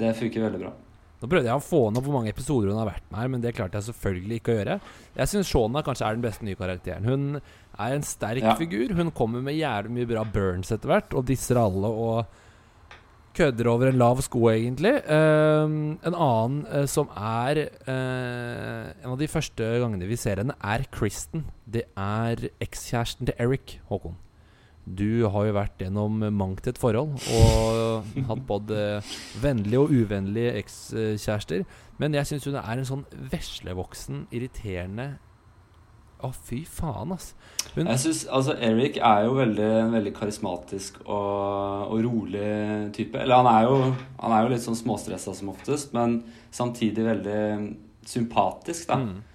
Det 0.00 0.14
funker 0.18 0.46
veldig 0.46 0.62
bra. 0.62 0.72
Nå 1.20 1.28
prøvde 1.28 1.50
jeg 1.50 1.60
å 1.60 1.64
få 1.64 1.80
ned 1.92 2.04
hvor 2.04 2.14
mange 2.16 2.32
episoder 2.32 2.70
hun 2.72 2.78
har 2.80 2.88
vært 2.88 3.08
med 3.10 3.18
her, 3.20 3.30
men 3.32 3.42
det 3.44 3.52
klarte 3.56 3.76
jeg 3.76 3.90
selvfølgelig 3.90 4.38
ikke 4.40 4.52
å 4.52 4.56
gjøre. 4.56 4.76
Jeg 5.18 5.30
syns 5.32 5.50
Shona 5.50 5.82
kanskje 5.84 6.06
er 6.06 6.16
den 6.16 6.24
beste 6.24 6.46
nye 6.48 6.56
karakteren. 6.56 7.08
Hun 7.08 7.26
er 7.40 7.96
en 7.96 8.06
sterk 8.06 8.46
Ja. 8.46 8.54
figur. 8.56 8.94
Hun 8.96 9.10
kommer 9.12 9.42
med 9.44 9.58
jævlig 9.58 9.92
mye 9.98 10.08
bra 10.08 10.24
burns 10.24 10.72
etter 10.72 10.88
hvert, 10.88 11.12
og 11.12 11.26
disser 11.28 11.60
alle 11.60 11.90
og 11.92 12.24
kødder 13.36 13.68
over 13.68 13.90
en 13.90 13.98
lav 14.00 14.22
sko, 14.24 14.48
egentlig. 14.50 14.94
Uh, 15.04 15.68
en 16.08 16.16
annen 16.16 16.64
uh, 16.66 16.86
som 16.90 17.12
er 17.14 17.68
uh, 17.86 18.90
En 19.04 19.12
av 19.12 19.18
de 19.20 19.28
første 19.28 19.62
gangene 19.62 20.08
vi 20.08 20.16
ser 20.16 20.40
henne, 20.40 20.56
er 20.64 20.88
Kristen. 20.90 21.44
Det 21.68 21.84
er 21.96 22.48
ekskjæresten 22.64 23.28
til 23.28 23.36
Eric, 23.38 23.78
Håkon. 23.92 24.16
Du 24.96 25.26
har 25.30 25.46
jo 25.46 25.54
vært 25.54 25.82
gjennom 25.82 26.22
mangt 26.34 26.66
et 26.70 26.78
forhold 26.80 27.16
og 27.36 28.04
hatt 28.30 28.44
både 28.48 28.84
vennlige 29.42 29.80
og 29.82 29.94
uvennlige 29.94 30.54
ekskjærester. 30.60 31.64
Men 32.00 32.16
jeg 32.16 32.30
syns 32.30 32.48
hun 32.48 32.60
er 32.60 32.78
en 32.80 32.88
sånn 32.88 33.04
veslevoksen, 33.32 34.24
irriterende 34.34 35.12
Å, 36.20 36.28
fy 36.36 36.58
faen, 36.68 37.14
ass. 37.14 37.30
Hun, 37.72 37.86
Jeg 37.86 38.00
synes, 38.02 38.18
altså 38.28 38.52
Eric 38.60 38.98
er 39.00 39.22
jo 39.24 39.38
veldig, 39.38 39.68
en 39.86 39.94
veldig 39.94 40.10
karismatisk 40.18 40.98
og, 41.06 41.86
og 41.94 42.02
rolig 42.04 42.50
type. 42.96 43.16
Eller 43.22 43.40
han 43.40 43.48
er 43.48 43.64
jo, 43.64 43.78
han 44.20 44.34
er 44.36 44.44
jo 44.44 44.50
litt 44.52 44.66
sånn 44.66 44.76
småstressa 44.76 45.32
som 45.38 45.48
oftest, 45.54 45.94
men 45.96 46.18
samtidig 46.52 47.06
veldig 47.06 47.40
sympatisk, 48.04 48.90
da. 48.90 48.98
mm, 49.00 49.29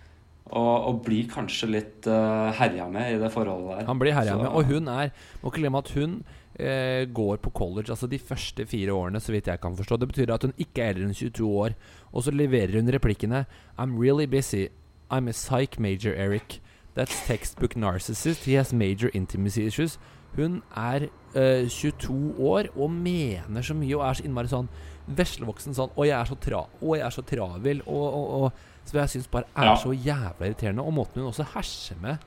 Og, 0.45 0.73
og 0.89 0.99
blir 1.07 1.25
kanskje 1.25 1.67
litt 1.71 2.05
uh, 2.05 2.51
herja 2.53 2.85
med 2.91 3.15
i 3.15 3.21
det 3.21 3.31
forholdet 3.33 3.79
der. 3.79 3.87
han 3.87 4.01
blir 4.01 4.13
herja 4.13 4.35
med. 4.37 4.51
Og 4.53 4.69
hun 4.69 4.91
er 4.93 5.09
Må 5.41 5.49
ikke 5.49 5.63
glemme 5.63 5.81
at 5.81 5.89
hun 5.97 6.19
eh, 6.59 7.05
går 7.09 7.37
på 7.41 7.49
college 7.49 7.89
altså 7.89 8.07
de 8.07 8.19
første 8.19 8.65
fire 8.65 8.93
årene, 8.93 9.19
så 9.19 9.33
vidt 9.33 9.47
jeg 9.47 9.61
kan 9.61 9.77
forstå. 9.77 9.97
Det 9.97 10.07
betyr 10.07 10.33
at 10.33 10.43
hun 10.43 10.53
ikke 10.57 10.83
er 10.83 10.93
eldre 10.93 11.09
enn 11.09 11.17
22 11.17 11.49
år. 11.49 11.75
Og 12.13 12.23
så 12.23 12.31
leverer 12.31 12.77
hun 12.79 12.93
replikkene 12.93 13.45
I'm 13.79 13.97
really 13.99 14.25
busy. 14.25 14.67
I'm 15.11 15.27
a 15.27 15.33
psych 15.33 15.79
major, 15.79 16.13
Eric. 16.13 16.61
That's 16.95 17.27
textbook 17.27 17.75
narcissist. 17.75 18.45
He 18.45 18.53
has 18.53 18.73
major 18.73 19.09
intimacy 19.13 19.67
issues. 19.67 19.99
Hun 20.35 20.61
er 20.75 21.07
eh, 21.35 21.67
22 21.69 22.35
år 22.39 22.69
og 22.75 22.91
mener 22.91 23.61
så 23.61 23.73
mye 23.73 23.95
og 23.95 24.07
er 24.07 24.13
så 24.13 24.25
innmari 24.27 24.51
sånn 24.51 24.69
veslevoksen 25.05 25.75
sånn 25.77 25.91
Å, 25.93 26.05
jeg 26.07 26.15
er 26.17 26.25
så, 26.27 26.35
tra 26.41 26.63
og 26.81 26.95
jeg 26.97 27.05
er 27.05 27.13
så 27.13 27.23
travel. 27.27 27.83
Og, 27.85 28.05
og, 28.05 28.33
og 28.39 28.51
Så 28.85 28.93
jeg 28.99 29.09
syns 29.15 29.27
bare 29.31 29.45
er 29.57 29.63
Ja. 29.71 29.75
så 29.75 29.91
jævla 29.93 30.45
irriterende. 30.49 30.83
Og 30.85 30.93
måten 30.93 31.21
hun 31.23 31.31
også 31.31 31.45
herser 31.55 31.95
med 32.01 32.17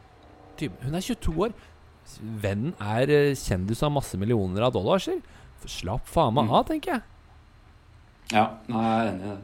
typ, 0.56 0.72
Hun 0.82 0.94
er 0.94 1.00
22 1.00 1.34
år. 1.46 1.52
Vennen 2.42 2.74
er 2.80 3.06
kjendis 3.36 3.82
og 3.82 3.86
av 3.90 3.92
masse 3.92 4.16
millioner 4.18 4.62
av 4.62 4.72
dollars. 4.72 5.08
Slapp 5.66 6.06
faen 6.08 6.34
meg 6.34 6.44
Mm. 6.48 6.50
av, 6.54 6.64
tenker 6.66 6.92
jeg. 6.92 7.02
Ja, 8.32 8.50
nei, 8.68 8.82
jeg 8.82 9.06
er 9.06 9.12
enig 9.12 9.22
i 9.24 9.28
det. 9.28 9.38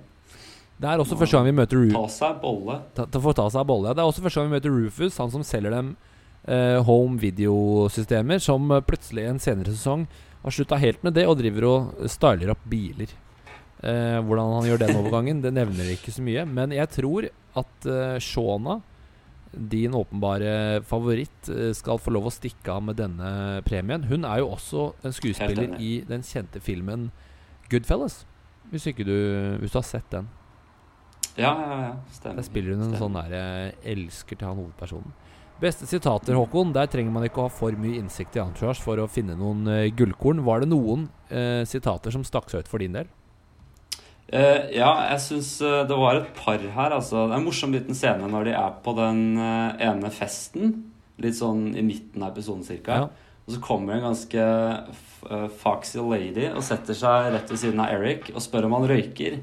Det 0.80 0.88
er 0.90 0.98
også 0.98 1.16
første 1.16 1.32
gang 1.38 1.44
vi 1.44 1.52
møter 1.52 1.76
Rufus. 1.78 2.18
Ta 2.18 2.26
seg 2.28 2.40
bolle. 2.42 2.82
ta, 2.94 3.04
ta, 3.06 3.18
ta 3.32 3.48
seg 3.50 3.66
bolle. 3.66 3.94
Det 3.94 3.98
er 4.02 4.08
også 4.10 4.22
første 4.22 4.40
gang 4.40 4.50
vi 4.50 4.56
møter 4.58 4.74
Rufus, 4.74 5.16
han 5.18 5.30
som 5.30 5.42
selger 5.42 5.70
dem 5.70 5.96
eh, 6.48 6.82
home 6.82 7.18
videosystemer, 7.18 8.40
som 8.40 8.70
eh, 8.72 8.80
plutselig 8.80 9.22
i 9.24 9.28
en 9.30 9.38
senere 9.38 9.70
sesong 9.72 10.06
har 10.42 10.50
slutta 10.50 10.76
helt 10.78 11.02
med 11.04 11.14
det 11.14 11.26
og 11.26 11.38
driver 11.38 11.64
og 11.70 12.08
styler 12.10 12.50
opp 12.50 12.58
biler. 12.68 13.06
Eh, 13.84 14.18
hvordan 14.24 14.52
han 14.56 14.66
gjør 14.70 14.80
den 14.80 14.96
overgangen, 14.96 15.40
det 15.44 15.52
nevner 15.52 15.90
ikke 15.92 16.12
så 16.14 16.24
mye. 16.24 16.46
Men 16.48 16.72
jeg 16.72 16.88
tror 16.94 17.28
at 17.60 17.88
eh, 17.90 18.16
Shona, 18.24 18.78
din 19.54 19.94
åpenbare 19.94 20.82
favoritt, 20.88 21.50
eh, 21.52 21.74
skal 21.76 22.00
få 22.00 22.14
lov 22.16 22.30
å 22.30 22.34
stikke 22.34 22.72
av 22.72 22.86
med 22.88 22.98
denne 23.02 23.60
premien. 23.66 24.06
Hun 24.08 24.24
er 24.28 24.40
jo 24.40 24.54
også 24.54 24.86
en 25.04 25.14
skuespiller 25.14 25.76
i 25.76 25.98
den 26.08 26.24
kjente 26.26 26.62
filmen 26.64 27.10
Goodfellas. 27.70 28.22
Hvis, 28.72 28.88
du, 28.96 29.12
hvis 29.60 29.74
du 29.74 29.78
har 29.78 29.86
sett 29.86 30.08
den. 30.10 30.30
Ja, 31.36 31.50
ja, 31.52 31.76
ja. 31.82 31.92
Stemmer. 32.14 32.40
Der 32.40 32.46
spiller 32.46 32.74
hun 32.74 32.86
en 32.86 32.94
Stemmer. 32.94 33.02
sånn 33.02 33.18
der 33.18 33.36
eh, 33.36 33.92
elsker 33.94 34.38
til 34.38 34.48
han 34.48 34.60
hovedpersonen. 34.62 35.14
Beste 35.60 35.86
sitater, 35.86 36.34
Håkon. 36.34 36.72
Der 36.74 36.88
trenger 36.90 37.12
man 37.14 37.26
ikke 37.26 37.42
å 37.42 37.46
ha 37.48 37.52
for 37.52 37.76
mye 37.78 38.00
innsikt 38.00 38.38
i 38.38 38.42
Entourage 38.42 38.82
for 38.82 38.98
å 38.98 39.06
finne 39.10 39.36
noen 39.38 39.68
uh, 39.70 39.84
gullkorn. 39.94 40.42
Var 40.46 40.64
det 40.64 40.68
noen 40.72 41.06
uh, 41.30 41.62
sitater 41.68 42.14
som 42.14 42.24
stakk 42.26 42.50
seg 42.50 42.64
ut 42.64 42.70
for 42.70 42.82
din 42.82 42.96
del? 42.96 43.06
Eh, 44.32 44.70
ja, 44.78 44.90
jeg 45.12 45.20
syns 45.20 45.50
eh, 45.62 45.82
det 45.88 45.96
var 46.00 46.20
et 46.20 46.32
par 46.38 46.58
her. 46.58 46.96
Altså. 46.96 47.26
Det 47.26 47.36
er 47.36 47.40
en 47.40 47.46
morsom 47.46 47.74
liten 47.74 47.96
scene 47.96 48.28
når 48.30 48.48
de 48.48 48.56
er 48.56 48.76
på 48.84 48.96
den 48.98 49.22
eh, 49.36 49.86
ene 49.90 50.10
festen. 50.14 50.76
Litt 51.22 51.38
sånn 51.38 51.72
i 51.76 51.84
midten 51.86 52.24
av 52.24 52.32
episoden 52.32 52.64
cirka. 52.66 53.04
Ja. 53.04 53.10
Og 53.44 53.52
så 53.52 53.60
kommer 53.62 53.94
en 53.94 54.06
ganske 54.06 54.44
foxy 55.60 56.00
lady 56.00 56.46
og 56.48 56.62
setter 56.64 56.96
seg 56.96 57.28
rett 57.34 57.50
ved 57.52 57.60
siden 57.60 57.82
av 57.84 57.92
Eric 57.92 58.30
og 58.32 58.40
spør 58.40 58.70
om 58.70 58.78
han 58.78 58.86
røyker. 58.88 59.36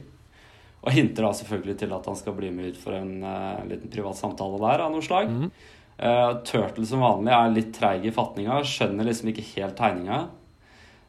Og 0.82 0.90
hinter 0.96 1.28
da 1.28 1.30
selvfølgelig 1.38 1.76
til 1.84 1.94
at 1.94 2.10
han 2.10 2.18
skal 2.18 2.34
bli 2.38 2.50
med 2.54 2.74
ut 2.74 2.80
for 2.82 2.98
en 2.98 3.22
uh, 3.22 3.62
liten 3.70 3.92
privat 3.94 4.18
samtale 4.18 4.58
der 4.64 4.82
av 4.88 4.90
noe 4.94 5.06
slag. 5.06 5.30
Mhm. 5.30 5.52
Uh, 6.02 6.40
Turtle 6.50 6.88
som 6.90 7.04
vanlig 7.06 7.34
er 7.38 7.54
litt 7.54 7.70
treig 7.78 8.08
i 8.10 8.14
fatninga, 8.16 8.64
skjønner 8.66 9.06
liksom 9.06 9.30
ikke 9.30 9.46
helt 9.52 9.78
tegninga. 9.78 10.24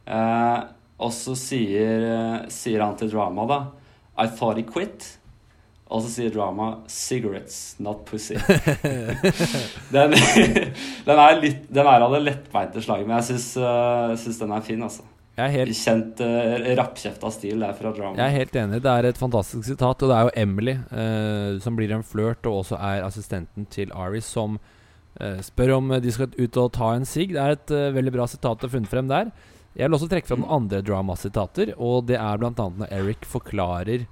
Eh, 0.04 0.58
og 1.00 1.12
så 1.14 1.34
sier, 1.38 2.04
eh, 2.08 2.36
sier 2.52 2.84
han 2.84 2.96
til 2.98 3.10
Drama 3.12 3.46
da 3.48 3.60
I 4.18 4.28
thought 4.28 4.58
he 4.60 4.64
quit. 4.66 5.18
Og 5.92 6.00
så 6.04 6.08
sier 6.08 6.32
Drama 6.32 6.78
'cigarettes, 6.88 7.76
not 7.78 8.06
pussy'. 8.08 8.38
den, 9.92 10.14
den 11.08 11.18
er 11.18 11.40
litt 11.40 11.66
Den 11.68 11.86
er 11.86 12.00
av 12.00 12.14
det 12.14 12.22
lettbeinte 12.24 12.80
slaget, 12.80 13.06
men 13.06 13.18
jeg 13.20 13.34
syns, 13.34 13.48
eh, 13.60 14.14
syns 14.22 14.40
den 14.40 14.54
er 14.56 14.64
fin, 14.64 14.82
altså. 14.82 15.04
Helt 15.32 15.72
Kjent 15.72 16.20
uh, 16.20 16.74
rappkjefta 16.76 17.30
stil 17.32 17.62
der 17.64 17.72
fra 17.72 17.90
Drama. 17.96 18.18
Jeg 18.20 18.26
er 18.26 18.36
helt 18.36 18.56
enig. 18.60 18.82
Det 18.84 18.90
er 18.92 19.06
et 19.08 19.18
fantastisk 19.20 19.64
sitat. 19.64 20.02
Og 20.04 20.10
det 20.10 20.16
er 20.16 20.26
jo 20.28 20.34
Emily 20.42 20.74
uh, 20.92 21.60
som 21.64 21.76
blir 21.78 21.94
en 21.96 22.04
flørt, 22.04 22.44
og 22.46 22.60
også 22.62 22.76
er 22.76 23.06
assistenten 23.06 23.64
til 23.72 23.94
Aris, 23.96 24.28
som 24.28 24.58
uh, 24.58 25.40
spør 25.40 25.78
om 25.78 25.88
de 26.04 26.12
skal 26.12 26.36
ut 26.36 26.60
og 26.60 26.74
ta 26.76 26.92
en 26.98 27.08
sigg. 27.08 27.32
Det 27.32 27.40
er 27.40 27.56
et 27.56 27.72
uh, 27.72 27.88
veldig 27.96 28.12
bra 28.12 28.28
sitat 28.28 28.68
å 28.68 28.72
funnet 28.74 28.92
frem 28.92 29.08
der. 29.08 29.32
Jeg 29.72 29.88
vil 29.88 29.96
også 29.96 30.08
trekke 30.12 30.28
fram 30.28 30.42
andre 30.52 30.82
dramasitater, 30.84 31.72
og 31.80 32.08
det 32.10 32.18
er 32.20 32.40
bl.a. 32.40 32.52
når 32.52 32.90
Eric 32.92 33.24
forklarer 33.24 34.04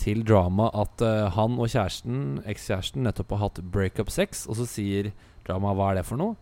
til 0.00 0.22
drama 0.24 0.68
at 0.70 1.02
uh, 1.02 1.26
han 1.34 1.58
og 1.58 1.72
kjæresten, 1.72 2.38
ekskjæresten, 2.48 3.02
nettopp 3.04 3.34
har 3.34 3.42
hatt 3.48 3.58
breakup 3.74 4.12
sex, 4.12 4.46
og 4.46 4.60
så 4.60 4.68
sier 4.70 5.10
drama 5.48 5.74
hva 5.74 5.90
er 5.90 6.00
det 6.00 6.06
for 6.08 6.20
noe? 6.20 6.38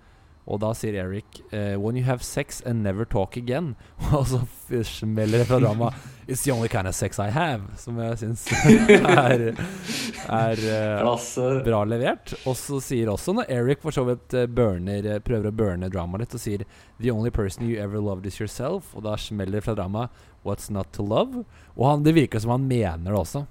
Og 0.49 0.61
da 0.63 0.71
sier 0.77 0.97
Eric 0.97 1.43
uh, 1.53 1.77
When 1.77 1.97
you 1.97 2.05
have 2.07 2.25
sex 2.25 2.63
and 2.65 2.83
never 2.83 3.05
talk 3.05 3.37
again. 3.37 3.75
Og 4.17 4.27
så 4.27 4.41
smeller 4.85 5.43
det 5.43 5.49
fra 5.51 5.61
drama 5.61 5.93
It's 6.29 6.45
the 6.45 6.53
only 6.53 6.69
kind 6.69 6.87
of 6.89 6.95
sex 6.95 7.19
I 7.19 7.31
have. 7.31 7.63
Som 7.77 7.99
jeg 8.01 8.19
syns 8.21 8.47
er, 8.53 9.45
er 10.29 10.65
uh, 11.01 11.63
bra 11.65 11.83
levert. 11.89 12.35
Og 12.45 12.57
så 12.57 12.81
sier 12.85 13.09
også, 13.09 13.33
når 13.37 13.49
Eric 13.49 13.81
for 13.85 13.97
så 13.97 14.05
vidt 14.05 14.37
eh, 14.37 14.45
burner, 14.45 15.09
prøver 15.25 15.49
å 15.49 15.55
burne 15.57 15.89
dramaet 15.89 16.27
litt, 16.27 16.37
og 16.37 16.43
sier 16.43 16.67
The 17.01 17.15
only 17.15 17.33
person 17.33 17.65
you 17.65 17.81
ever 17.81 17.97
loved 17.97 18.29
is 18.29 18.37
yourself. 18.43 18.93
Og 18.93 19.07
da 19.09 19.17
smeller 19.17 19.57
det 19.57 19.65
fra 19.65 19.77
drama 19.79 20.11
What's 20.45 20.69
not 20.69 20.93
to 20.97 21.05
love? 21.05 21.47
Og 21.79 21.89
han, 21.89 22.05
det 22.05 22.13
virker 22.21 22.45
som 22.45 22.53
han 22.59 22.69
mener 22.69 23.09
det 23.09 23.17
også. 23.17 23.47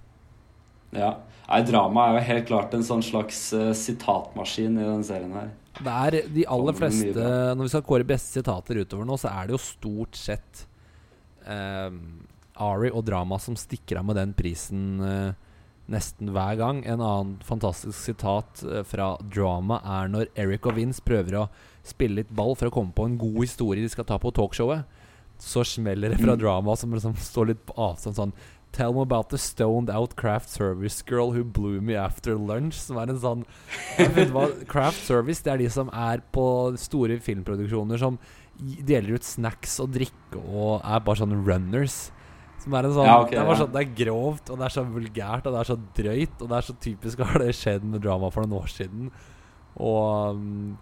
Ja. 0.93 1.15
Nei, 1.47 1.63
drama 1.65 2.09
er 2.09 2.17
jo 2.17 2.25
helt 2.27 2.49
klart 2.49 2.73
en 2.77 2.85
sånn 2.85 3.01
slags 3.05 3.39
uh, 3.55 3.71
sitatmaskin 3.73 4.77
i 4.77 4.85
den 4.85 5.05
serien 5.07 5.33
her. 5.33 5.49
Det 5.83 5.93
er 5.93 6.17
de 6.33 6.45
aller 6.49 6.73
fleste. 6.77 7.13
Når 7.57 7.67
vi 7.67 7.71
skal 7.73 7.85
kåre 7.87 8.07
beste 8.07 8.39
sitater 8.39 8.79
utover 8.83 9.05
nå, 9.07 9.17
så 9.21 9.29
er 9.31 9.47
det 9.49 9.57
jo 9.57 9.61
stort 9.61 10.17
sett 10.17 10.63
eh, 11.45 11.91
Ari 12.57 12.89
og 12.89 13.03
drama 13.05 13.37
som 13.41 13.57
stikker 13.59 13.99
av 13.99 14.07
med 14.09 14.17
den 14.17 14.33
prisen 14.37 14.99
eh, 15.05 15.33
nesten 15.93 16.31
hver 16.35 16.57
gang. 16.59 16.81
En 16.89 16.99
annen 17.03 17.35
fantastisk 17.45 17.97
sitat 18.09 18.63
eh, 18.65 18.81
fra 18.87 19.13
drama 19.21 19.77
er 20.01 20.09
når 20.13 20.31
Eric 20.35 20.65
og 20.67 20.75
Vince 20.79 21.03
prøver 21.05 21.43
å 21.43 21.47
spille 21.87 22.23
litt 22.23 22.33
ball 22.35 22.55
for 22.59 22.67
å 22.71 22.73
komme 22.73 22.91
på 22.97 23.05
en 23.07 23.19
god 23.21 23.37
historie 23.45 23.85
de 23.85 23.91
skal 23.93 24.07
ta 24.09 24.17
på 24.19 24.33
talkshowet. 24.35 24.83
Så 25.39 25.61
smeller 25.69 26.09
det 26.09 26.17
fra 26.23 26.33
Mm. 26.33 26.39
drama 26.41 26.75
som 26.75 26.91
liksom 26.91 27.13
står 27.21 27.51
litt 27.51 27.65
på 27.69 27.75
avstand 27.77 28.17
sånn 28.17 28.33
Tell 28.75 28.93
me 28.93 29.01
about 29.01 29.29
the 29.29 29.37
stoned 29.37 29.89
out 29.89 30.15
craft 30.15 30.49
service 30.49 31.01
girl 31.01 31.31
who 31.31 31.43
blew 31.43 31.81
me 31.81 31.95
after 31.95 32.35
lunch. 32.35 32.75
Som 32.81 32.99
er 33.01 33.13
en 33.13 33.21
sånn 33.21 33.45
jeg 33.97 34.11
vet 34.17 34.33
hva, 34.35 34.49
Craft 34.69 34.99
service 35.07 35.41
Det 35.45 35.53
er 35.53 35.63
de 35.63 35.69
som 35.73 35.89
er 35.93 36.21
på 36.35 36.45
store 36.77 37.17
filmproduksjoner 37.23 38.01
som 38.01 38.19
deler 38.57 39.17
ut 39.17 39.25
snacks 39.25 39.75
og 39.83 39.91
drikke 39.93 40.39
og 40.41 40.81
er 40.81 41.01
bare 41.05 41.21
sånne 41.21 41.39
runners. 41.45 41.97
Som 42.63 42.75
er 42.75 42.87
en 42.87 42.95
sånn, 42.95 43.07
Ja, 43.07 43.17
okay, 43.21 43.37
det 43.37 43.41
er 43.41 43.49
bare 43.49 43.61
sånn 43.61 43.73
Det 43.73 43.81
er 43.83 43.95
grovt, 44.03 44.51
og 44.51 44.59
det 44.59 44.67
er 44.67 44.75
så 44.75 44.83
vulgært, 44.83 45.47
og 45.47 45.55
det 45.55 45.59
er 45.61 45.71
så 45.71 45.79
drøyt. 46.01 46.37
Og 46.41 46.51
det 46.51 46.59
er 46.59 46.69
så 46.69 46.77
typisk 46.83 47.23
har 47.31 47.41
det 47.43 47.55
skjedd 47.57 47.87
med 47.87 48.03
drama 48.03 48.31
for 48.33 48.45
noen 48.45 48.61
år 48.61 48.71
siden. 48.73 49.09
Og 49.77 50.37
um, 50.37 50.77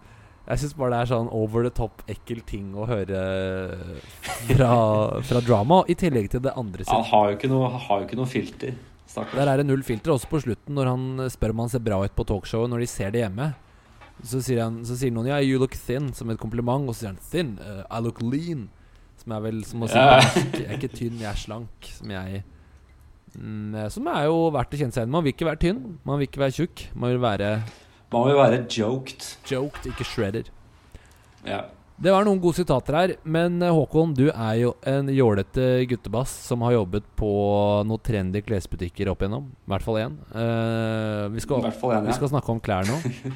jeg 0.46 0.62
syns 0.62 0.74
bare 0.78 0.92
det 0.94 0.98
er 1.00 1.08
sånn 1.10 1.28
over 1.34 1.64
the 1.66 1.72
top 1.74 2.02
ekkel 2.10 2.42
ting 2.46 2.68
å 2.78 2.86
høre 2.86 3.22
fra, 4.46 4.70
fra 5.26 5.40
drama. 5.42 5.80
I 5.90 5.96
tillegg 5.98 6.30
til 6.30 6.44
det 6.44 6.52
andre 6.54 6.86
Han 6.86 7.06
har 7.08 7.32
jo 7.32 7.38
ikke 7.38 7.50
noe, 7.50 7.70
har 7.88 8.02
jo 8.02 8.06
ikke 8.06 8.18
noe 8.20 8.30
filter. 8.30 8.76
Stakkars. 9.10 9.38
Der 9.38 9.50
er 9.50 9.60
det 9.60 9.66
null 9.66 9.82
filter 9.86 10.14
også 10.14 10.30
på 10.30 10.42
slutten, 10.44 10.74
når 10.78 10.90
han 10.92 11.30
spør 11.34 11.54
om 11.54 11.64
han 11.64 11.72
ser 11.72 11.82
bra 11.82 11.98
ut 12.02 12.14
på 12.14 12.26
talkshowet 12.30 12.70
når 12.70 12.84
de 12.84 12.88
ser 12.90 13.14
det 13.14 13.24
hjemme. 13.24 13.52
Så 14.24 14.40
sier, 14.40 14.62
han, 14.64 14.80
så 14.86 14.96
sier 14.96 15.12
noen 15.12 15.28
'yeah, 15.28 15.42
'you 15.44 15.58
look 15.60 15.74
thin' 15.76 16.12
som 16.14 16.30
et 16.30 16.40
kompliment, 16.40 16.88
og 16.88 16.94
så 16.94 17.04
sier 17.04 17.12
han 17.12 17.20
'thin', 17.20 17.58
uh, 17.60 17.82
'I 17.90 18.02
look 18.02 18.22
lean'. 18.22 18.68
Som 19.22 19.32
er 19.32 19.40
vel 19.40 19.64
som 19.64 19.82
å 19.82 19.88
si 19.88 19.98
Ja. 19.98 20.20
'jeg 20.20 20.66
er 20.66 20.78
ikke 20.78 20.94
tynn, 20.94 21.18
jeg 21.18 21.30
er 21.30 21.34
slank'. 21.34 21.90
Som 21.90 22.10
jeg 22.10 22.44
mm, 23.34 23.90
Som 23.90 24.06
er 24.06 24.24
jo 24.24 24.50
verdt 24.50 24.74
å 24.74 24.78
kjenne 24.78 24.94
seg 24.94 25.02
igjen. 25.02 25.10
Man 25.10 25.24
vil 25.24 25.32
ikke 25.34 25.50
være 25.50 25.62
tynn, 25.66 25.98
man 26.04 26.18
vil 26.18 26.28
ikke 26.28 26.44
være 26.44 26.56
tjukk. 26.56 26.86
Man 26.94 27.10
vil 27.10 27.20
være 27.20 27.62
Man 28.12 28.28
vil 28.28 28.36
være 28.38 28.60
joked. 28.70 29.32
joked, 29.50 29.88
ikke 29.90 30.04
shredder. 30.06 30.52
Ja. 31.46 31.64
Det 31.96 32.12
var 32.12 32.26
noen 32.26 32.40
gode 32.44 32.58
sitater 32.58 32.92
her, 32.98 33.12
men 33.24 33.54
eh, 33.64 33.72
Håkon, 33.72 34.10
du 34.12 34.26
er 34.28 34.56
jo 34.60 34.74
en 34.84 35.08
jålete 35.08 35.86
guttebass 35.88 36.28
som 36.44 36.60
har 36.66 36.74
jobbet 36.74 37.06
på 37.16 37.30
noen 37.88 38.02
trendy 38.04 38.42
klesbutikker 38.44 39.08
opp 39.08 39.24
igjennom. 39.24 39.46
I 39.64 39.72
hvert 39.72 39.86
fall 39.86 40.00
én. 40.02 40.18
Uh, 40.28 41.24
vi, 41.32 41.40
skal, 41.40 41.64
fall 41.72 41.94
en, 41.96 42.10
vi 42.10 42.16
skal 42.18 42.34
snakke 42.34 42.52
om 42.52 42.60
klær 42.60 42.84
nå. 42.90 42.98
uh, 43.00 43.32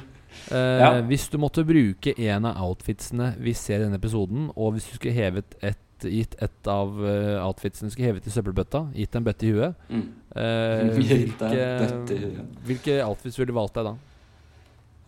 Ja. 0.83 0.91
Hvis 1.09 1.25
du 1.33 1.39
måtte 1.41 1.65
bruke 1.65 2.13
en 2.13 2.45
av 2.51 2.61
outfitsene 2.67 3.31
vi 3.41 3.55
ser 3.57 3.81
i 3.81 3.87
denne 3.87 3.97
episoden, 3.97 4.51
og 4.53 4.75
hvis 4.75 4.91
du 4.91 4.93
skulle 4.99 5.17
hevet 5.17 5.57
et, 5.65 5.81
gitt 6.05 6.37
et 6.41 6.69
av 6.69 6.93
uh, 7.01 7.41
outfitsene 7.47 7.89
skulle 7.93 8.11
hevet 8.11 8.29
i 8.29 8.33
søppelbøtta, 8.33 8.85
gitt 8.93 9.17
en 9.17 9.25
bøtte 9.25 9.49
i 9.49 9.55
huet, 9.57 9.87
Mm. 9.89 10.09
Uh, 10.31 10.93
hvilke, 10.95 11.65
hvilke 12.63 12.93
outfits 13.03 13.35
ville 13.35 13.51
du 13.51 13.57
valgt 13.57 13.75
deg 13.75 13.89
da? 13.89 13.97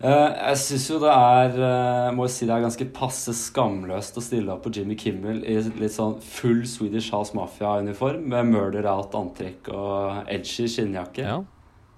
Eh, 0.04 0.30
jeg 0.50 0.60
syns 0.60 0.86
jo 0.90 0.98
det 1.00 1.12
er 1.16 1.54
eh, 1.64 2.10
Må 2.12 2.26
jeg 2.28 2.34
si 2.34 2.48
det 2.50 2.52
er 2.52 2.64
ganske 2.66 2.88
passe 2.92 3.32
skamløst 3.40 4.18
å 4.20 4.24
stille 4.24 4.52
opp 4.52 4.66
på 4.66 4.74
Jimmy 4.76 4.98
Kimmel 5.00 5.40
i 5.48 5.56
litt 5.80 5.96
sånn 5.96 6.18
full 6.20 6.66
Swedish 6.68 7.14
House 7.16 7.32
Mafia-uniform 7.38 8.26
med 8.34 8.50
murder 8.52 8.90
out-antrekk 8.92 9.72
og 9.72 10.28
edgy 10.28 10.68
skinnjakke. 10.68 11.24
Ja. 11.24 11.38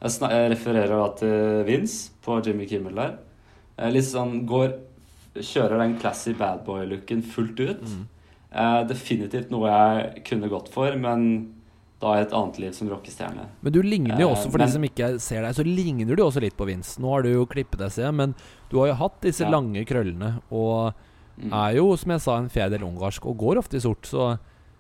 Jeg, 0.04 0.20
jeg 0.22 0.52
refererer 0.54 0.94
da 0.94 1.08
til 1.18 1.64
Vince 1.66 2.14
på 2.22 2.38
Jimmy 2.46 2.70
Kimmel 2.70 3.02
der. 3.02 3.16
Eh, 3.80 3.90
litt 3.94 4.10
sånn 4.10 4.44
går 4.50 4.76
Kjører 5.36 5.82
den 5.82 5.98
classy 6.00 6.32
badboy-looken 6.40 7.20
fullt 7.28 7.58
ut. 7.60 7.82
Mm. 7.84 8.06
Definitivt 8.88 9.50
noe 9.52 9.68
jeg 9.68 10.22
kunne 10.30 10.48
gått 10.48 10.70
for, 10.72 10.96
men 10.96 11.26
da 12.06 12.14
i 12.20 12.22
et 12.24 12.34
annet 12.38 12.60
liv 12.62 12.76
som 12.78 12.90
rockestjerne. 12.94 13.48
Men 13.66 13.74
du 13.74 13.82
ligner 13.82 14.20
jo 14.22 14.30
Eh, 14.30 14.36
også, 14.36 14.52
for 14.52 14.58
men- 14.62 14.68
de 14.68 14.74
som 14.78 14.84
ikke 14.88 15.10
ser 15.20 15.42
deg, 15.42 15.56
så 15.58 15.66
ligner 15.66 16.16
du 16.16 16.24
også 16.24 16.42
litt 16.42 16.56
på 16.58 16.68
Vince. 16.70 17.00
Nå 17.02 17.10
har 17.12 17.24
du 17.26 17.32
jo 17.34 17.46
klippet 17.50 17.80
deg, 17.82 17.92
ser 17.92 18.12
men 18.14 18.36
du 18.70 18.78
har 18.80 18.88
jo 18.94 18.94
hatt 19.02 19.20
disse 19.22 19.42
Ja. 19.44 19.50
lange 19.50 19.84
krøllene, 19.86 20.42
og 20.52 20.94
Mm. 21.42 21.52
er 21.52 21.76
jo, 21.76 21.96
som 21.98 22.12
jeg 22.12 22.22
sa, 22.22 22.38
en 22.38 22.48
fjerdedel 22.50 22.86
ungarsk, 22.88 23.26
og 23.26 23.38
går 23.38 23.58
ofte 23.58 23.76
i 23.76 23.80
sort, 23.84 24.04
så 24.08 24.40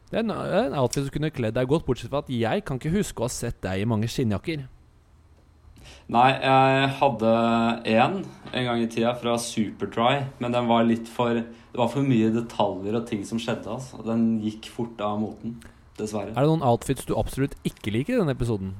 det 0.10 0.18
er 0.18 0.20
en, 0.20 0.32
en 0.32 0.74
outfit 0.80 1.04
som 1.04 1.10
kunne 1.10 1.30
kledd 1.32 1.54
deg 1.56 1.68
godt, 1.68 1.86
bortsett 1.86 2.10
fra 2.10 2.20
at 2.20 2.30
jeg 2.30 2.64
kan 2.64 2.80
ikke 2.80 2.94
huske 2.96 3.18
å 3.20 3.24
ha 3.26 3.28
sett 3.28 3.60
deg 3.62 3.82
i 3.82 3.86
mange 3.86 4.06
skinnjakker. 4.08 4.68
Nei, 6.10 6.32
jeg 6.40 6.90
hadde 7.00 7.32
én 7.86 8.26
en 8.54 8.66
gang 8.66 8.82
i 8.82 8.88
tida 8.88 9.14
fra 9.20 9.36
Supertry, 9.42 10.24
men 10.40 10.52
den 10.52 10.68
var 10.68 10.84
litt 10.84 11.08
for 11.08 11.34
Det 11.36 11.82
var 11.82 11.90
for 11.92 12.00
mye 12.08 12.32
detaljer 12.32 12.96
og 12.96 13.06
ting 13.06 13.26
som 13.26 13.38
skjedde. 13.38 13.68
altså. 13.68 14.00
Den 14.06 14.40
gikk 14.42 14.70
fort 14.72 15.02
av 15.02 15.20
moten, 15.20 15.58
dessverre. 16.00 16.34
Er 16.34 16.44
det 16.44 16.52
noen 16.52 16.66
outfits 16.66 17.08
du 17.08 17.16
absolutt 17.18 17.56
ikke 17.68 17.94
liker 17.96 18.16
i 18.16 18.22
denne 18.22 18.36
episoden? 18.36 18.76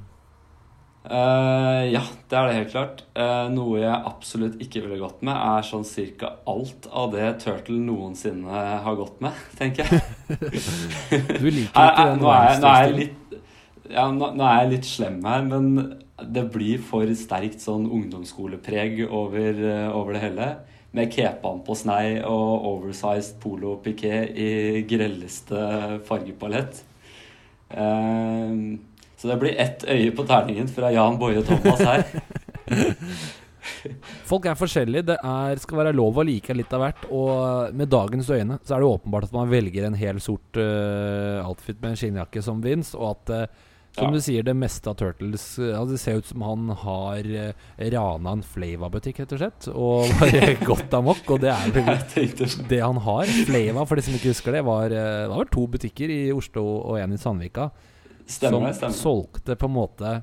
Uh, 1.06 1.86
ja, 1.86 2.00
det 2.26 2.34
er 2.38 2.48
det 2.48 2.54
helt 2.56 2.72
klart. 2.72 3.02
Uh, 3.14 3.46
noe 3.54 3.78
jeg 3.78 3.94
absolutt 3.94 4.56
ikke 4.62 4.82
ville 4.82 4.98
gått 4.98 5.20
med, 5.26 5.36
er 5.38 5.66
sånn 5.66 5.86
cirka 5.86 6.32
alt 6.50 6.88
av 6.90 7.12
det 7.14 7.28
Turtle 7.44 7.78
noensinne 7.78 8.64
har 8.82 8.98
gått 8.98 9.22
med, 9.22 9.44
tenker 9.60 9.86
jeg. 9.86 10.02
Du 11.42 11.46
liker 11.46 11.70
ikke 11.70 11.86
uh, 11.86 12.10
den 12.10 12.24
nå, 12.24 12.32
er 12.34 12.58
nå 12.58 12.72
er 12.72 12.96
litt 12.96 13.22
ja, 13.90 14.08
nå, 14.10 14.32
nå 14.34 14.46
er 14.46 14.64
jeg 14.64 14.72
litt 14.72 14.88
slem 14.88 15.20
her, 15.26 15.44
men 15.46 15.96
det 16.16 16.46
blir 16.52 16.80
for 16.84 17.10
sterkt 17.18 17.62
sånn 17.64 17.86
ungdomsskolepreg 17.92 19.04
over, 19.06 19.52
eh, 19.52 19.88
over 19.92 20.16
det 20.16 20.22
hele. 20.24 20.48
Med 20.96 21.12
kepan 21.12 21.60
på 21.66 21.76
snei 21.76 22.22
og 22.24 22.64
oversized 22.70 23.36
polo 23.42 23.76
piqué 23.84 24.22
i 24.32 24.82
grelleste 24.88 26.00
fargepalett. 26.08 26.80
Eh, 27.70 28.52
så 29.16 29.28
det 29.28 29.38
blir 29.40 29.56
ett 29.60 29.84
øye 29.88 30.12
på 30.12 30.26
terningen 30.28 30.68
fra 30.68 30.92
Jan 30.92 31.18
Boje 31.18 31.42
Thomas 31.46 31.80
her. 31.80 32.04
Folk 34.26 34.46
er 34.46 34.58
forskjellige. 34.58 35.06
Det 35.10 35.16
er, 35.16 35.60
skal 35.62 35.80
være 35.80 35.94
lov 35.96 36.18
å 36.20 36.24
like 36.26 36.54
litt 36.56 36.72
av 36.76 36.84
hvert. 36.84 37.06
Og 37.14 37.74
med 37.76 37.90
dagens 37.92 38.28
øyne 38.30 38.58
så 38.62 38.76
er 38.76 38.82
det 38.82 38.90
åpenbart 38.90 39.28
at 39.28 39.36
man 39.36 39.50
velger 39.50 39.86
en 39.86 39.98
hel 39.98 40.20
sort 40.22 40.60
uh, 40.60 41.42
outfit 41.46 41.80
med 41.80 41.94
en 41.94 42.00
skinnjakke 42.00 42.42
som 42.44 42.60
Vince, 42.64 42.96
og 42.98 43.14
at 43.14 43.34
eh, 43.34 43.64
som 43.96 44.06
Ja. 44.06 44.12
du 44.12 44.20
sier, 44.20 44.44
det 44.44 44.52
meste 44.54 44.90
av 44.92 44.98
Turtles 45.00 45.44
eh, 45.58 45.72
altså 45.72 45.94
Det 45.96 46.00
ser 46.02 46.18
ut 46.20 46.26
som 46.28 46.42
han 46.44 46.68
har 46.82 47.26
uh, 47.32 47.66
rana 47.96 48.34
en 48.36 48.42
Flava-butikk, 48.44 49.22
rett 49.24 49.32
og 49.32 49.40
slett. 49.40 49.68
Og 49.72 50.12
bare 50.20 50.52
gått 50.62 50.92
amok. 50.98 51.24
Og 51.32 51.40
det 51.42 51.50
er 51.54 51.72
vel 51.72 51.90
det 52.70 52.80
han 52.84 53.00
har. 53.08 53.32
Flava, 53.48 53.86
for 53.88 53.96
de 53.96 54.04
som 54.06 54.14
ikke 54.18 54.34
husker 54.34 54.52
det, 54.58 54.62
var, 54.68 54.92
eh, 54.92 55.24
det 55.24 55.32
var 55.32 55.42
vel 55.42 55.52
to 55.56 55.66
butikker 55.72 56.12
i 56.12 56.20
Oslo 56.36 56.64
og 56.92 57.00
en 57.00 57.16
i 57.16 57.20
Sandvika 57.20 57.70
Stemmer 58.26 58.72
som 58.72 58.78
stemmer. 58.80 58.96
solgte 59.00 59.54
på 59.56 59.68
en 59.70 59.76
måte 59.76 60.14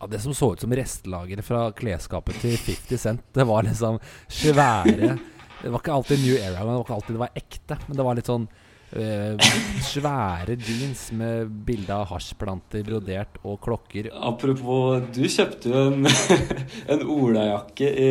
ja, 0.00 0.06
det 0.10 0.20
som 0.22 0.34
så 0.34 0.52
ut 0.54 0.60
som 0.62 0.72
restlageret 0.74 1.44
fra 1.46 1.68
klesskapet 1.74 2.36
til 2.42 2.56
50 2.58 2.98
Cent. 3.00 3.22
Det 3.34 3.44
var 3.48 3.62
liksom 3.66 3.96
svære 4.28 5.14
Det 5.62 5.70
var 5.72 5.80
ikke 5.80 5.94
alltid 5.94 6.20
New 6.22 6.36
Era, 6.36 6.60
men 6.64 6.74
det 6.74 6.76
var 6.76 6.84
ikke 6.84 6.94
alltid 6.98 7.14
det 7.16 7.22
var 7.22 7.38
ekte. 7.40 7.78
Men 7.88 7.96
det 7.98 8.04
var 8.04 8.18
litt 8.18 8.28
sånn 8.28 8.46
eh, 8.94 9.44
svære 9.84 10.56
jeans 10.56 11.06
med 11.16 11.50
bilde 11.66 11.94
av 11.94 12.08
hasjplanter 12.12 12.84
brodert 12.86 13.38
og 13.42 13.58
klokker. 13.64 14.10
Apropos, 14.14 15.04
du 15.14 15.24
kjøpte 15.26 15.72
jo 15.72 15.84
en, 15.90 16.08
en 16.94 17.04
olajakke 17.16 17.90
i, 17.90 18.10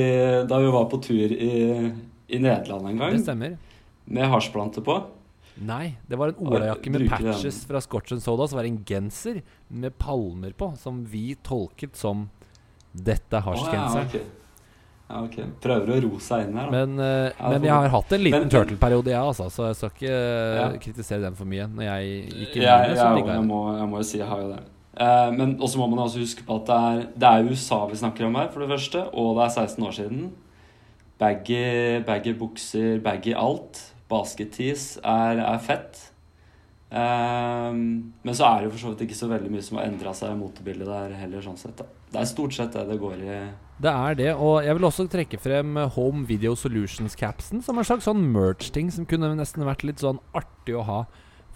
da 0.49 0.61
vi 0.61 0.71
var 0.75 0.87
på 0.91 1.01
tur 1.03 1.33
i, 1.33 1.51
i 2.27 2.43
Nederland 2.43 2.91
en 2.91 3.03
gang. 3.03 3.17
Det 3.17 3.25
stemmer. 3.25 3.57
med 4.05 4.31
hasjplanter 4.35 4.85
på. 4.85 4.99
Nei, 5.63 5.95
det 6.09 6.17
var 6.17 6.31
en 6.31 6.47
olajakke 6.47 6.91
med 6.93 7.05
patches 7.11 7.59
den. 7.59 7.67
fra 7.69 7.81
Scotch 7.83 8.15
and 8.15 8.23
Soda. 8.25 8.47
Så 8.49 8.57
var 8.57 8.65
det 8.65 8.73
en 8.73 8.85
genser 8.89 9.43
med 9.69 9.97
palmer 10.01 10.55
på, 10.57 10.73
som 10.81 11.03
vi 11.05 11.35
tolket 11.45 11.97
som 11.97 12.29
'Dette 12.93 13.37
er 13.37 13.41
Å, 13.41 13.53
ja, 13.53 13.57
hasjgenseren'. 13.57 14.41
Ja, 15.13 15.19
ok. 15.27 15.35
Prøver 15.61 15.91
å 15.93 16.01
ro 16.07 16.17
seg 16.25 16.47
inn 16.47 16.55
her, 16.57 16.71
da. 16.71 16.71
Men, 16.73 16.95
eh, 16.99 17.31
Ja, 17.37 17.49
men 17.49 17.59
for- 17.59 17.67
jeg 17.67 17.73
har 17.77 17.89
hatt 17.93 18.13
en 18.17 18.23
liten 18.23 18.39
Men- 18.41 18.49
turtle-periode, 18.49 19.11
jeg, 19.13 19.21
altså, 19.21 19.45
så 19.53 19.67
jeg 19.69 19.75
skal 19.75 19.89
ikke 19.93 20.13
eh, 20.73 20.77
kritisere 20.81 21.21
den 21.21 21.35
for 21.37 21.45
mye. 21.45 21.67
Når 21.69 21.83
jeg 21.83 22.29
gikk 22.33 22.55
i 22.57 22.61
jeg, 22.63 22.87
jeg, 22.89 22.97
så 22.97 23.03
jeg, 23.05 23.15
digga 23.21 23.33
jeg 23.33 23.41
den. 23.43 23.47
må, 23.47 23.59
jeg 23.77 23.89
må 23.91 23.97
jo 24.01 24.03
si 24.09 24.17
jeg 24.17 24.27
har 24.27 24.41
jo 24.41 24.47
det. 24.55 24.59
Eh, 24.97 25.31
men 25.37 25.57
også 25.59 25.77
må 25.77 25.89
man 25.89 25.99
også 26.07 26.19
huske 26.21 26.43
på 26.45 26.55
at 26.61 26.65
det 26.65 26.75
er, 26.75 27.07
det 27.17 27.29
er 27.29 27.51
USA 27.51 27.85
vi 27.85 27.95
snakker 28.01 28.25
om 28.25 28.35
her, 28.35 28.47
for 28.49 28.59
det 28.65 28.69
første. 28.73 29.05
Og 29.13 29.35
det 29.37 29.45
er 29.45 29.53
16 29.67 29.83
år 29.85 29.91
siden. 29.99 30.31
baggy, 31.19 32.03
baggy 32.05 32.33
bukser, 32.37 32.99
baggy 33.03 33.33
alt. 33.37 33.91
Basket-tees 34.09 34.97
er, 35.03 35.39
er 35.39 35.57
fett. 35.59 36.09
Ehm, 36.93 38.13
men 38.21 38.35
så 38.37 38.45
er 38.45 38.61
det 38.61 38.67
jo 38.67 38.73
for 38.75 38.81
så 38.83 38.91
vidt 38.93 39.07
ikke 39.07 39.17
så 39.17 39.29
veldig 39.31 39.49
mye 39.49 39.65
som 39.65 39.79
har 39.79 39.87
endra 39.89 40.13
seg 40.13 40.35
i 40.35 40.37
motebildet 40.37 40.89
der 40.89 41.15
heller. 41.17 41.41
sånn 41.41 41.57
sett 41.57 41.77
da. 41.79 41.87
Det 42.13 42.21
er 42.21 42.29
stort 42.29 42.53
sett 42.53 42.75
det 42.77 42.85
det 42.91 42.99
går 43.01 43.23
i. 43.23 43.37
Det 43.83 43.89
er 43.89 44.15
det, 44.19 44.29
og 44.37 44.61
jeg 44.63 44.77
vil 44.77 44.85
også 44.85 45.07
trekke 45.09 45.39
frem 45.41 45.75
Home 45.95 46.27
Video 46.29 46.53
Solutions-capsen 46.53 47.63
som 47.65 47.77
en 47.77 47.87
slags 47.87 48.05
sånn 48.05 48.21
merch-ting 48.35 48.91
som 48.93 49.07
kunne 49.09 49.33
nesten 49.35 49.65
vært 49.65 49.83
litt 49.83 50.03
sånn 50.03 50.21
artig 50.37 50.77
å 50.77 50.85
ha 50.85 50.99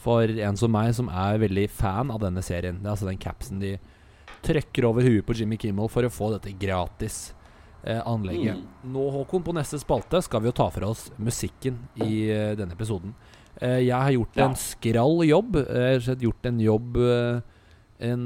for 0.01 0.25
en 0.25 0.57
som 0.57 0.73
meg, 0.73 0.95
som 0.97 1.09
er 1.09 1.38
veldig 1.41 1.67
fan 1.69 2.09
av 2.13 2.21
denne 2.25 2.41
serien. 2.45 2.81
Det 2.81 2.89
er 2.89 2.95
altså 2.95 3.09
den 3.09 3.21
capsen 3.21 3.61
de 3.61 3.75
trøkker 4.45 4.85
over 4.89 5.05
huet 5.05 5.25
på 5.25 5.38
Jimmy 5.38 5.57
Kimmel 5.61 5.89
for 5.93 6.05
å 6.05 6.13
få 6.13 6.31
dette 6.33 6.53
gratis 6.57 7.35
eh, 7.83 8.01
anlegget. 8.01 8.57
Mm. 8.57 8.91
Nå, 8.93 9.07
Håkon, 9.13 9.45
på 9.45 9.55
neste 9.57 9.79
spalte 9.81 10.21
skal 10.25 10.41
vi 10.41 10.49
jo 10.49 10.57
ta 10.57 10.69
for 10.73 10.89
oss 10.89 11.07
musikken 11.17 11.79
i 12.01 12.27
eh, 12.33 12.53
denne 12.57 12.77
episoden. 12.77 13.13
Eh, 13.61 13.83
jeg 13.87 13.97
har 13.97 14.13
gjort 14.13 14.41
en 14.45 14.57
skrall 14.61 15.21
jobb. 15.27 15.61
Jeg 15.65 16.01
har 16.05 16.25
gjort 16.27 16.49
en 16.51 16.59
jobb 16.61 16.97
eh, 17.03 17.45
En 18.07 18.25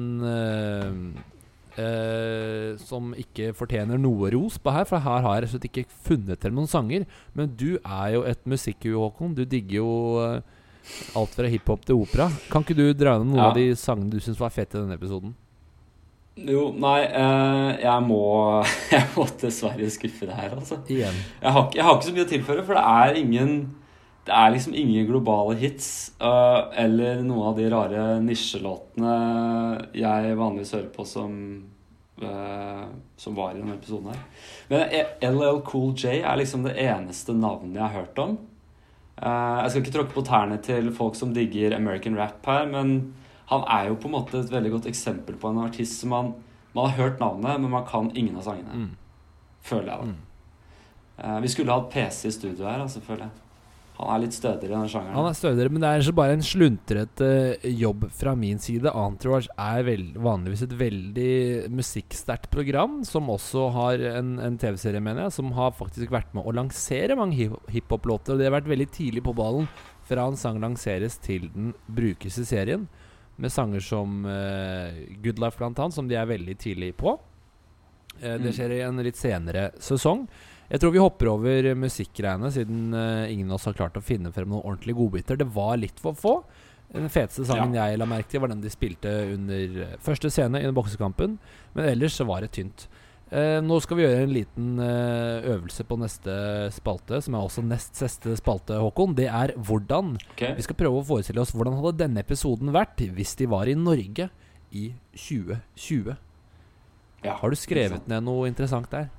Uh, 1.71 1.83
eh, 1.85 2.77
som 2.83 3.13
ikke 3.15 3.53
fortjener 3.55 3.99
noe 4.01 4.27
ros 4.33 4.57
på 4.59 4.73
her, 4.75 4.83
for 4.83 4.99
her 4.99 5.23
har 5.23 5.37
jeg 5.37 5.43
rett 5.45 5.49
og 5.49 5.53
slett 5.53 5.67
ikke 5.69 5.99
funnet 6.07 6.41
til 6.43 6.55
noen 6.55 6.67
sanger. 6.67 7.05
Men 7.37 7.53
du 7.55 7.77
er 7.79 8.09
jo 8.17 8.25
et 8.27 8.41
musikkhue, 8.43 8.97
Håkon. 8.99 9.35
Du 9.37 9.45
digger 9.45 9.77
jo 9.79 9.93
uh, 10.19 10.41
alt 11.15 11.37
fra 11.37 11.47
hiphop 11.47 11.85
til 11.87 12.01
opera. 12.01 12.27
Kan 12.51 12.65
ikke 12.65 12.77
du 12.77 12.89
dra 12.91 13.15
gjennom 13.15 13.31
noen 13.31 13.43
Ja. 13.43 13.49
av 13.51 13.55
de 13.55 13.69
sangene 13.79 14.11
du 14.11 14.19
syns 14.19 14.39
var 14.41 14.51
fette 14.51 14.75
i 14.75 14.81
denne 14.81 14.99
episoden? 14.99 15.31
Jo, 16.35 16.69
nei, 16.75 16.99
uh, 17.11 17.71
jeg 17.79 18.03
må 18.07 18.21
Jeg 18.95 19.07
må 19.15 19.27
dessverre 19.41 19.89
skuffe 19.93 20.27
deg 20.27 20.35
her, 20.35 20.55
altså. 20.57 20.79
Jeg 20.91 21.07
har, 21.41 21.69
jeg 21.75 21.83
har 21.87 21.95
ikke 21.95 22.09
så 22.09 22.15
mye 22.15 22.27
å 22.27 22.33
tilføre, 22.35 22.65
for 22.67 22.79
det 22.79 22.83
er 22.83 23.21
ingen 23.23 23.55
Det 24.25 24.33
er 24.37 24.51
liksom 24.53 24.75
ingen 24.77 25.07
globale 25.09 25.55
hits 25.57 26.13
øh, 26.21 26.69
eller 26.77 27.23
noen 27.25 27.47
av 27.49 27.57
de 27.57 27.69
rare 27.73 28.03
nisjelåtene 28.21 29.13
jeg 29.97 30.35
vanligvis 30.37 30.75
hører 30.77 30.91
på 30.93 31.05
som 31.09 31.33
øh, 32.21 32.83
Som 33.17 33.37
var 33.37 33.55
i 33.55 33.57
denne 33.57 33.79
episoden 33.79 34.11
her. 34.13 34.21
Men 34.69 34.85
LL 35.25 35.63
Cool 35.65 35.95
J 35.97 36.21
er 36.21 36.37
liksom 36.37 36.67
det 36.67 36.77
eneste 36.85 37.33
navnet 37.33 37.79
jeg 37.79 37.87
har 37.87 37.97
hørt 38.03 38.21
om. 38.21 38.37
Eh, 39.21 39.57
jeg 39.61 39.71
skal 39.71 39.83
ikke 39.83 39.93
tråkke 39.97 40.15
på 40.15 40.23
tærne 40.25 40.57
til 40.65 40.89
folk 40.97 41.17
som 41.17 41.33
digger 41.35 41.75
American 41.77 42.17
rap 42.17 42.45
her, 42.47 42.65
men 42.69 43.13
han 43.51 43.65
er 43.67 43.91
jo 43.91 43.99
på 43.99 44.09
en 44.09 44.15
måte 44.15 44.39
et 44.39 44.51
veldig 44.53 44.71
godt 44.77 44.89
eksempel 44.89 45.37
på 45.37 45.51
en 45.51 45.61
artist 45.65 46.01
som 46.01 46.13
man, 46.15 46.33
man 46.73 46.89
har 46.89 46.97
hørt 46.97 47.21
navnet, 47.21 47.61
men 47.61 47.73
man 47.73 47.85
kan 47.85 48.09
ingen 48.15 48.39
av 48.39 48.47
sangene. 48.47 48.85
Mm. 48.85 48.89
Føler 49.61 49.91
jeg, 49.91 49.97
da. 49.99 50.09
Mm. 50.09 50.19
Eh, 51.21 51.39
vi 51.43 51.51
skulle 51.53 51.75
hatt 51.75 51.91
PC 51.93 52.27
i 52.27 52.35
studio 52.37 52.65
her, 52.65 52.81
altså, 52.81 53.03
føler 53.05 53.27
jeg. 53.27 53.40
Han 54.01 54.15
er 54.15 54.21
litt 54.23 54.33
stødigere 54.33 54.73
i 54.73 54.79
den 54.81 54.89
sjangeren. 54.89 55.13
Han 55.15 55.27
er 55.29 55.35
stødigere, 55.37 55.71
men 55.71 55.83
det 55.83 55.89
er 55.93 56.03
så 56.07 56.13
bare 56.17 56.33
en 56.37 56.43
sluntrete 56.45 57.27
jobb 57.77 58.07
fra 58.17 58.33
min 58.35 58.57
side. 58.59 58.89
Entourage 58.97 59.51
er 59.61 59.83
vel, 59.85 60.07
vanligvis 60.17 60.63
et 60.65 60.73
veldig 60.79 61.69
musikksterkt 61.69 62.49
program, 62.53 63.03
som 63.05 63.29
også 63.29 63.67
har 63.75 64.03
en, 64.17 64.33
en 64.41 64.57
TV-serie, 64.61 65.01
mener 65.03 65.27
jeg, 65.27 65.35
som 65.37 65.51
har 65.57 65.75
faktisk 65.77 66.11
vært 66.13 66.33
med 66.33 66.45
å 66.49 66.53
lansere 66.57 67.17
mange 67.19 67.37
hiphop-låter. 67.71 68.33
Og 68.33 68.41
de 68.41 68.49
har 68.49 68.55
vært 68.57 68.69
veldig 68.71 68.89
tidlig 68.95 69.23
på 69.27 69.35
ballen 69.37 69.69
fra 70.09 70.25
en 70.27 70.35
sang 70.39 70.57
lanseres 70.63 71.19
til 71.21 71.49
den 71.53 71.73
brukes 71.87 72.41
i 72.41 72.45
serien. 72.49 72.87
Med 73.41 73.53
sanger 73.53 73.79
som 73.85 74.25
uh, 74.27 74.91
Good 75.23 75.39
Life, 75.41 75.57
blant 75.61 75.79
annet, 75.79 75.95
som 75.95 76.09
de 76.09 76.17
er 76.19 76.27
veldig 76.29 76.57
tidlig 76.61 76.95
på. 76.99 77.15
Uh, 78.21 78.35
det 78.37 78.51
Mm. 78.51 78.55
skjer 78.57 78.73
i 78.75 78.81
en 78.85 78.99
litt 79.05 79.17
senere 79.17 79.69
sesong. 79.81 80.27
Jeg 80.71 80.79
tror 80.79 80.93
vi 80.95 81.03
hopper 81.03 81.27
over 81.33 81.65
musikkgreiene, 81.75 82.49
siden 82.55 82.95
uh, 82.95 83.27
ingen 83.27 83.49
av 83.51 83.57
oss 83.57 83.67
har 83.67 83.75
klart 83.75 83.97
å 83.99 84.03
finne 84.03 84.31
frem 84.31 84.47
noen 84.53 84.63
ordentlige 84.63 85.01
godbiter. 85.01 85.39
Det 85.41 85.49
var 85.51 85.75
litt 85.81 85.99
for 85.99 86.15
få. 86.15 86.35
Den 86.91 87.11
feteste 87.11 87.43
sangen 87.47 87.75
jeg 87.75 87.99
la 87.99 88.07
merke 88.07 88.31
til, 88.31 88.41
var 88.43 88.51
den 88.51 88.63
de 88.63 88.71
spilte 88.71 89.11
under 89.31 89.77
eh, 89.85 89.99
første 90.03 90.27
scene 90.31 90.59
i 90.59 90.65
den 90.65 90.75
boksekampen. 90.75 91.37
Men 91.75 91.87
ellers 91.87 92.17
så 92.19 92.27
var 92.27 92.43
det 92.43 92.51
tynt. 92.55 92.87
Uh, 93.31 93.59
nå 93.63 93.77
skal 93.83 93.99
vi 93.99 94.03
gjøre 94.03 94.25
en 94.25 94.33
liten 94.35 94.73
uh, 94.79 95.43
øvelse 95.53 95.85
på 95.87 95.99
neste 95.99 96.33
spalte, 96.75 97.21
som 97.23 97.35
er 97.35 97.47
også 97.47 97.63
nest 97.63 97.99
siste 97.99 98.35
spalte, 98.39 98.79
Håkon. 98.79 99.15
Det 99.15 99.29
er 99.31 99.55
hvordan. 99.55 100.17
Okay. 100.33 100.55
Vi 100.59 100.67
skal 100.67 100.79
prøve 100.79 100.99
å 100.99 101.07
forestille 101.13 101.43
oss 101.43 101.55
hvordan 101.55 101.79
hadde 101.79 101.95
denne 102.03 102.23
episoden 102.23 102.71
vært 102.75 103.03
hvis 103.11 103.37
de 103.39 103.47
var 103.51 103.71
i 103.71 103.75
Norge 103.79 104.27
i 104.71 104.91
2020. 105.15 106.15
Ja, 107.23 107.37
Har 107.39 107.51
du 107.51 107.59
skrevet 107.59 108.07
ned 108.11 108.27
noe 108.27 108.51
interessant 108.51 108.91
der? 108.91 109.11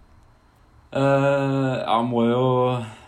Eh, 0.92 1.74
jeg 1.80 2.04
må 2.04 2.22
jo 2.28 2.44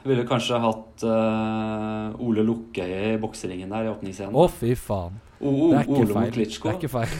Ville 0.04 0.24
kanskje 0.28 0.56
hatt 0.60 1.04
eh, 1.04 2.22
Ole 2.24 2.44
Lukkøye 2.44 3.14
i 3.14 3.18
bokseringen 3.20 3.72
der 3.72 3.86
i 3.86 3.92
åpningsscenen. 3.92 4.36
Å, 4.36 4.44
fy 4.52 4.74
faen. 4.76 5.16
O, 5.40 5.48
o, 5.48 5.70
Det 5.72 5.80
er 5.80 5.90
Ole 5.92 6.08
feil. 6.12 6.34
Det 6.36 6.70
er 6.70 6.78
ikke 6.78 6.92
feil. 6.92 7.14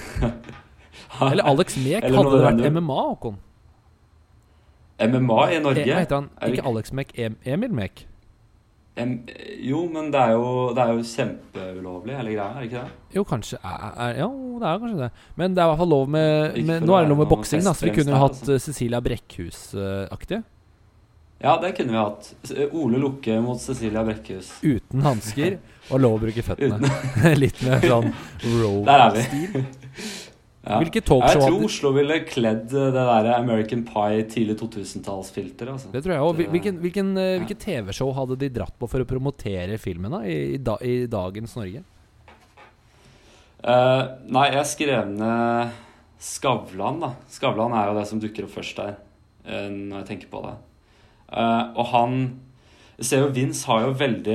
Eller 1.31 1.49
Alex 1.49 1.79
Mek. 1.81 2.05
Eller 2.05 2.19
Hadde 2.21 2.35
det 2.35 2.43
vært 2.45 2.61
venner. 2.61 2.75
MMA, 2.81 2.99
Håkon? 3.11 3.39
MMA 5.05 5.39
i 5.51 5.63
Norge? 5.65 5.85
E 5.89 5.97
heter 5.97 6.21
han? 6.21 6.29
Ikke 6.49 6.67
Alex 6.71 6.93
Mek, 6.97 7.15
Emil 7.19 7.73
Mek. 7.75 8.05
Em, 8.95 9.17
jo, 9.67 9.81
men 9.91 10.13
det 10.15 10.21
er 10.23 10.37
jo, 10.37 10.51
det 10.77 10.85
er 10.85 10.93
jo 10.95 11.01
kjempeulovlig, 11.09 12.15
hele 12.15 12.35
greia, 12.37 12.45
er 12.53 12.61
det 12.61 12.69
ikke 12.69 12.83
det? 12.85 13.15
Jo, 13.17 13.25
kanskje 13.27 13.59
er, 13.59 13.87
er, 13.91 14.19
Ja, 14.21 14.29
det 14.61 14.69
er 14.71 14.83
kanskje 14.85 15.01
det. 15.01 15.09
Men 15.41 15.57
det 15.57 15.63
er 15.63 15.67
i 15.67 15.73
hvert 15.73 15.81
fall 15.81 15.91
lov 15.91 16.13
med, 16.15 16.59
med 16.69 16.87
Nå 16.87 16.95
er 16.95 17.03
det 17.09 17.11
lov 17.11 17.23
med 17.25 17.31
boksing, 17.33 17.65
så 17.67 17.75
vi 17.81 17.95
kunne 17.97 18.15
jo 18.15 18.21
hatt 18.23 18.37
altså. 18.39 18.55
eh, 18.55 18.63
Cecilia 18.63 19.01
Brekkhus-aktig. 19.03 20.45
Ja, 21.43 21.57
det 21.61 21.75
kunne 21.77 21.93
vi 21.93 21.99
hatt. 21.99 22.29
Ole 22.73 23.01
Lukke 23.03 23.41
mot 23.45 23.61
Cecilia 23.61 24.05
Brekkhus. 24.07 24.53
Uten 24.63 25.03
hansker 25.05 25.59
og 25.91 26.01
lov 26.01 26.17
å 26.17 26.21
bruke 26.23 26.45
føttene. 26.47 26.91
Litt 27.43 27.61
mer 27.67 27.85
sånn 27.85 28.13
road-stil. 28.61 29.65
Ja. 30.65 30.79
Hvilke 30.81 31.03
Jeg 31.05 31.37
tror 31.37 31.65
Oslo 31.67 31.91
ville 31.93 32.23
kledd 32.25 32.71
det 32.73 32.93
der 32.97 33.27
American 33.35 33.83
Pie 33.85 34.23
tidlig 34.33 34.55
2000-tallsfilteret. 34.63 35.75
Altså. 35.75 35.91
Det 35.93 36.01
tror 36.01 36.15
jeg 36.15 36.25
òg. 36.25 36.39
Hvilken, 36.55 36.79
hvilken, 36.81 37.11
eh, 37.21 37.33
Ja. 37.35 37.41
hvilke 37.43 37.59
TV-show 37.61 38.15
hadde 38.17 38.39
de 38.41 38.49
dratt 38.49 38.73
på 38.81 38.89
for 38.89 39.05
å 39.05 39.05
promotere 39.05 39.77
filmen 39.77 40.11
da, 40.11 40.23
i, 40.25 40.55
i, 40.55 40.57
da, 40.57 40.79
i 40.81 41.05
dagens 41.05 41.53
Norge? 41.59 41.85
Uh, 43.61 44.17
nei, 44.25 44.47
jeg 44.57 44.65
skrev 44.73 45.13
ned 45.13 45.77
Skavlan, 46.21 47.01
da. 47.01 47.13
Skavlan 47.29 47.77
er 47.77 47.91
jo 47.91 47.99
det 47.99 48.09
som 48.09 48.25
dukker 48.25 48.49
opp 48.49 48.57
først 48.57 48.81
der, 48.81 48.97
uh, 49.45 49.69
når 49.69 49.99
jeg 50.01 50.09
tenker 50.15 50.33
på 50.33 50.47
det. 50.49 50.55
Eh, 51.35 51.63
og 51.75 51.87
han 51.93 52.19
jeg 52.95 53.09
ser 53.09 53.25
jo 53.25 53.31
Vince 53.35 53.67
har 53.67 53.89
jo 53.89 53.95
veldig 53.99 54.35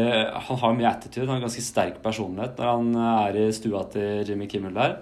Han 0.50 0.58
har 0.60 0.74
mye 0.76 0.90
attitude, 0.90 1.30
han 1.30 1.38
har 1.38 1.46
ganske 1.46 1.64
sterk 1.64 2.02
personlighet 2.04 2.58
når 2.60 2.74
han 2.74 2.90
eh, 2.98 3.22
er 3.30 3.38
i 3.46 3.54
stua 3.56 3.86
til 3.94 4.28
Jimmy 4.28 4.50
Kimmel 4.52 4.76
der. 4.76 4.98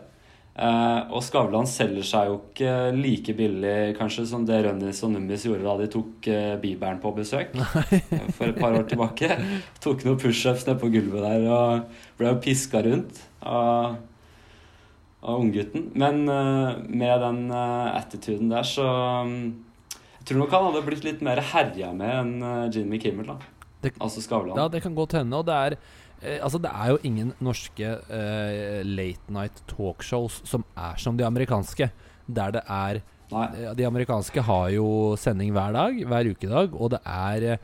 Eh, 0.57 0.99
og 1.09 1.23
Skavlan 1.25 1.69
selger 1.69 2.05
seg 2.05 2.29
jo 2.29 2.37
ikke 2.37 2.75
like 2.97 3.33
billig 3.37 3.95
kanskje 3.97 4.27
som 4.29 4.45
det 4.45 4.59
Rønnis 4.65 5.01
og 5.05 5.15
Nummis 5.15 5.45
gjorde 5.49 5.65
da 5.65 5.75
de 5.81 5.89
tok 5.93 6.29
Bibelen 6.61 7.01
på 7.01 7.13
besøk 7.17 7.57
for 7.57 8.45
et 8.45 8.61
par 8.61 8.77
år 8.77 8.85
tilbake. 8.89 9.31
Tok 9.83 10.05
noen 10.05 10.21
pushups 10.21 10.67
ned 10.69 10.77
på 10.81 10.91
gulvet 10.93 11.25
der 11.25 11.49
og 11.49 11.97
ble 12.19 12.33
jo 12.33 12.41
piska 12.45 12.85
rundt 12.85 13.23
av 13.41 13.97
av 15.27 15.41
unggutten. 15.41 15.89
Men 15.97 16.27
med 16.29 17.23
den 17.25 17.39
attituden 17.51 18.51
der, 18.53 18.63
så 18.63 18.85
mm, 19.25 19.66
tror 20.27 20.41
nok 20.43 20.51
han 20.55 20.65
hadde 20.69 20.85
blitt 20.87 21.05
litt 21.07 21.21
mer 21.25 21.39
herja 21.53 21.93
med 21.95 22.13
enn 22.21 22.33
eh, 22.43 22.65
Jimmy 22.75 22.99
Kimmel, 23.01 23.29
da. 23.33 23.37
Det- 23.81 23.93
altså 24.01 24.21
Skavlan. 24.25 24.57
Ja, 24.57 24.67
det 24.73 24.81
kan 24.83 24.95
godt 24.97 25.13
hende. 25.17 25.37
Og 25.37 25.45
det 25.47 25.53
er 25.55 25.75
eh, 26.21 26.39
Altså, 26.43 26.59
det 26.61 26.71
er 26.73 26.89
jo 26.93 26.97
ingen 27.07 27.33
norske 27.39 27.91
eh, 28.09 28.81
late 28.83 29.29
night 29.33 29.61
talkshows 29.69 30.41
som 30.49 30.65
er 30.75 30.97
som 30.97 31.17
de 31.19 31.23
amerikanske. 31.27 31.91
Der 32.27 32.51
det 32.57 32.63
er 32.67 33.01
Nei. 33.31 33.45
eh, 33.55 33.73
De 33.77 33.85
amerikanske 33.87 34.41
har 34.43 34.69
jo 34.73 35.15
sending 35.15 35.53
hver 35.55 35.73
dag, 35.77 36.01
hver 36.07 36.31
ukedag, 36.33 36.73
og 36.73 36.91
det 36.95 37.01
er 37.05 37.47
eh, 37.53 37.57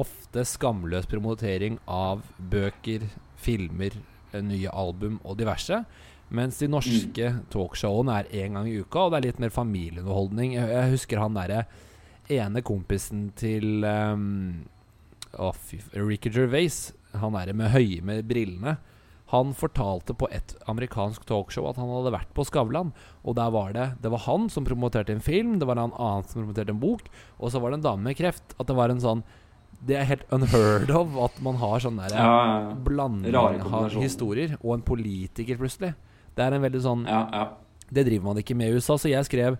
ofte 0.00 0.44
skamløs 0.48 1.06
promotering 1.06 1.78
av 1.88 2.22
bøker, 2.38 3.06
filmer, 3.36 3.92
eh, 4.32 4.40
nye 4.42 4.68
album 4.72 5.20
og 5.24 5.36
diverse. 5.38 5.84
Mens 6.30 6.58
de 6.62 6.68
norske 6.70 7.30
talkshowene 7.50 8.20
er 8.20 8.28
én 8.46 8.54
gang 8.54 8.66
i 8.70 8.76
uka, 8.80 9.06
og 9.06 9.12
det 9.12 9.18
er 9.18 9.26
litt 9.30 9.40
mer 9.42 9.50
familieunderholdning. 9.50 10.52
Jeg, 10.54 10.68
jeg 10.70 10.90
husker 10.92 11.18
han 11.22 11.34
derre 11.34 11.64
ene 12.30 12.62
kompisen 12.66 13.30
til 13.38 13.84
um, 13.84 14.62
Ricky 15.94 16.30
Gervais. 16.32 16.92
Han 17.18 17.34
derre 17.34 17.56
med 17.56 17.72
høye 17.74 18.00
med 18.06 18.28
brillene. 18.30 18.78
Han 19.30 19.52
fortalte 19.54 20.14
på 20.18 20.26
et 20.34 20.56
amerikansk 20.70 21.22
talkshow 21.28 21.68
at 21.70 21.78
han 21.78 21.90
hadde 21.92 22.12
vært 22.16 22.32
på 22.34 22.42
Skavlan. 22.48 22.90
Og 23.22 23.36
der 23.38 23.52
var 23.54 23.74
det 23.76 23.86
Det 24.02 24.10
var 24.10 24.24
han 24.26 24.48
som 24.50 24.66
promoterte 24.66 25.14
en 25.14 25.22
film, 25.22 25.58
det 25.60 25.68
var 25.70 25.78
en 25.78 25.94
annen 25.94 26.26
som 26.26 26.42
promoterte 26.42 26.74
en 26.74 26.82
bok, 26.82 27.06
og 27.38 27.52
så 27.52 27.62
var 27.62 27.70
det 27.70 27.78
en 27.78 27.86
dame 27.86 28.08
med 28.08 28.18
kreft. 28.18 28.56
At 28.58 28.66
det 28.66 28.74
var 28.74 28.90
en 28.90 29.02
sånn 29.02 29.22
Det 29.86 29.96
er 29.96 30.08
helt 30.08 30.26
unheard 30.34 30.90
of 30.90 31.14
at 31.30 31.38
man 31.46 31.60
har 31.62 31.78
sånn 31.80 32.00
der 32.02 32.16
Ja, 32.16 32.26
ja, 32.26 32.74
blanding 32.74 33.36
av 33.38 33.94
historier, 33.94 34.58
og 34.64 34.74
en 34.74 34.82
politiker 34.82 35.56
plutselig. 35.56 35.94
Det 36.34 36.44
er 36.44 36.56
en 36.56 36.66
veldig 36.66 36.82
sånn 36.82 37.06
ja, 37.06 37.22
ja. 37.32 37.46
Det 37.90 38.04
driver 38.06 38.30
man 38.30 38.42
ikke 38.42 38.54
med 38.54 38.70
i 38.70 38.78
USA, 38.78 38.98
så 38.98 39.10
jeg 39.10 39.26
skrev 39.26 39.56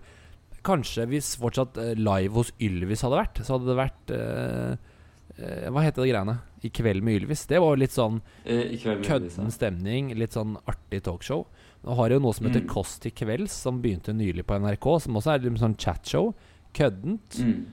kanskje 0.65 1.07
hvis 1.11 1.33
fortsatt 1.41 1.77
eh, 1.81 1.93
live 1.99 2.35
hos 2.37 2.53
Ylvis 2.61 3.03
hadde 3.05 3.19
vært, 3.19 3.41
så 3.45 3.55
hadde 3.57 3.69
det 3.71 3.77
vært 3.79 4.13
eh, 4.15 4.93
eh, 5.37 5.67
Hva 5.73 5.83
heter 5.85 6.03
det 6.05 6.11
greiene? 6.13 6.37
I 6.61 6.69
kveld 6.69 7.01
med 7.05 7.21
Ylvis. 7.21 7.47
Det 7.49 7.59
var 7.63 7.79
litt 7.81 7.95
sånn 7.95 8.21
Eh, 8.45 8.77
kødden 8.77 9.51
stemning, 9.53 10.13
litt 10.17 10.37
sånn 10.37 10.55
artig 10.69 11.01
talkshow. 11.07 11.47
Nå 11.81 11.97
har 11.97 12.13
jo 12.13 12.21
noe 12.21 12.37
som 12.37 12.45
heter 12.45 12.61
Mm. 12.61 12.69
Kåss 12.69 12.99
til 13.01 13.11
kvelds, 13.17 13.55
som 13.65 13.81
begynte 13.81 14.13
nylig 14.13 14.45
på 14.45 14.59
NRK, 14.61 14.87
som 15.01 15.17
også 15.17 15.33
er 15.33 15.45
litt 15.47 15.61
sånn 15.61 15.77
chatshow. 15.81 16.35
Køddent. 16.77 17.39
Mm. 17.41 17.65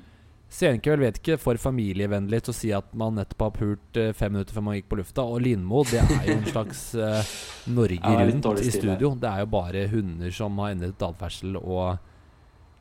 Senkveld 0.48 1.02
vet 1.04 1.18
ikke 1.20 1.36
for 1.36 1.60
familievennlig 1.60 2.40
til 2.46 2.54
å 2.54 2.56
si 2.56 2.70
at 2.72 2.94
man 2.96 3.18
nettopp 3.18 3.42
har 3.44 3.50
pult 3.58 3.98
fem 4.16 4.32
minutter 4.32 4.56
før 4.56 4.64
man 4.64 4.78
gikk 4.78 4.88
på 4.88 4.96
lufta. 5.02 5.26
Og 5.28 5.42
Lindmo, 5.44 5.82
det 5.84 6.00
er 6.00 6.22
jo 6.24 6.36
en 6.38 6.48
slags 6.54 6.94
uh, 6.96 7.20
Norge 7.68 8.14
Rundt 8.30 8.62
i 8.64 8.72
studio. 8.72 9.12
Det 9.20 9.28
er 9.28 9.44
jo 9.44 9.50
bare 9.52 9.84
hunder 9.92 10.32
som 10.32 10.56
har 10.62 10.72
endret 10.72 11.04
atferdsel 11.04 11.60
og 11.60 12.00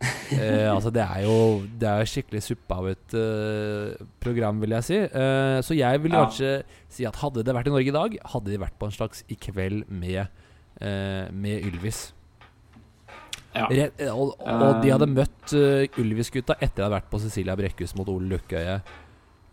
eh, 0.01 0.67
Altså, 0.69 0.91
det 0.93 1.01
er 1.01 1.23
jo 1.25 1.37
Det 1.79 1.87
er 1.89 2.03
jo 2.03 2.09
skikkelig 2.11 2.41
suppe 2.45 2.75
av 2.77 2.87
et 2.91 3.15
uh, 3.17 3.95
program, 4.21 4.59
vil 4.61 4.75
jeg 4.77 4.83
si. 4.87 4.97
Eh, 4.97 5.57
så 5.65 5.77
jeg 5.77 6.03
vil 6.03 6.13
Ja. 6.13 6.25
kanskje 6.25 6.51
si 6.89 7.05
at 7.09 7.15
hadde 7.23 7.43
det 7.43 7.55
vært 7.55 7.67
i 7.67 7.73
Norge 7.73 7.89
i 7.89 7.95
dag, 7.95 8.17
hadde 8.33 8.51
de 8.53 8.59
vært 8.61 8.77
på 8.79 8.85
en 8.89 8.93
slags 8.93 9.23
I 9.29 9.35
kveld 9.35 9.89
med, 9.89 10.27
eh, 10.81 11.25
med 11.33 11.65
Ylvis. 11.65 12.13
Ja. 13.55 13.65
Rett, 13.71 13.99
eh, 14.05 14.11
og, 14.13 14.35
og 14.39 14.83
de 14.83 14.91
hadde 14.93 15.07
møtt 15.09 15.53
uh, 15.57 15.87
Ylvis-gutta 15.97 16.59
etter 16.61 16.75
de 16.77 16.83
hadde 16.85 16.97
vært 16.99 17.09
på 17.09 17.19
Cecilia 17.23 17.55
Brekkhus 17.57 17.95
mot 17.97 18.07
Ole 18.13 18.29
Løkkøye. 18.35 18.75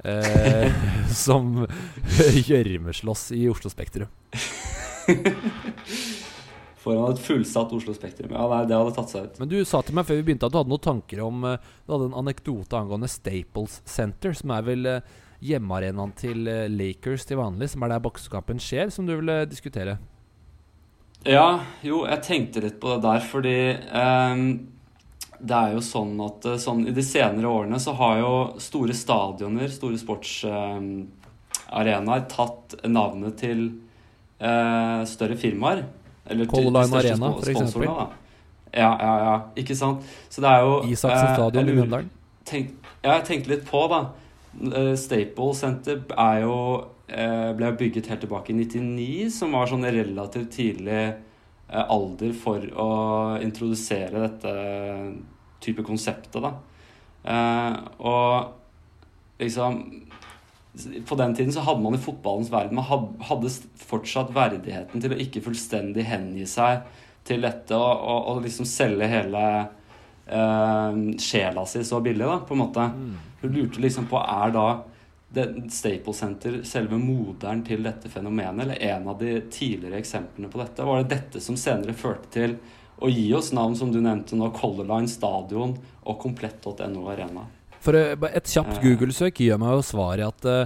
eh, 0.05 0.73
som 1.25 1.67
gjørmeslåss 2.51 3.31
i 3.33 3.47
Oslo 3.49 3.71
Spektrum. 3.73 4.11
Foran 6.85 7.15
et 7.15 7.25
fullsatt 7.25 7.73
Oslo 7.73 7.95
Spektrum. 7.97 8.35
Ja, 8.37 8.45
nei, 8.51 8.65
det 8.69 8.77
hadde 8.77 8.95
tatt 8.97 9.13
seg 9.13 9.27
ut. 9.27 9.41
Men 9.41 9.51
du 9.51 9.59
sa 9.65 9.81
til 9.81 9.97
meg 9.97 10.09
før 10.09 10.21
vi 10.21 10.27
begynte 10.29 10.51
at 10.51 10.55
du 10.55 10.61
hadde 10.61 10.73
noen 10.73 10.85
tanker 10.85 11.23
om 11.25 11.47
eh, 11.49 11.69
Du 11.87 11.95
hadde 11.95 12.11
en 12.11 12.19
anekdote 12.21 12.77
angående 12.77 13.09
Staples 13.09 13.79
Center, 13.89 14.35
som 14.37 14.53
er 14.53 14.67
vel 14.67 14.91
uh, 15.01 15.15
hjemmearenaen 15.45 16.13
til 16.19 16.49
eh, 16.49 16.73
Lakers 16.73 17.25
til 17.29 17.37
vanlig, 17.41 17.69
som 17.73 17.83
er 17.85 17.91
der 17.95 18.05
boksekampen 18.05 18.59
skjer, 18.63 18.87
som 18.95 19.09
du 19.09 19.13
ville 19.17 19.37
diskutere. 19.51 19.95
Ja, 21.25 21.61
jo, 21.85 21.97
jeg 22.09 22.25
tenkte 22.25 22.63
litt 22.65 22.81
på 22.81 22.89
det 22.93 23.03
der, 23.07 23.21
fordi 23.25 23.59
um, 23.97 24.43
det 25.41 25.57
er 25.57 25.73
jo 25.75 25.81
sånn 25.85 26.21
at 26.25 26.45
eh, 26.49 26.59
sånn, 26.61 26.89
i 26.89 26.93
de 26.95 27.03
senere 27.05 27.49
årene 27.49 27.79
så 27.83 27.93
har 27.99 28.19
jo 28.21 28.59
store 28.63 28.95
stadioner, 28.97 29.69
store 29.73 29.99
sportsarenaer, 30.01 32.23
tatt 32.33 32.75
navnet 32.85 33.37
til 33.41 33.61
eh, 34.39 35.05
større 35.09 35.37
firmaer. 35.41 35.85
Eller 36.27 36.47
Color 36.47 36.71
Line 36.71 36.97
Arena, 36.97 37.33
da. 37.85 38.07
Ja, 38.75 38.91
ja, 39.01 39.13
ja. 39.25 39.35
Ikke 39.61 39.77
sant? 39.79 40.03
Så 40.33 40.43
det 40.43 40.51
er 40.51 40.65
jo 40.65 40.79
Isaksen 40.89 41.29
eh, 41.29 41.35
stadion 41.37 41.69
i 41.69 41.75
Mjøndalen. 41.77 42.11
ja, 42.51 43.13
jeg 43.13 43.27
tenkte 43.29 43.53
litt 43.53 43.67
på, 43.69 43.85
da. 43.93 44.01
Eh, 44.55 44.95
Staples 44.99 45.61
Center 45.63 46.01
er 46.17 46.41
jo 46.45 46.57
eh, 47.09 47.53
ble 47.59 47.71
bygget 47.79 48.11
helt 48.11 48.25
tilbake 48.25 48.55
i 48.55 48.59
99, 48.59 49.31
som 49.37 49.55
var 49.55 49.71
sånn 49.71 49.87
relativt 49.87 50.51
tidlig 50.57 51.01
eh, 51.05 51.85
alder 51.85 52.35
for 52.39 52.67
å 52.73 52.91
introdusere 53.45 54.27
dette 54.27 54.57
type 55.65 55.85
konseptet, 55.87 56.43
da. 56.45 56.57
Og 58.05 59.41
liksom 59.41 59.79
På 61.09 61.15
den 61.15 61.35
tiden 61.35 61.53
så 61.55 61.63
hadde 61.63 61.83
man 61.85 61.95
i 61.95 62.03
fotballens 62.03 62.49
verden 62.51 62.75
Man 62.75 63.13
hadde 63.23 63.51
fortsatt 63.79 64.33
verdigheten 64.35 65.03
til 65.03 65.15
å 65.15 65.19
ikke 65.23 65.45
fullstendig 65.45 66.03
hengi 66.09 66.49
seg 66.51 66.83
til 67.25 67.47
dette 67.47 67.77
og, 67.79 67.93
og, 67.95 68.27
og 68.33 68.43
liksom 68.45 68.67
selge 68.69 69.07
hele 69.09 69.45
eh, 70.27 70.99
sjela 71.23 71.65
si 71.69 71.85
så 71.87 72.01
billig, 72.05 72.27
da, 72.27 72.41
på 72.45 72.57
en 72.57 72.61
måte. 72.61 72.89
Mm. 72.91 73.15
Hun 73.41 73.55
lurte 73.55 73.81
liksom 73.81 74.11
på 74.11 74.21
er 74.21 74.53
da 74.53 74.67
Staple 75.71 76.15
Center 76.15 76.61
selve 76.63 76.99
moderen 77.01 77.65
til 77.67 77.83
dette 77.83 78.11
fenomenet, 78.13 78.67
eller 78.67 78.83
en 78.95 79.09
av 79.09 79.19
de 79.19 79.41
tidligere 79.51 79.99
eksemplene 79.99 80.51
på 80.53 80.61
dette? 80.61 80.85
Var 80.87 81.03
det 81.03 81.17
dette 81.17 81.43
som 81.43 81.59
senere 81.59 81.97
førte 81.97 82.31
til 82.35 82.57
å 83.03 83.11
gi 83.11 83.27
oss 83.35 83.51
navn 83.57 83.75
som 83.77 83.91
du 83.93 84.01
nevnte 84.01 84.39
nå, 84.39 84.53
Color 84.55 84.87
Line 84.93 85.11
Stadion 85.11 85.75
og 86.05 86.21
komplett.no 86.23 87.09
Arena? 87.11 87.49
For 87.85 87.99
eh, 87.99 88.17
et 88.33 88.49
kjapt. 88.49 88.81
Google-søk 88.85 89.43
gir 89.43 89.61
meg 89.61 89.77
jo 89.77 89.85
svar 89.85 90.21
i 90.21 90.25
at 90.25 90.49
uh, 90.49 90.65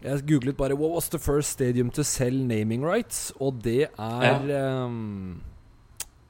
Jeg 0.00 0.24
googlet 0.26 0.56
bare 0.56 0.74
'What 0.74 0.94
was 0.96 1.08
the 1.12 1.18
first 1.18 1.50
stadium 1.50 1.90
to 1.90 2.02
sell 2.02 2.34
naming 2.34 2.82
rights?' 2.84 3.32
Og 3.38 3.62
det 3.62 3.90
er 3.98 4.50
ehm, 4.50 5.42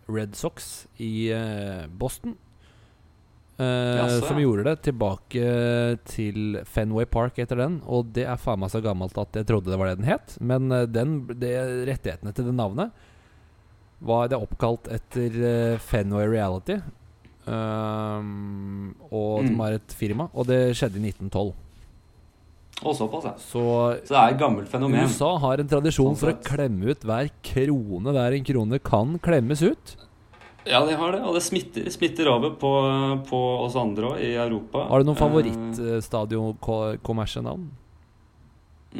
Red 0.09 0.35
Sox 0.35 0.87
i 0.99 1.33
uh, 1.33 1.87
Boston. 1.87 2.37
Eh, 3.61 3.97
Jaså, 3.97 4.27
som 4.27 4.37
ja. 4.37 4.43
gjorde 4.43 4.65
det 4.65 4.83
tilbake 4.83 5.99
til 6.09 6.61
Fenway 6.65 7.05
Park 7.05 7.39
etter 7.39 7.57
den. 7.61 7.81
Og 7.87 8.11
det 8.17 8.25
er 8.25 8.41
faen 8.41 8.59
meg 8.61 8.73
så 8.73 8.81
gammelt 8.81 9.17
at 9.21 9.37
jeg 9.37 9.47
trodde 9.47 9.71
det 9.71 9.79
var 9.79 9.93
det 9.93 10.01
den 10.01 10.09
het. 10.09 10.37
Men 10.41 10.69
den, 10.91 11.29
det, 11.39 11.55
rettighetene 11.87 12.33
til 12.33 12.49
det 12.49 12.57
navnet 12.57 12.91
var 14.01 14.33
det 14.33 14.41
oppkalt 14.41 14.89
etter 14.89 15.77
Fenway 15.79 16.27
Reality. 16.27 16.81
Um, 17.47 18.95
og 19.11 19.43
Mm. 19.45 19.49
de 19.57 19.63
er 19.67 19.73
et 19.79 19.93
firma. 19.97 20.29
Og 20.35 20.47
det 20.47 20.77
skjedde 20.77 20.97
i 21.01 21.11
1912. 21.11 21.53
Og 22.83 22.95
såpass, 22.97 23.25
ja. 23.25 23.33
Så 23.37 23.99
Så 24.07 24.15
det 24.15 24.17
er 24.19 24.29
et 24.35 24.39
gammelt 24.41 24.69
fenomen. 24.69 25.05
USA 25.05 25.37
har 25.39 25.59
en 25.61 25.69
tradisjon 25.69 26.15
Sånn 26.15 26.17
for 26.17 26.33
å 26.33 26.43
klemme 26.43 26.91
ut 26.91 27.01
hver 27.05 27.31
krone 27.43 28.13
der 28.13 28.33
en 28.33 28.45
krone 28.45 28.79
kan 28.83 29.19
klemmes 29.19 29.63
ut. 29.63 29.97
Ja, 30.67 30.85
de 30.85 30.95
har 30.95 31.13
det, 31.13 31.21
og 31.25 31.35
det 31.35 31.43
smitter, 31.43 31.89
smitter 31.91 32.29
over 32.29 32.51
på, 32.51 32.71
på 33.27 33.65
oss 33.65 33.75
andre 33.77 34.03
òg, 34.13 34.21
i 34.21 34.35
Europa. 34.37 34.87
Har 34.89 34.99
du 35.03 35.05
noen 35.09 35.17
favorittstadionkommersienavn? 35.17 36.61
favorittstadion-kommersienavn? 36.61 37.69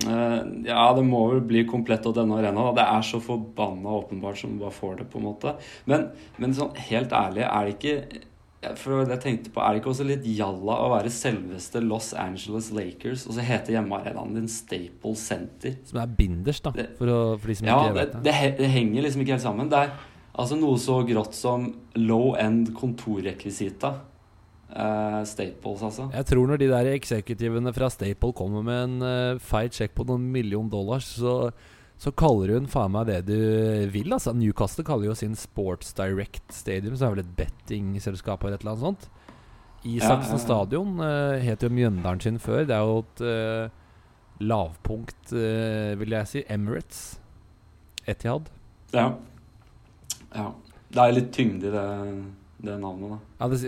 Eh, 0.07 0.43
ja, 0.71 0.93
det 0.95 1.03
må 1.05 1.25
vel 1.33 1.41
bli 1.41 1.65
komplett 1.67 2.05
og 2.07 2.15
denne 2.15 2.37
Arena. 2.39 2.71
Da. 2.71 2.73
Det 2.79 2.85
er 2.87 3.03
så 3.03 3.21
forbanna 3.21 3.91
åpenbart 3.99 4.39
som 4.39 4.59
bare 4.61 4.71
får 4.77 4.99
det, 4.99 5.07
på 5.11 5.19
en 5.19 5.25
måte. 5.27 5.55
Men, 5.91 6.11
men 6.39 6.55
sånn 6.55 6.75
helt 6.77 7.11
ærlig, 7.17 7.43
er 7.45 7.65
det 7.67 7.75
ikke 7.79 8.21
for 8.77 9.09
jeg 9.09 9.21
tenkte 9.23 9.51
på, 9.55 9.61
Er 9.65 9.73
det 9.73 9.81
ikke 9.81 9.93
også 9.95 10.05
litt 10.05 10.27
jalla 10.37 10.75
å 10.85 10.91
være 10.93 11.09
selveste 11.13 11.81
Los 11.81 12.11
Angeles 12.13 12.69
Lakers 12.77 13.25
og 13.25 13.39
så 13.39 13.45
heter 13.47 13.79
hjemmearenaen 13.79 14.37
din 14.37 14.51
Staples 14.53 15.23
Center? 15.31 15.79
Som 15.89 16.03
er 16.03 16.13
binders, 16.19 16.61
da. 16.61 16.75
For, 16.99 17.09
å, 17.09 17.21
for 17.41 17.49
de 17.49 17.57
som 17.57 17.71
Ja, 17.71 17.79
ikke 17.87 17.97
vet 18.03 18.13
det. 18.19 18.23
det, 18.29 18.37
det 18.61 18.71
henger 18.75 19.07
liksom 19.07 19.25
ikke 19.25 19.39
helt 19.39 19.47
sammen. 19.47 19.73
Det 19.73 19.81
er 19.81 19.95
altså 20.37 20.61
noe 20.61 20.77
så 20.81 21.01
grått 21.09 21.35
som 21.39 21.71
low 21.97 22.35
end 22.41 22.75
kontorrekvisita. 22.77 23.95
Uh, 24.71 25.25
Staples, 25.27 25.81
altså. 25.83 26.11
Jeg 26.15 26.29
tror 26.29 26.47
når 26.47 26.61
de 26.61 26.69
der 26.71 26.93
eksekutivene 26.93 27.73
fra 27.75 27.89
Staple 27.91 28.31
kommer 28.39 28.63
med 28.63 28.85
en 28.85 29.01
uh, 29.03 29.41
feil 29.43 29.73
sjekk 29.75 29.97
på 29.97 30.07
noen 30.07 30.29
million 30.31 30.69
dollars, 30.71 31.09
så, 31.19 31.49
så 32.01 32.13
kaller 32.17 32.55
hun 32.55 32.69
faen 32.71 32.95
meg 32.95 33.11
det 33.11 33.19
du 33.29 33.37
vil. 33.93 34.09
Altså 34.17 34.33
Newcastle 34.33 34.87
kaller 34.89 35.11
jo 35.11 35.17
sin 35.19 35.35
Sports 35.37 35.93
Direct 35.99 36.55
Stadium, 36.55 36.95
som 36.97 37.11
er 37.11 37.19
vel 37.19 37.27
et 37.27 37.35
bettingselskap 37.37 38.45
eller 38.45 38.57
et 38.57 38.65
eller 38.65 38.73
annet 38.73 38.87
sånt. 38.87 39.11
Isaksen 39.85 40.09
Ja, 40.09 40.25
ja, 40.25 40.33
ja. 40.33 40.39
stadion 40.45 41.01
uh, 41.01 41.37
het 41.45 41.63
jo 41.65 41.69
Mjøndalen 41.73 42.21
sin 42.25 42.39
før. 42.41 42.65
Det 42.69 42.77
er 42.77 42.89
jo 42.89 43.03
et 43.05 43.23
uh, 43.25 43.69
lavpunkt, 44.41 45.33
uh, 45.33 45.93
vil 46.01 46.17
jeg 46.17 46.31
si. 46.31 46.43
Emirates. 46.49 47.21
Etihad. 48.09 48.49
Ja. 48.97 49.11
ja. 50.35 50.51
Det 50.91 51.03
er 51.05 51.17
litt 51.19 51.33
tyngde 51.37 51.69
i 51.69 51.73
det, 51.75 51.87
det 52.65 52.79
navnet, 52.81 53.13
da. 53.13 53.19
Ja, 53.43 53.51
det, 53.53 53.61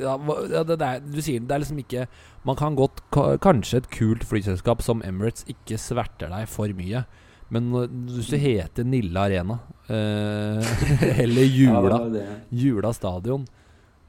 ja, 0.56 0.62
det, 0.64 0.78
det 0.80 0.88
er, 0.88 1.04
du 1.04 1.20
sier 1.20 1.44
det, 1.44 1.52
er 1.52 1.62
liksom 1.62 1.78
ikke 1.84 2.06
Man 2.48 2.56
kan 2.58 2.74
godt 2.74 3.04
Kanskje 3.44 3.82
et 3.82 3.90
kult 3.92 4.24
flyselskap 4.26 4.82
som 4.82 5.04
Emirates 5.06 5.44
ikke 5.52 5.76
sverter 5.78 6.32
deg 6.32 6.48
for 6.50 6.72
mye. 6.80 7.04
Men 7.52 7.66
hvis 8.08 8.30
du 8.32 8.36
heter 8.40 8.86
Nille 8.88 9.20
Arena 9.20 9.58
eh, 9.92 11.18
eller 11.24 11.44
Jula, 11.44 11.98
ja. 12.16 12.36
Jula 12.48 12.92
stadion 12.96 13.44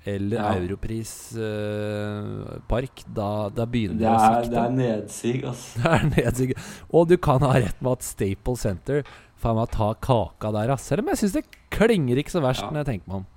eller 0.05 0.37
Ja. 0.37 0.53
Europris 0.59 1.11
eh, 1.39 2.57
park, 2.67 3.03
da, 3.07 3.49
da 3.55 3.65
begynner 3.67 3.99
Det 3.99 4.07
det 4.07 4.13
å 4.13 4.31
er, 4.37 4.47
det 4.51 4.61
er 4.61 4.73
nedsig, 4.77 5.35
altså. 5.47 5.79
Det 5.83 5.91
er 5.93 6.07
nedsig. 6.11 6.49
Og 6.91 7.07
du 7.11 7.15
kan 7.23 7.43
ha 7.45 7.53
rett 7.55 7.79
med 7.83 7.91
at 7.99 8.03
Staple 8.07 8.55
Center 8.59 9.03
faen 9.43 9.59
meg 9.59 9.71
ta 9.75 9.93
kaka 9.99 10.51
der, 10.55 10.73
ass. 10.75 10.87
Selv 10.91 11.03
om 11.03 11.11
jeg 11.13 11.21
syns 11.23 11.37
det 11.37 11.45
klinger 11.73 12.19
ikke 12.19 12.35
så 12.35 12.43
verst 12.43 12.63
Ja. 12.63 12.71
når 12.71 12.83
jeg 12.83 12.89
tenker 12.93 13.11
meg 13.13 13.21
om. 13.21 13.29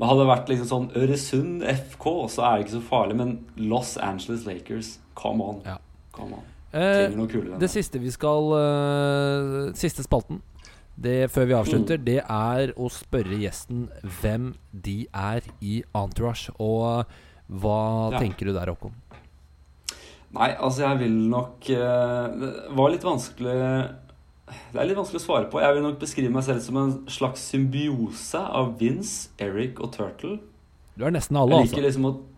Men 0.00 0.08
hadde 0.08 0.22
det 0.24 0.30
vært 0.30 0.48
liksom 0.52 0.68
sånn 0.70 0.88
Øresund 0.96 1.64
FK, 1.68 2.06
så 2.32 2.44
er 2.48 2.54
det 2.56 2.64
ikke 2.66 2.76
så 2.78 2.84
farlig. 2.88 3.16
Men 3.20 3.34
Los 3.60 3.96
Angeles 4.00 4.46
Lakers, 4.48 4.94
come 5.16 5.44
on. 5.44 5.60
Ja. 5.68 5.76
Come 6.16 6.40
on. 6.40 6.46
Eh, 6.72 7.10
Det 7.58 7.68
siste 7.70 7.98
vi 7.98 8.10
skal 8.14 8.52
uh, 8.54 9.72
Siste 9.74 10.04
spalten 10.06 10.40
det, 11.00 11.30
før 11.32 11.46
vi 11.48 11.54
avslutter, 11.56 11.96
Mm. 11.96 12.04
det 12.04 12.18
er 12.28 12.72
å 12.76 12.90
spørre 12.92 13.38
gjesten 13.40 13.88
hvem 14.20 14.54
de 14.74 15.06
er 15.14 15.40
i 15.62 15.82
Entourage. 15.96 16.50
Og 16.60 17.06
hva 17.48 18.12
Ja. 18.12 18.18
tenker 18.20 18.44
du 18.46 18.52
der, 18.52 18.66
Håkon? 18.66 18.92
Nei, 20.32 20.50
altså 20.60 20.82
jeg 20.90 20.98
vil 20.98 21.16
nok 21.30 21.70
eh, 21.70 22.28
Det 22.38 22.76
var 22.76 22.90
litt 22.90 23.02
vanskelig 23.02 23.56
Det 24.72 24.78
er 24.78 24.84
litt 24.86 24.96
vanskelig 24.98 25.20
å 25.22 25.24
svare 25.24 25.50
på. 25.50 25.60
Jeg 25.62 25.74
vil 25.74 25.82
nok 25.82 25.98
beskrive 25.98 26.30
meg 26.30 26.42
selv 26.44 26.60
som 26.60 26.76
en 26.76 26.92
slags 27.06 27.40
symbiose 27.50 28.34
av 28.38 28.76
Vince, 28.78 29.28
Eric 29.38 29.80
og 29.80 29.92
Turtle. 29.92 30.38
Du 30.98 31.04
er 31.06 31.10
nesten 31.10 31.36
alle, 31.36 31.50
Jeg 31.54 31.60
altså. 31.62 31.76
liker 31.76 31.86
liksom 31.88 32.04
å 32.04 32.12
eh, 32.18 32.29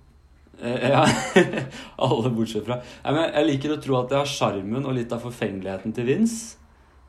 Ja, 0.61 1.07
alle 2.05 2.31
bortsett 2.31 2.67
fra 2.67 2.77
Jeg 3.33 3.47
liker 3.49 3.73
å 3.75 3.79
tro 3.83 3.97
at 3.99 4.13
jeg 4.13 4.21
har 4.21 4.29
sjarmen 4.31 4.85
og 4.87 4.95
litt 4.99 5.13
av 5.15 5.25
forfengeligheten 5.25 5.95
til 5.97 6.11
Vince. 6.11 6.59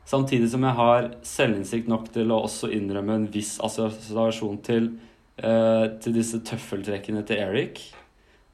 Samtidig 0.04 0.50
som 0.52 0.64
jeg 0.66 0.76
har 0.76 1.10
selvinnsikt 1.24 1.88
nok 1.88 2.10
til 2.12 2.32
å 2.32 2.42
også 2.44 2.68
innrømme 2.76 3.16
en 3.16 3.28
viss 3.32 3.56
assosiasjon 3.64 4.58
til, 4.64 4.90
eh, 5.38 5.86
til 6.00 6.12
disse 6.12 6.40
tøffeltrekkene 6.44 7.24
til 7.24 7.40
Eric. 7.40 7.80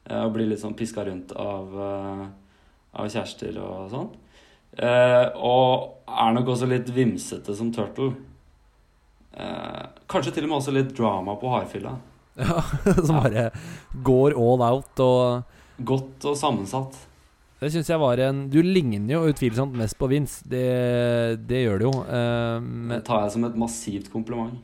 Eh, 0.07 0.23
og 0.25 0.33
bli 0.35 0.47
litt 0.47 0.61
sånn 0.61 0.77
piska 0.77 1.05
rundt 1.05 1.33
av, 1.33 1.75
eh, 1.75 2.27
av 2.95 3.09
kjærester 3.11 3.59
og 3.59 3.91
sånn. 3.91 4.11
Eh, 4.79 5.27
og 5.35 5.97
er 6.07 6.33
nok 6.33 6.47
også 6.47 6.69
litt 6.69 6.87
vimsete 6.87 7.55
som 7.55 7.73
Turtle. 7.73 8.15
Eh, 9.35 9.87
kanskje 10.09 10.35
til 10.35 10.45
og 10.45 10.51
med 10.51 10.59
også 10.59 10.73
litt 10.73 10.95
drama 10.95 11.35
på 11.37 11.51
hardfylla. 11.51 11.97
Ja, 12.41 12.61
som 13.05 13.19
bare 13.21 13.51
går 14.07 14.37
all 14.39 14.63
out 14.71 15.01
og 15.05 15.57
Godt 15.85 16.25
og 16.29 16.37
sammensatt. 16.37 16.97
Det 17.61 17.69
syns 17.75 17.89
jeg 17.91 18.01
var 18.01 18.21
en 18.25 18.47
Du 18.53 18.59
ligner 18.65 19.15
jo 19.19 19.29
utvilsomt 19.29 19.75
mest 19.77 19.97
på 20.01 20.09
Vince. 20.09 20.41
Det, 20.49 20.65
det 21.49 21.63
gjør 21.67 21.79
du 21.83 21.87
jo. 21.91 21.93
eh, 22.09 22.67
Det 22.95 23.01
tar 23.05 23.27
jeg 23.27 23.35
som 23.35 23.45
et 23.49 23.57
massivt 23.61 24.11
kompliment. 24.13 24.55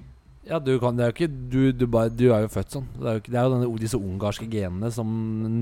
ja, 0.46 0.60
du 0.62 0.78
kan 0.80 0.96
Det 0.96 1.04
er 1.04 1.10
jo 1.10 1.16
ikke 1.16 1.28
Du, 1.52 1.60
du, 1.72 1.86
bare, 1.90 2.08
du 2.12 2.28
er 2.32 2.44
jo 2.46 2.52
født 2.54 2.76
sånn. 2.78 2.86
Det 2.96 3.04
er 3.10 3.16
jo, 3.18 3.22
ikke, 3.24 3.32
det 3.34 3.40
er 3.40 3.48
jo 3.48 3.54
denne, 3.56 3.70
disse 3.82 4.00
ungarske 4.00 4.48
genene 4.52 4.92
som 4.94 5.08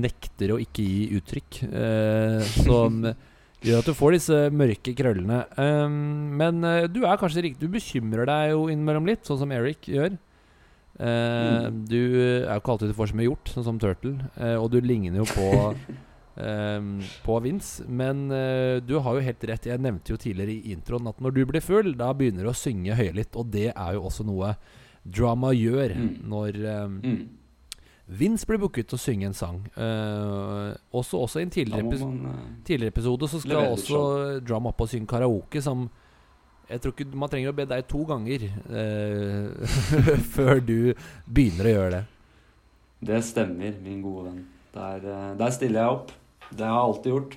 nekter 0.03 0.53
å 0.55 0.59
ikke 0.63 0.85
gi 0.85 1.07
uttrykk. 1.19 1.59
Uh, 1.71 2.39
som 2.61 3.01
gjør 3.65 3.81
at 3.81 3.89
du 3.89 3.95
får 3.97 4.15
disse 4.19 4.39
mørke 4.53 4.93
krøllene. 4.95 5.41
Um, 5.57 5.97
men 6.39 6.61
uh, 6.63 6.83
du 6.91 7.01
er 7.07 7.17
kanskje 7.19 7.47
riktig 7.47 7.65
Du 7.65 7.73
bekymrer 7.73 8.27
deg 8.29 8.53
jo 8.53 8.67
innimellom 8.71 9.07
litt, 9.09 9.23
sånn 9.27 9.41
som 9.41 9.51
Eric 9.55 9.87
gjør. 9.91 10.15
Eh, 10.99 11.67
Mm. 11.69 11.85
Du 11.89 11.97
er 11.97 12.53
jo 12.53 12.59
ikke 12.61 12.71
alltid 12.71 12.87
du 12.89 12.93
får 12.97 13.09
så 13.11 13.15
mye 13.19 13.27
gjort, 13.29 13.49
sånn 13.51 13.63
som 13.67 13.79
Turtle. 13.79 14.17
eh, 14.39 14.55
og 14.55 14.71
du 14.71 14.79
ligner 14.81 15.17
jo 15.23 15.25
på 15.25 15.75
Um, 16.37 16.99
på 17.23 17.37
Vince. 17.41 17.85
Men 17.87 18.25
uh, 18.29 18.81
du 18.83 18.97
har 18.99 19.15
jo 19.15 19.21
helt 19.23 19.43
rett. 19.47 19.65
Jeg 19.69 19.79
nevnte 19.79 20.11
jo 20.11 20.17
tidligere 20.19 20.51
i 20.51 20.73
introen 20.73 21.07
at 21.07 21.21
når 21.23 21.31
du 21.31 21.45
blir 21.45 21.61
full, 21.63 21.93
da 21.95 22.09
begynner 22.11 22.43
du 22.43 22.49
å 22.49 22.53
synge 22.59 22.91
høylytt. 22.97 23.37
Og 23.39 23.47
det 23.53 23.69
er 23.71 23.93
jo 23.95 24.01
også 24.03 24.25
noe 24.27 24.57
drama 25.05 25.53
gjør 25.55 25.95
Mm. 25.95 26.09
når 26.27 26.59
um, 26.83 26.99
Mm. 27.05 27.29
Vince 28.19 28.45
blir 28.45 28.59
booket 28.59 28.87
til 28.91 28.97
å 28.97 29.01
synge 29.01 29.25
en 29.25 29.33
sang. 29.33 29.61
Uh, 29.77 30.75
også, 30.93 31.17
også 31.23 31.39
i 31.39 31.43
en 31.47 31.49
tidligere, 31.55 31.87
man 32.03 32.25
uh, 32.27 32.41
tidligere 32.67 32.91
episode 32.93 33.29
så 33.31 33.39
skal 33.41 33.71
også 33.71 34.43
Drum 34.45 34.67
opp 34.67 34.81
og 34.83 34.89
synge 34.91 35.07
karaoke, 35.07 35.61
som 35.63 35.87
jeg 36.69 36.81
tror 36.81 36.93
ikke 36.95 37.17
Man 37.17 37.31
trenger 37.31 37.53
å 37.53 37.55
be 37.57 37.67
deg 37.69 37.85
to 37.89 38.01
ganger 38.09 38.45
eh, 38.49 39.79
før 40.35 40.61
du 40.63 40.93
begynner 41.25 41.69
å 41.69 41.73
gjøre 41.75 41.95
det. 41.95 42.03
Det 43.05 43.23
stemmer, 43.27 43.75
min 43.83 44.01
gode 44.01 44.29
venn. 44.29 44.45
Der, 44.75 45.03
eh, 45.03 45.33
der 45.39 45.55
stiller 45.55 45.81
jeg 45.81 45.97
opp. 45.99 46.13
Det 46.51 46.65
har 46.65 46.73
jeg 46.73 46.85
alltid 46.89 47.11
gjort. 47.13 47.35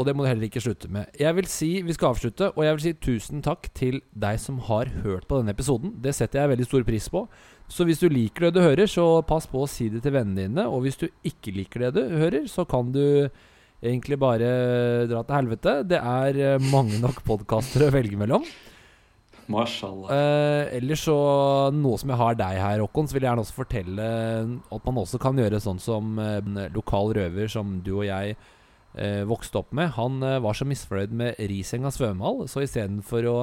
Og 0.00 0.06
det 0.08 0.14
må 0.16 0.24
du 0.24 0.30
heller 0.30 0.48
ikke 0.48 0.62
slutte 0.64 0.88
med. 0.88 1.10
Jeg 1.20 1.36
vil 1.36 1.48
si, 1.50 1.70
Vi 1.82 1.92
skal 1.92 2.14
avslutte, 2.14 2.50
og 2.56 2.64
jeg 2.64 2.74
vil 2.76 2.84
si 2.84 2.92
tusen 2.92 3.42
takk 3.44 3.68
til 3.76 4.00
deg 4.14 4.40
som 4.40 4.58
har 4.70 4.88
hørt 5.02 5.26
på 5.28 5.40
denne 5.40 5.52
episoden. 5.52 5.92
Det 6.00 6.14
setter 6.16 6.40
jeg 6.40 6.52
veldig 6.54 6.68
stor 6.68 6.86
pris 6.88 7.08
på. 7.12 7.26
Så 7.68 7.84
hvis 7.84 8.00
du 8.00 8.08
liker 8.08 8.46
det 8.46 8.54
du 8.56 8.62
hører, 8.64 8.86
så 8.86 9.22
pass 9.26 9.46
på 9.46 9.62
å 9.62 9.68
si 9.68 9.88
det 9.92 10.02
til 10.02 10.14
vennene 10.14 10.46
dine. 10.46 10.64
Og 10.68 10.86
hvis 10.86 10.96
du 10.96 11.08
ikke 11.24 11.52
liker 11.52 11.86
det 11.86 11.94
du 11.98 12.16
hører, 12.16 12.46
så 12.48 12.64
kan 12.64 12.92
du 12.92 13.28
egentlig 13.82 14.18
bare 14.22 14.50
dra 15.10 15.24
til 15.26 15.38
helvete. 15.40 15.80
Det 15.90 15.98
er 15.98 16.38
eh, 16.38 16.68
mange 16.72 17.00
nok 17.02 17.22
podkaster 17.26 17.88
å 17.88 17.92
velge 17.94 18.18
mellom. 18.20 18.46
Mashallah. 19.50 20.12
Eh, 20.14 20.78
ellers 20.78 21.02
så 21.08 21.18
noe 21.74 21.98
som 22.00 22.12
jeg 22.12 22.20
har 22.20 22.38
deg 22.38 22.60
her, 22.62 22.82
Håkon, 22.84 23.08
så 23.10 23.16
vil 23.16 23.24
jeg 23.24 23.30
gjerne 23.32 23.44
også 23.44 23.58
fortelle 23.58 24.08
at 24.76 24.88
man 24.88 25.00
også 25.02 25.20
kan 25.22 25.38
gjøre 25.38 25.60
sånn 25.62 25.82
som 25.82 26.18
eh, 26.22 26.68
lokal 26.74 27.14
røver 27.18 27.50
som 27.52 27.80
du 27.84 27.94
og 27.98 28.06
jeg 28.06 28.36
eh, 28.36 29.22
vokste 29.28 29.62
opp 29.62 29.74
med. 29.76 29.92
Han 29.98 30.22
eh, 30.26 30.40
var 30.42 30.56
så 30.56 30.68
misfornøyd 30.68 31.14
med 31.18 31.42
Risenga 31.50 31.92
svømmehall, 31.94 32.46
så 32.50 32.64
istedenfor 32.64 33.28
å 33.30 33.36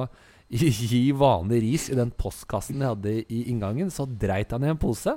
gi 0.50 1.04
vanlig 1.14 1.60
ris 1.62 1.90
i 1.92 1.98
den 1.98 2.10
postkassen 2.16 2.80
jeg 2.82 2.94
hadde 2.96 3.14
i 3.22 3.44
inngangen, 3.52 3.92
så 3.92 4.08
dreit 4.08 4.50
han 4.54 4.66
i 4.66 4.72
en 4.72 4.80
pose. 4.80 5.14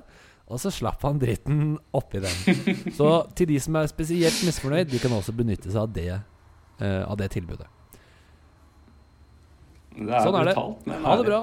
Og 0.54 0.62
så 0.62 0.70
slapp 0.74 1.02
han 1.02 1.18
dritten 1.22 1.78
oppi 1.98 2.22
den. 2.22 2.60
Så 3.00 3.10
til 3.38 3.50
de 3.50 3.58
som 3.64 3.80
er 3.80 3.90
spesielt 3.90 4.44
misfornøyd, 4.46 4.92
de 4.92 5.02
kan 5.02 5.16
også 5.16 5.34
benytte 5.36 5.72
seg 5.72 5.82
av 5.82 5.96
det, 5.96 6.20
uh, 6.78 7.02
av 7.10 7.18
det 7.18 7.32
tilbudet. 7.34 7.66
Det 9.94 10.10
er 10.10 10.26
sånn 10.26 10.38
er 10.38 10.52
det. 10.52 10.54
Betalt, 10.54 10.94
Ha 11.06 11.18
det 11.20 11.26
bra. 11.28 11.42